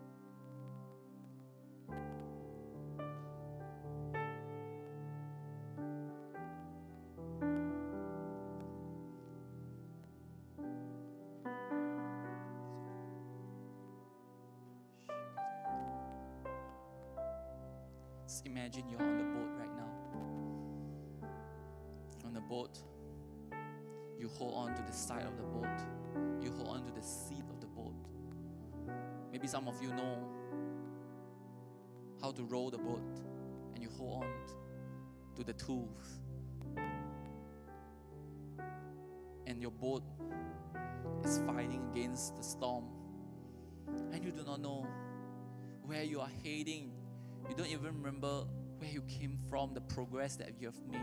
Just 18.37 18.45
imagine 18.45 18.85
you're 18.91 19.01
on 19.01 19.17
the 19.17 19.25
boat 19.25 19.49
right 19.59 19.75
now. 19.79 21.27
On 22.27 22.35
the 22.35 22.41
boat, 22.43 22.79
you 24.21 24.29
hold 24.29 24.53
on 24.53 24.75
to 24.77 24.83
the 24.83 24.93
side 24.93 25.25
of 25.25 25.39
the 25.39 25.43
boat, 25.43 25.81
you 26.43 26.53
hold 26.53 26.69
on 26.69 26.85
to 26.85 26.93
the 26.93 27.01
seat 27.01 27.45
of 27.49 27.63
the 27.63 27.67
boat. 27.67 27.95
Maybe 29.33 29.47
some 29.47 29.67
of 29.67 29.83
you 29.83 29.89
know 29.89 30.19
how 32.21 32.31
to 32.33 32.45
row 32.45 32.69
the 32.69 32.77
boat, 32.77 33.01
and 33.73 33.83
you 33.83 33.89
hold 33.97 34.25
on 34.25 34.31
to 35.37 35.43
the 35.43 35.55
tools. 35.55 36.21
And 39.47 39.63
your 39.63 39.71
boat 39.71 40.03
is 41.25 41.41
fighting 41.47 41.89
against 41.91 42.37
the 42.37 42.43
storm, 42.43 42.85
and 44.13 44.23
you 44.23 44.31
do 44.31 44.45
not 44.45 44.61
know 44.61 44.87
where 45.87 46.03
you 46.03 46.21
are 46.21 46.31
heading 46.45 46.93
you 47.49 47.55
don't 47.55 47.69
even 47.69 47.95
remember 48.03 48.45
where 48.79 48.91
you 48.91 49.03
came 49.03 49.39
from, 49.49 49.73
the 49.75 49.81
progress 49.81 50.37
that 50.37 50.61
you 50.61 50.67
have 50.67 50.81
made. 50.91 51.01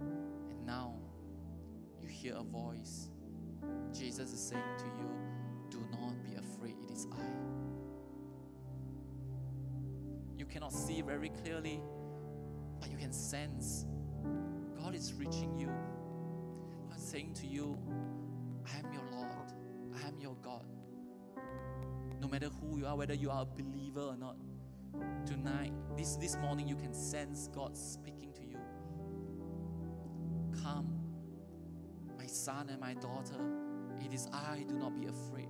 And 0.00 0.66
now 0.66 0.94
you 2.00 2.08
hear 2.08 2.34
a 2.36 2.42
voice. 2.42 3.10
Jesus 3.92 4.32
is 4.32 4.40
saying 4.40 4.62
to 4.78 4.84
you, 4.84 5.08
Do 5.70 5.78
not 5.92 6.22
be 6.24 6.34
afraid, 6.34 6.76
it 6.82 6.90
is 6.92 7.06
I. 7.12 7.24
You 10.38 10.46
cannot 10.46 10.72
see 10.72 11.00
very 11.00 11.30
clearly, 11.42 11.80
but 12.80 12.90
you 12.90 12.96
can 12.96 13.12
sense 13.12 13.86
God 14.82 14.94
is 14.94 15.14
reaching 15.14 15.58
you. 15.58 15.70
God 16.88 17.00
saying 17.00 17.34
to 17.34 17.46
you, 17.46 17.78
I 18.66 18.78
am 18.78 18.92
your 18.92 19.04
Lord, 19.10 19.52
I 19.94 20.08
am 20.08 20.20
your 20.20 20.36
God 20.42 20.64
no 22.24 22.30
matter 22.30 22.48
who 22.58 22.78
you 22.78 22.86
are, 22.86 22.96
whether 22.96 23.12
you 23.12 23.30
are 23.30 23.42
a 23.42 23.44
believer 23.44 24.00
or 24.00 24.16
not. 24.16 24.36
Tonight, 25.26 25.72
this, 25.94 26.16
this 26.16 26.36
morning, 26.38 26.66
you 26.66 26.74
can 26.74 26.94
sense 26.94 27.50
God 27.54 27.76
speaking 27.76 28.32
to 28.32 28.40
you. 28.46 28.56
Come, 30.62 30.88
my 32.16 32.24
son 32.26 32.70
and 32.70 32.80
my 32.80 32.94
daughter, 32.94 33.36
it 34.02 34.14
is 34.14 34.26
I, 34.32 34.64
do 34.66 34.74
not 34.74 34.98
be 34.98 35.06
afraid. 35.06 35.48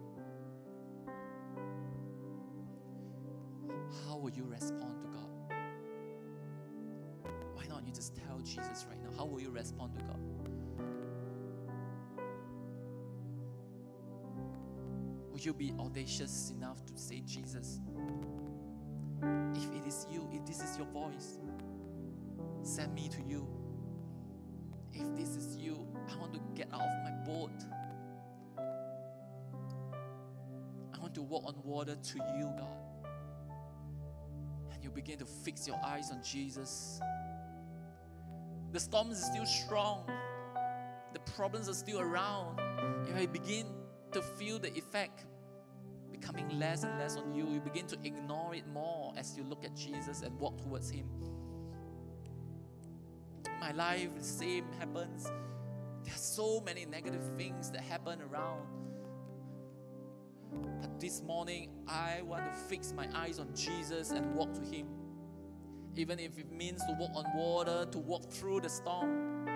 How 4.09 4.17
will 4.17 4.31
you 4.31 4.45
respond 4.45 5.01
to 5.01 5.07
God? 5.07 5.31
Why 7.55 7.67
not 7.69 7.87
you 7.87 7.93
just 7.93 8.17
tell 8.17 8.41
Jesus 8.41 8.85
right 8.91 9.01
now? 9.01 9.17
How 9.17 9.27
will 9.27 9.41
you 9.41 9.51
respond 9.51 9.95
to 9.95 10.01
God? 10.01 10.44
You 15.45 15.53
be 15.53 15.73
audacious 15.79 16.53
enough 16.57 16.85
to 16.87 16.97
say, 16.97 17.23
Jesus, 17.27 17.81
if 19.55 19.73
it 19.73 19.87
is 19.87 20.07
you, 20.11 20.29
if 20.33 20.45
this 20.47 20.61
is 20.61 20.77
your 20.79 20.87
voice, 20.87 21.39
send 22.63 22.95
me 22.95 23.09
to 23.09 23.23
you. 23.29 23.47
If 24.93 25.15
this 25.17 25.37
is 25.37 25.57
you, 25.57 25.87
I 26.11 26.17
want 26.17 26.33
to 26.35 26.41
get 26.55 26.69
out 26.73 26.81
of 26.81 27.05
my 27.05 27.11
boat. 27.25 27.51
I 30.95 30.99
want 30.99 31.15
to 31.15 31.23
walk 31.23 31.45
on 31.47 31.55
water 31.65 31.97
to 31.97 32.19
you, 32.39 32.53
God. 32.59 33.13
And 34.73 34.83
you 34.83 34.91
begin 34.91 35.19
to 35.19 35.27
fix 35.27 35.67
your 35.67 35.81
eyes 35.85 36.11
on 36.11 36.23
Jesus. 36.23 37.01
The 38.73 38.81
storm 38.81 39.11
is 39.11 39.23
still 39.25 39.47
strong, 39.47 40.09
the 41.13 41.21
problems 41.21 41.69
are 41.69 41.75
still 41.75 42.01
around. 42.01 42.61
You 43.19 43.29
begin 43.29 43.67
to 44.13 44.23
feel 44.23 44.59
the 44.59 44.73
effect 44.77 45.27
becoming 46.25 46.59
less 46.59 46.85
and 46.85 46.99
less 46.99 47.17
on 47.17 47.35
you. 47.35 47.47
You 47.49 47.61
begin 47.61 47.87
to 47.89 47.99
ignore 48.03 48.55
it 48.55 48.67
more 48.73 49.13
as 49.17 49.37
you 49.37 49.45
look 49.45 49.65
at 49.65 49.75
Jesus 49.75 50.23
and 50.23 50.39
walk 50.39 50.59
towards 50.59 50.91
Him. 50.91 51.07
My 53.61 53.73
life, 53.73 54.09
the 54.17 54.25
same 54.25 54.65
happens. 54.79 55.25
There 56.05 56.15
are 56.15 56.19
so 56.19 56.63
many 56.65 56.87
negative 56.87 57.23
things 57.37 57.71
that 57.71 57.83
happen 57.83 58.21
around. 58.23 58.63
But 60.81 61.01
this 61.01 61.23
morning, 61.23 61.71
I 61.89 62.23
want 62.23 62.45
to 62.45 62.59
fix 62.69 62.93
my 62.93 63.09
eyes 63.15 63.39
on 63.39 63.55
Jesus 63.55 64.11
and 64.11 64.35
walk 64.35 64.53
to 64.55 64.61
Him. 64.61 64.87
Even 65.97 66.19
if 66.19 66.39
it 66.39 66.51
means 66.51 66.81
to 66.87 66.97
walk 66.99 67.11
on 67.15 67.25
water, 67.37 67.87
to 67.91 67.99
walk 67.99 68.31
through 68.31 68.61
the 68.61 68.69
storm. 68.69 69.47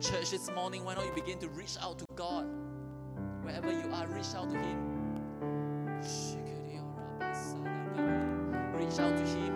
Church, 0.00 0.30
this 0.30 0.50
morning, 0.50 0.84
why 0.84 0.94
don't 0.94 1.06
you 1.06 1.14
begin 1.14 1.38
to 1.38 1.48
reach 1.50 1.76
out 1.80 1.98
to 1.98 2.06
God? 2.16 2.46
Wherever 3.42 3.70
you 3.70 3.90
are, 3.92 4.06
reach 4.08 4.34
out 4.34 4.50
to 4.50 4.58
Him. 4.58 4.91
Reach 8.76 8.98
out 8.98 9.16
to 9.16 9.22
Him. 9.24 9.54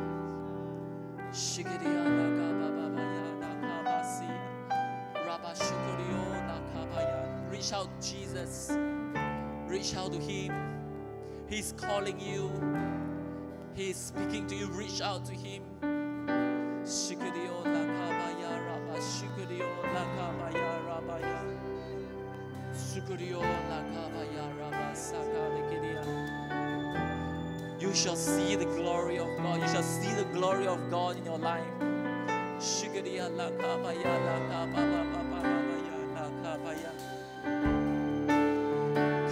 Reach 7.51 7.73
out, 7.73 7.89
Jesus. 8.01 8.77
Reach 9.67 9.97
out 9.97 10.13
to 10.13 10.19
Him. 10.21 10.53
He's 11.49 11.73
calling 11.77 12.21
you. 12.21 12.51
He's 13.75 13.97
speaking 13.97 14.47
to 14.47 14.55
you. 14.55 14.67
Reach 14.69 15.01
out 15.01 15.25
to 15.25 15.33
Him. 15.33 15.63
Of 30.77 30.91
God 30.91 31.17
in 31.17 31.25
your 31.25 31.39
life. 31.39 31.65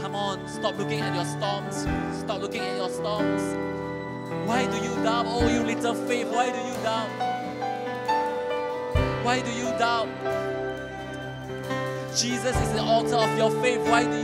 Come 0.01 0.14
on, 0.14 0.49
stop 0.49 0.78
looking 0.78 1.01
at 1.01 1.14
your 1.14 1.24
storms. 1.24 1.76
Stop 2.18 2.40
looking 2.40 2.62
at 2.62 2.76
your 2.76 2.88
storms. 2.88 3.42
Why 4.49 4.66
do 4.66 4.76
you 4.76 4.95
doubt? 5.03 5.26
Oh, 5.28 5.47
you 5.49 5.62
little 5.62 5.95
faith, 5.95 6.28
why 6.28 6.51
do 6.51 6.59
you 6.59 6.76
doubt? 6.82 7.11
Why 9.24 9.40
do 9.40 9.53
you 9.53 9.68
doubt? 9.78 10.09
Jesus 12.16 12.57
is 12.64 12.72
the 12.72 12.82
author 12.82 13.16
of 13.16 13.36
your 13.36 13.51
faith. 13.62 13.80
Why 13.90 14.05
do 14.05 14.16
you 14.16 14.23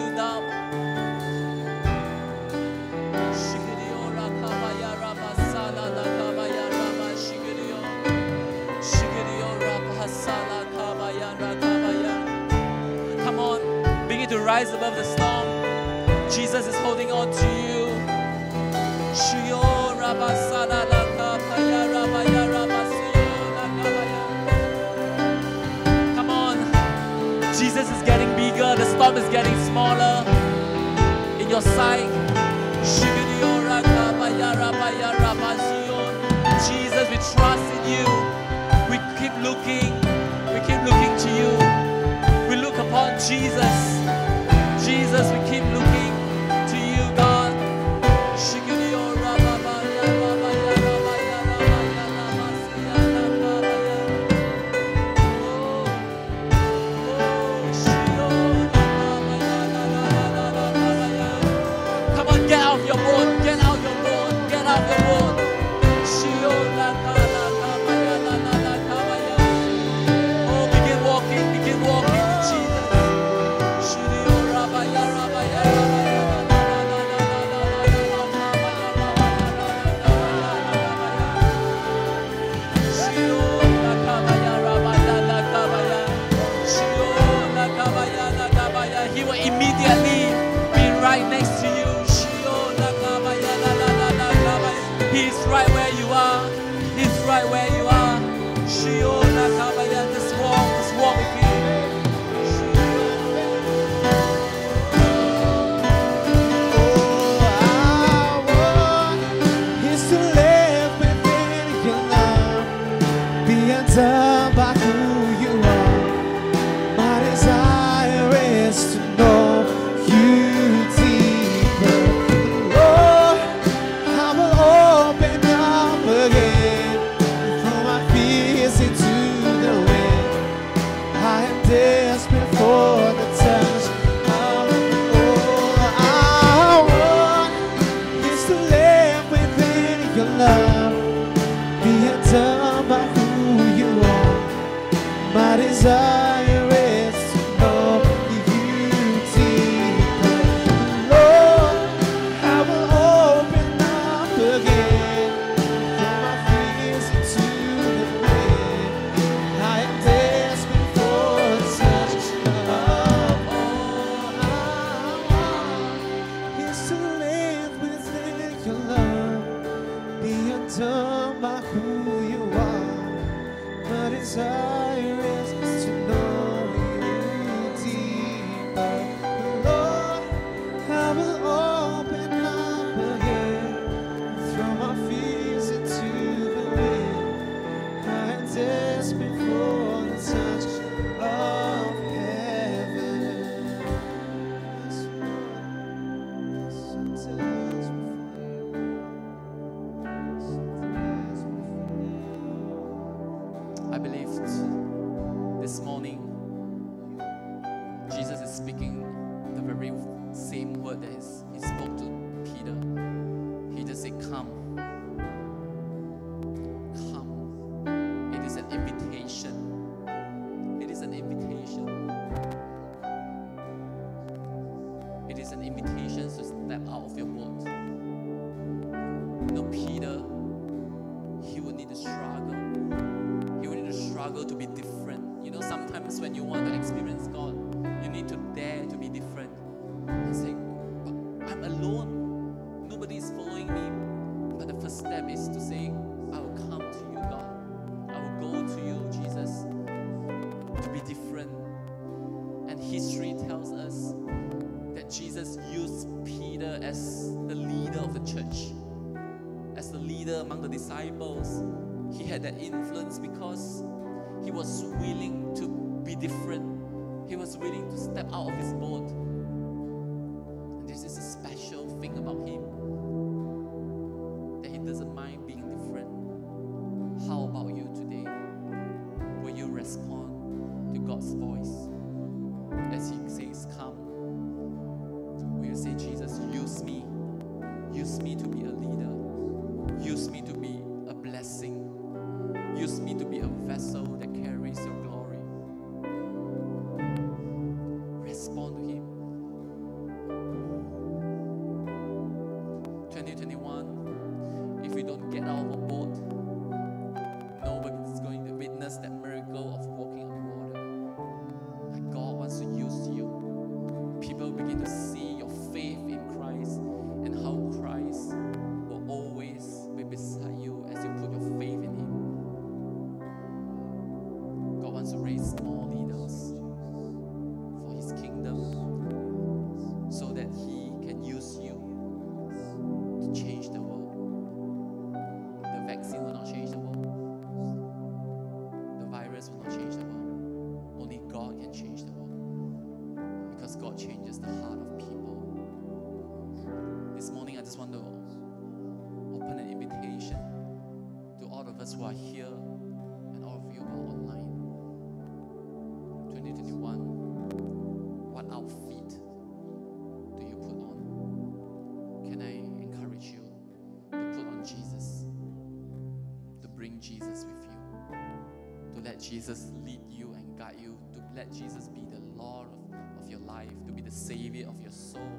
Jesus 369.20 369.70
lead 369.84 370.00
you 370.08 370.32
and 370.32 370.58
guide 370.58 370.76
you? 370.80 370.98
To 371.14 371.22
let 371.34 371.52
Jesus 371.52 371.88
be 371.88 372.00
the 372.10 372.20
Lord 372.34 372.68
of, 372.68 373.22
of 373.22 373.28
your 373.28 373.40
life? 373.40 373.70
To 373.86 373.92
be 373.92 374.00
the 374.00 374.10
Savior 374.10 374.68
of 374.68 374.80
your 374.80 374.90
soul? 374.90 375.30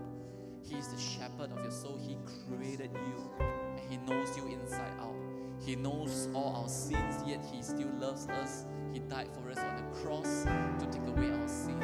He 0.64 0.76
is 0.76 0.88
the 0.88 1.00
shepherd 1.00 1.52
of 1.52 1.62
your 1.64 1.72
soul. 1.72 2.00
He 2.02 2.18
created 2.48 2.92
you 2.94 3.32
and 3.40 3.80
He 3.90 3.98
knows 3.98 4.38
you 4.38 4.46
inside 4.48 4.94
out. 5.00 5.16
He 5.60 5.76
knows 5.76 6.28
all 6.34 6.56
our 6.64 6.70
sins, 6.70 7.22
yet 7.26 7.44
He 7.52 7.62
still 7.62 7.90
loves 8.00 8.28
us. 8.30 8.66
He 8.92 9.00
died 9.00 9.30
for 9.34 9.50
us 9.50 9.58
on 9.58 9.76
the 9.78 10.00
cross 10.02 10.44
to 10.80 10.86
take 10.92 11.08
away 11.08 11.32
our 11.32 11.48
sin. 11.48 11.82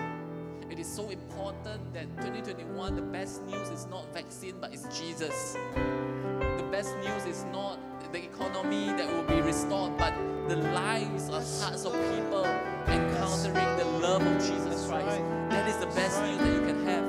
It 0.69 0.79
is 0.79 0.87
so 0.87 1.09
important 1.09 1.93
that 1.93 2.07
2021, 2.17 2.95
the 2.95 3.01
best 3.01 3.43
news 3.43 3.69
is 3.69 3.85
not 3.87 4.13
vaccine, 4.13 4.55
but 4.59 4.73
it's 4.73 4.83
Jesus. 4.99 5.57
The 5.73 6.67
best 6.71 6.95
news 6.97 7.25
is 7.25 7.45
not 7.45 7.79
the 8.11 8.23
economy 8.23 8.87
that 8.87 9.07
will 9.07 9.23
be 9.23 9.41
restored, 9.41 9.97
but 9.97 10.13
the 10.47 10.55
lives 10.55 11.29
of 11.29 11.43
hearts 11.61 11.85
of 11.85 11.93
people 12.15 12.45
encountering 12.87 13.77
the 13.77 13.85
love 13.99 14.25
of 14.25 14.37
Jesus 14.39 14.87
Christ. 14.87 15.21
That 15.49 15.67
is 15.67 15.77
the 15.77 15.87
best 15.87 16.21
news 16.23 16.37
that 16.37 16.53
you 16.53 16.61
can 16.61 16.85
have 16.85 17.03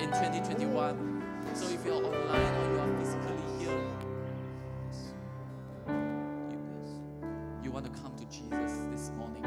in 0.00 0.08
2021. 0.08 1.22
So 1.54 1.68
if 1.68 1.84
you're 1.84 1.94
online 1.94 2.54
or 2.56 2.72
you 2.72 2.80
are 2.80 2.98
physically 2.98 3.36
here, 3.58 3.80
you, 6.50 6.58
you 7.62 7.70
want 7.70 7.86
to 7.86 8.00
come 8.02 8.14
to 8.16 8.24
Jesus 8.26 8.78
this 8.90 9.10
morning, 9.16 9.44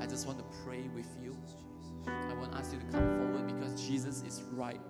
I 0.00 0.06
just 0.06 0.26
want 0.26 0.38
to 0.38 0.44
pray 0.64 0.88
with 0.94 1.08
you. 1.22 1.36
I 2.06 2.34
want 2.34 2.52
to 2.52 2.58
ask 2.58 2.72
you 2.72 2.78
to 2.78 2.86
come 2.86 3.06
forward 3.18 3.46
because 3.46 3.86
Jesus 3.86 4.22
is 4.22 4.42
right 4.52 4.80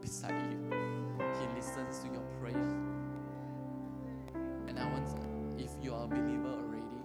beside 0.00 0.40
you. 0.50 0.70
He 1.40 1.56
listens 1.56 1.98
to 2.00 2.06
your 2.08 2.22
prayer. 2.40 2.99
And 4.70 4.78
I 4.78 4.86
want, 4.86 5.08
if 5.58 5.70
you 5.82 5.92
are 5.92 6.04
a 6.04 6.06
believer 6.06 6.46
already, 6.46 7.02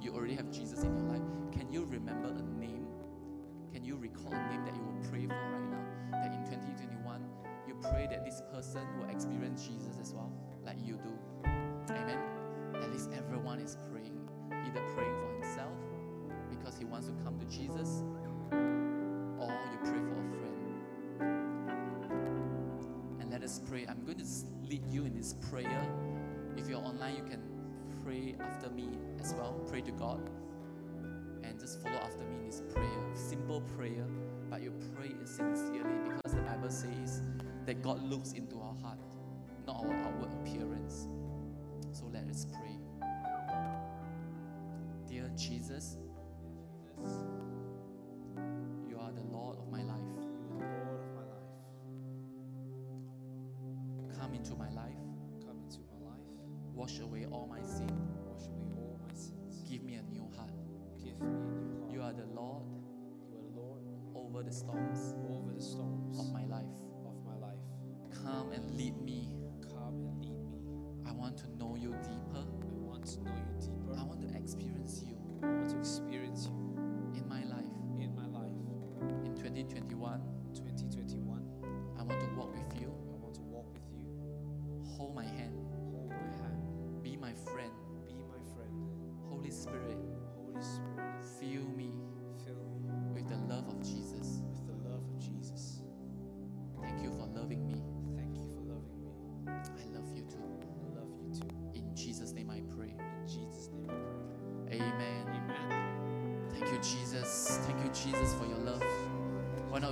you 0.00 0.12
already 0.12 0.34
have 0.34 0.50
Jesus 0.50 0.82
in 0.82 0.96
your 0.96 1.06
life, 1.06 1.22
can 1.52 1.70
you 1.70 1.84
remember 1.84 2.28
a 2.28 2.42
name? 2.58 2.88
Can 3.72 3.84
you 3.84 3.94
recall 3.94 4.32
a 4.32 4.48
name 4.50 4.64
that 4.64 4.74
you 4.74 4.82
will 4.82 4.98
pray 5.08 5.24
for 5.24 5.32
right 5.32 5.70
now? 5.70 5.84
That 6.10 6.32
in 6.34 6.42
2021, 6.44 7.24
you 7.68 7.76
pray 7.80 8.08
that 8.10 8.24
this 8.24 8.42
person 8.52 8.82
will 8.98 9.08
experience 9.08 9.62
Jesus 9.64 9.96
as 10.00 10.12
well, 10.12 10.32
like 10.66 10.76
you 10.84 10.96
do. 10.96 11.16
Amen. 11.90 12.18
At 12.82 12.90
least 12.90 13.10
everyone 13.16 13.60
is 13.60 13.76
praying, 13.92 14.28
either 14.50 14.82
praying 14.96 15.14
for 15.14 15.32
himself 15.40 15.78
because 16.50 16.76
he 16.76 16.84
wants 16.84 17.06
to 17.06 17.12
come 17.22 17.38
to 17.38 17.46
Jesus, 17.46 18.02
or 19.38 19.52
you 19.70 19.78
pray 19.84 20.02
for 20.02 20.18
a 20.18 20.26
friend. 20.34 20.58
And 23.20 23.30
let 23.30 23.44
us 23.44 23.60
pray. 23.68 23.86
I'm 23.88 24.04
going 24.04 24.18
to 24.18 24.26
lead 24.68 24.84
you 24.90 25.04
in 25.04 25.14
this 25.16 25.34
prayer. 25.48 25.86
If 26.56 26.68
you're 26.68 26.78
online, 26.78 27.16
you 27.16 27.24
can 27.24 27.42
pray 28.04 28.36
after 28.40 28.70
me 28.70 28.88
as 29.20 29.34
well. 29.34 29.60
Pray 29.68 29.80
to 29.82 29.92
God. 29.92 30.30
And 31.42 31.58
just 31.60 31.82
follow 31.82 31.96
after 31.96 32.24
me 32.24 32.36
in 32.40 32.46
this 32.46 32.62
prayer. 32.72 32.88
Simple 33.14 33.60
prayer, 33.76 34.06
but 34.50 34.62
you 34.62 34.72
pray 34.94 35.08
it 35.08 35.28
sincerely 35.28 35.98
because 36.04 36.32
the 36.34 36.42
Bible 36.42 36.70
says 36.70 37.22
that 37.66 37.82
God 37.82 38.02
looks 38.02 38.32
into 38.32 38.60
our 38.60 38.74
heart, 38.82 38.98
not 39.66 39.84
our 39.84 39.92
outward 39.92 40.32
appearance. 40.40 41.08
So 41.92 42.06
let 42.12 42.28
us 42.28 42.46
pray. 42.52 42.78
Dear 45.08 45.30
Jesus, 45.36 45.96
you 48.88 48.98
are 48.98 49.12
the 49.12 49.22
Lord 49.30 49.58
of 49.58 49.70
my 49.70 49.82
life. 49.82 50.00
You 50.48 50.56
are 50.56 50.60
the 50.60 50.84
Lord 50.86 51.00
of 51.00 51.14
my 51.14 51.22
life. 51.22 51.50
Come 54.18 54.34
into 54.34 54.54
my 54.54 54.70
life, 54.70 55.03
wash 56.84 57.00
away 57.00 57.24
all 57.32 57.46
my 57.50 57.62
sin, 57.62 57.88
Wash 58.28 58.44
away 58.46 58.68
all 58.76 59.00
my 59.08 59.14
sins. 59.14 59.64
give 59.70 59.82
me 59.82 59.94
a 59.94 60.02
new 60.02 60.28
heart. 60.36 60.50
Give 61.02 61.18
me 61.18 61.28
a 61.28 61.30
new 61.30 61.80
heart. 61.80 61.92
You 61.94 62.02
are 62.02 62.12
the 62.12 62.26
Lord 62.26 62.66
You 63.32 63.38
are 63.38 63.42
the 63.42 63.56
Lord 63.58 63.80
over 64.14 64.42
the 64.42 64.52
storms 64.52 65.14
over 65.30 65.50
the 65.54 65.62
storms 65.62 66.18
of 66.18 66.30
my 66.30 66.44
life. 66.44 66.76
of 67.06 67.16
my 67.24 67.36
life. 67.38 67.64
Come 68.12 68.52
and 68.52 68.70
lead 68.76 69.00
me. 69.00 69.32
Come 69.62 69.96
and 70.04 70.20
lead 70.20 70.44
me. 70.52 70.60
I 71.08 71.12
want 71.12 71.38
to 71.38 71.48
know 71.56 71.74
you 71.74 71.96
deeper. 72.02 72.44
I 72.44 72.82
want 72.84 73.06
to 73.06 73.22
know 73.24 73.32
you 73.32 73.60
deeper. 73.64 73.98
I 73.98 74.04
want 74.04 74.20
to 74.20 74.36
experience 74.36 75.02
you 75.06 75.16
I 75.42 75.46
want 75.46 75.70
to 75.70 75.78
experience 75.78 76.50
you 76.52 76.76
in 77.16 77.26
my 77.26 77.44
life. 77.44 77.72
in 77.98 78.14
my 78.14 78.26
life. 78.26 78.52
In 79.24 79.32
2021, 79.36 80.20
2021, 80.20 80.20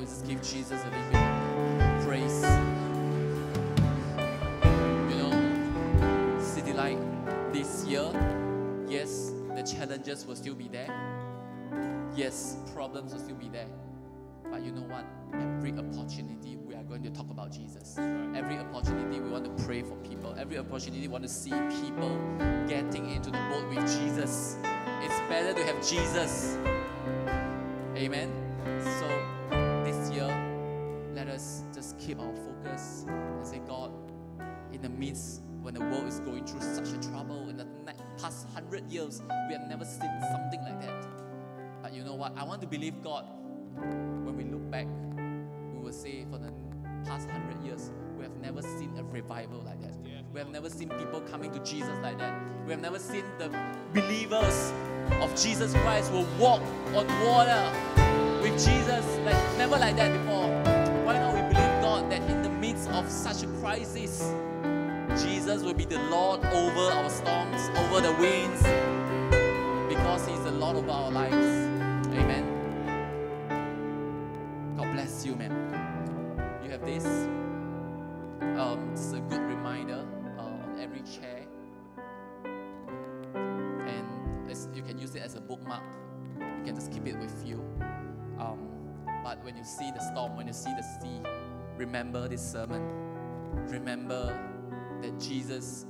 we 0.02 0.06
just 0.06 0.26
give 0.26 0.42
Jesus 0.42 0.82
a 0.82 0.86
little 0.86 1.10
bit 1.12 2.04
praise? 2.04 2.42
You 5.08 5.22
know, 5.22 6.40
City 6.42 6.72
Light 6.72 6.98
this 7.52 7.84
year, 7.84 8.10
yes, 8.88 9.30
the 9.54 9.62
challenges 9.62 10.26
will 10.26 10.34
still 10.34 10.56
be 10.56 10.66
there. 10.66 10.88
Yes, 12.16 12.56
problems 12.74 13.12
will 13.12 13.20
still 13.20 13.36
be 13.36 13.48
there. 13.48 13.68
But 14.50 14.62
you 14.62 14.72
know 14.72 14.82
what? 14.82 15.04
Every 15.34 15.70
opportunity 15.70 16.56
we 16.56 16.74
are 16.74 16.82
going 16.82 17.04
to 17.04 17.10
talk 17.10 17.30
about 17.30 17.52
Jesus. 17.52 17.96
Every 17.96 18.58
opportunity 18.58 19.20
we 19.20 19.30
want 19.30 19.44
to 19.44 19.64
pray 19.64 19.82
for 19.82 19.94
people. 19.98 20.34
Every 20.36 20.58
opportunity 20.58 21.02
we 21.02 21.08
want 21.08 21.22
to 21.22 21.30
see 21.30 21.52
people 21.80 22.18
getting 22.66 23.08
into 23.08 23.30
the 23.30 23.38
boat 23.50 23.68
with 23.68 23.86
Jesus. 24.00 24.56
It's 25.00 25.20
better 25.28 25.54
to 25.54 25.64
have 25.64 25.86
Jesus. 25.86 26.58
Amen. 27.96 28.41
In 34.82 34.90
the 34.90 34.98
midst 34.98 35.42
when 35.62 35.74
the 35.74 35.80
world 35.80 36.08
is 36.08 36.18
going 36.20 36.44
through 36.44 36.60
such 36.60 36.88
a 36.88 37.08
trouble 37.08 37.48
in 37.48 37.56
the 37.56 37.66
past 38.20 38.48
hundred 38.52 38.90
years, 38.90 39.22
we 39.46 39.54
have 39.54 39.68
never 39.68 39.84
seen 39.84 40.10
something 40.32 40.60
like 40.62 40.80
that. 40.80 41.06
But 41.82 41.92
you 41.94 42.02
know 42.02 42.14
what? 42.14 42.36
I 42.36 42.44
want 42.44 42.60
to 42.62 42.66
believe 42.66 43.00
God. 43.02 43.26
When 43.76 44.36
we 44.36 44.44
look 44.44 44.68
back, 44.70 44.86
we 45.72 45.80
will 45.80 45.92
say 45.92 46.26
for 46.30 46.38
the 46.38 46.52
past 47.04 47.30
hundred 47.30 47.62
years, 47.64 47.92
we 48.16 48.24
have 48.24 48.36
never 48.38 48.60
seen 48.60 48.92
a 48.98 49.04
revival 49.04 49.62
like 49.64 49.80
that. 49.82 49.94
We 50.32 50.40
have 50.40 50.50
never 50.50 50.68
seen 50.68 50.88
people 50.88 51.20
coming 51.20 51.52
to 51.52 51.60
Jesus 51.60 51.94
like 52.02 52.18
that. 52.18 52.42
We 52.66 52.72
have 52.72 52.80
never 52.80 52.98
seen 52.98 53.24
the 53.38 53.50
believers 53.94 54.72
of 55.20 55.30
Jesus 55.40 55.74
Christ 55.74 56.10
will 56.10 56.26
walk 56.40 56.62
on 56.94 57.06
water 57.24 57.72
with 58.42 58.54
Jesus 58.54 59.04
like 59.24 59.58
never 59.58 59.78
like 59.78 59.96
that 59.96 60.12
before. 60.12 60.48
Why 61.04 61.18
not 61.18 61.34
we 61.34 61.40
believe 61.42 61.82
God 61.82 62.10
that 62.10 62.22
in 62.28 62.42
the 62.42 62.48
midst 62.48 62.88
of 62.90 63.08
such 63.10 63.42
a 63.42 63.46
crisis, 63.60 64.32
Jesus 65.20 65.62
will 65.62 65.74
be 65.74 65.84
the 65.84 65.98
Lord 66.04 66.42
over 66.46 66.92
our 66.92 67.10
storms, 67.10 67.68
over 67.76 68.00
the 68.00 68.12
winds, 68.12 68.62
because 69.88 70.26
He's 70.26 70.42
the 70.42 70.52
Lord 70.52 70.76
of 70.76 70.88
our 70.88 71.10
lives. 71.10 71.34
Amen. 71.34 72.44
God 74.76 74.90
bless 74.92 75.26
you, 75.26 75.36
man. 75.36 75.52
You 76.64 76.70
have 76.70 76.84
this. 76.84 77.04
Um, 78.58 78.90
it's 78.92 79.12
a 79.12 79.20
good 79.20 79.42
reminder 79.42 80.04
uh, 80.38 80.42
on 80.42 80.78
every 80.80 81.02
chair, 81.02 81.46
and 83.34 84.06
you 84.74 84.82
can 84.82 84.98
use 84.98 85.14
it 85.14 85.22
as 85.22 85.34
a 85.34 85.40
bookmark. 85.40 85.82
You 86.38 86.64
can 86.64 86.74
just 86.74 86.90
keep 86.90 87.06
it 87.06 87.18
with 87.18 87.44
you. 87.46 87.62
Um, 88.38 88.68
but 89.22 89.44
when 89.44 89.56
you 89.56 89.64
see 89.64 89.90
the 89.90 90.00
storm, 90.00 90.36
when 90.36 90.46
you 90.46 90.54
see 90.54 90.72
the 90.74 90.82
sea, 90.82 91.20
remember 91.76 92.28
this 92.28 92.40
sermon. 92.40 92.82
Remember 93.68 94.34
that 95.02 95.18
Jesus 95.18 95.86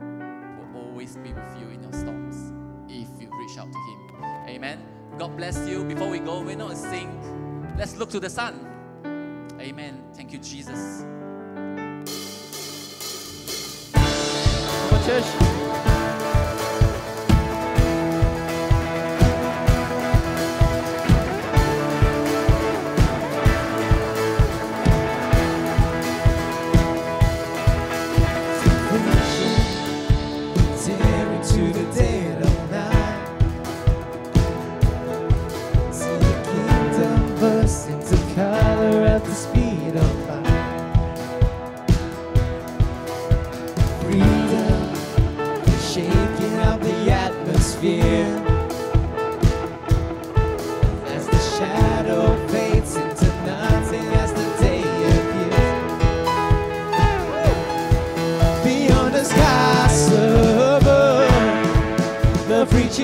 will 0.00 0.82
always 0.82 1.16
be 1.16 1.32
with 1.32 1.60
you 1.60 1.68
in 1.68 1.82
your 1.82 1.92
storms 1.92 2.52
if 2.88 3.08
you 3.20 3.28
reach 3.38 3.58
out 3.58 3.70
to 3.70 3.78
Him. 3.78 4.24
Amen. 4.48 4.78
God 5.18 5.36
bless 5.36 5.68
you. 5.68 5.84
Before 5.84 6.08
we 6.08 6.20
go, 6.20 6.40
we're 6.40 6.56
not 6.56 6.76
sing. 6.76 7.10
Let's 7.76 7.96
look 7.96 8.10
to 8.10 8.20
the 8.20 8.30
sun. 8.30 8.70
Amen. 9.60 10.02
Thank 10.14 10.32
you, 10.32 10.38
Jesus. 10.38 11.04
Come 13.92 14.94
on, 14.94 15.04
church. 15.04 15.63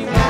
she 0.01 0.30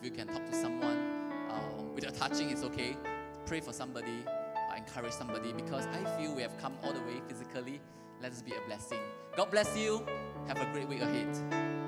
If 0.00 0.06
you 0.06 0.12
can 0.12 0.28
talk 0.28 0.46
to 0.46 0.54
someone 0.54 0.96
uh, 1.50 1.82
without 1.94 2.14
touching, 2.14 2.48
it's 2.48 2.62
okay. 2.62 2.96
Pray 3.44 3.60
for 3.60 3.74
somebody, 3.74 4.24
uh, 4.26 4.74
encourage 4.74 5.12
somebody 5.12 5.52
because 5.52 5.86
I 5.88 6.16
feel 6.16 6.34
we 6.34 6.40
have 6.40 6.56
come 6.56 6.72
all 6.82 6.94
the 6.94 7.00
way 7.00 7.20
physically. 7.28 7.82
Let 8.22 8.32
us 8.32 8.40
be 8.40 8.52
a 8.52 8.66
blessing. 8.66 9.00
God 9.36 9.50
bless 9.50 9.76
you. 9.76 10.06
Have 10.46 10.56
a 10.56 10.64
great 10.72 10.88
week 10.88 11.02
ahead. 11.02 11.79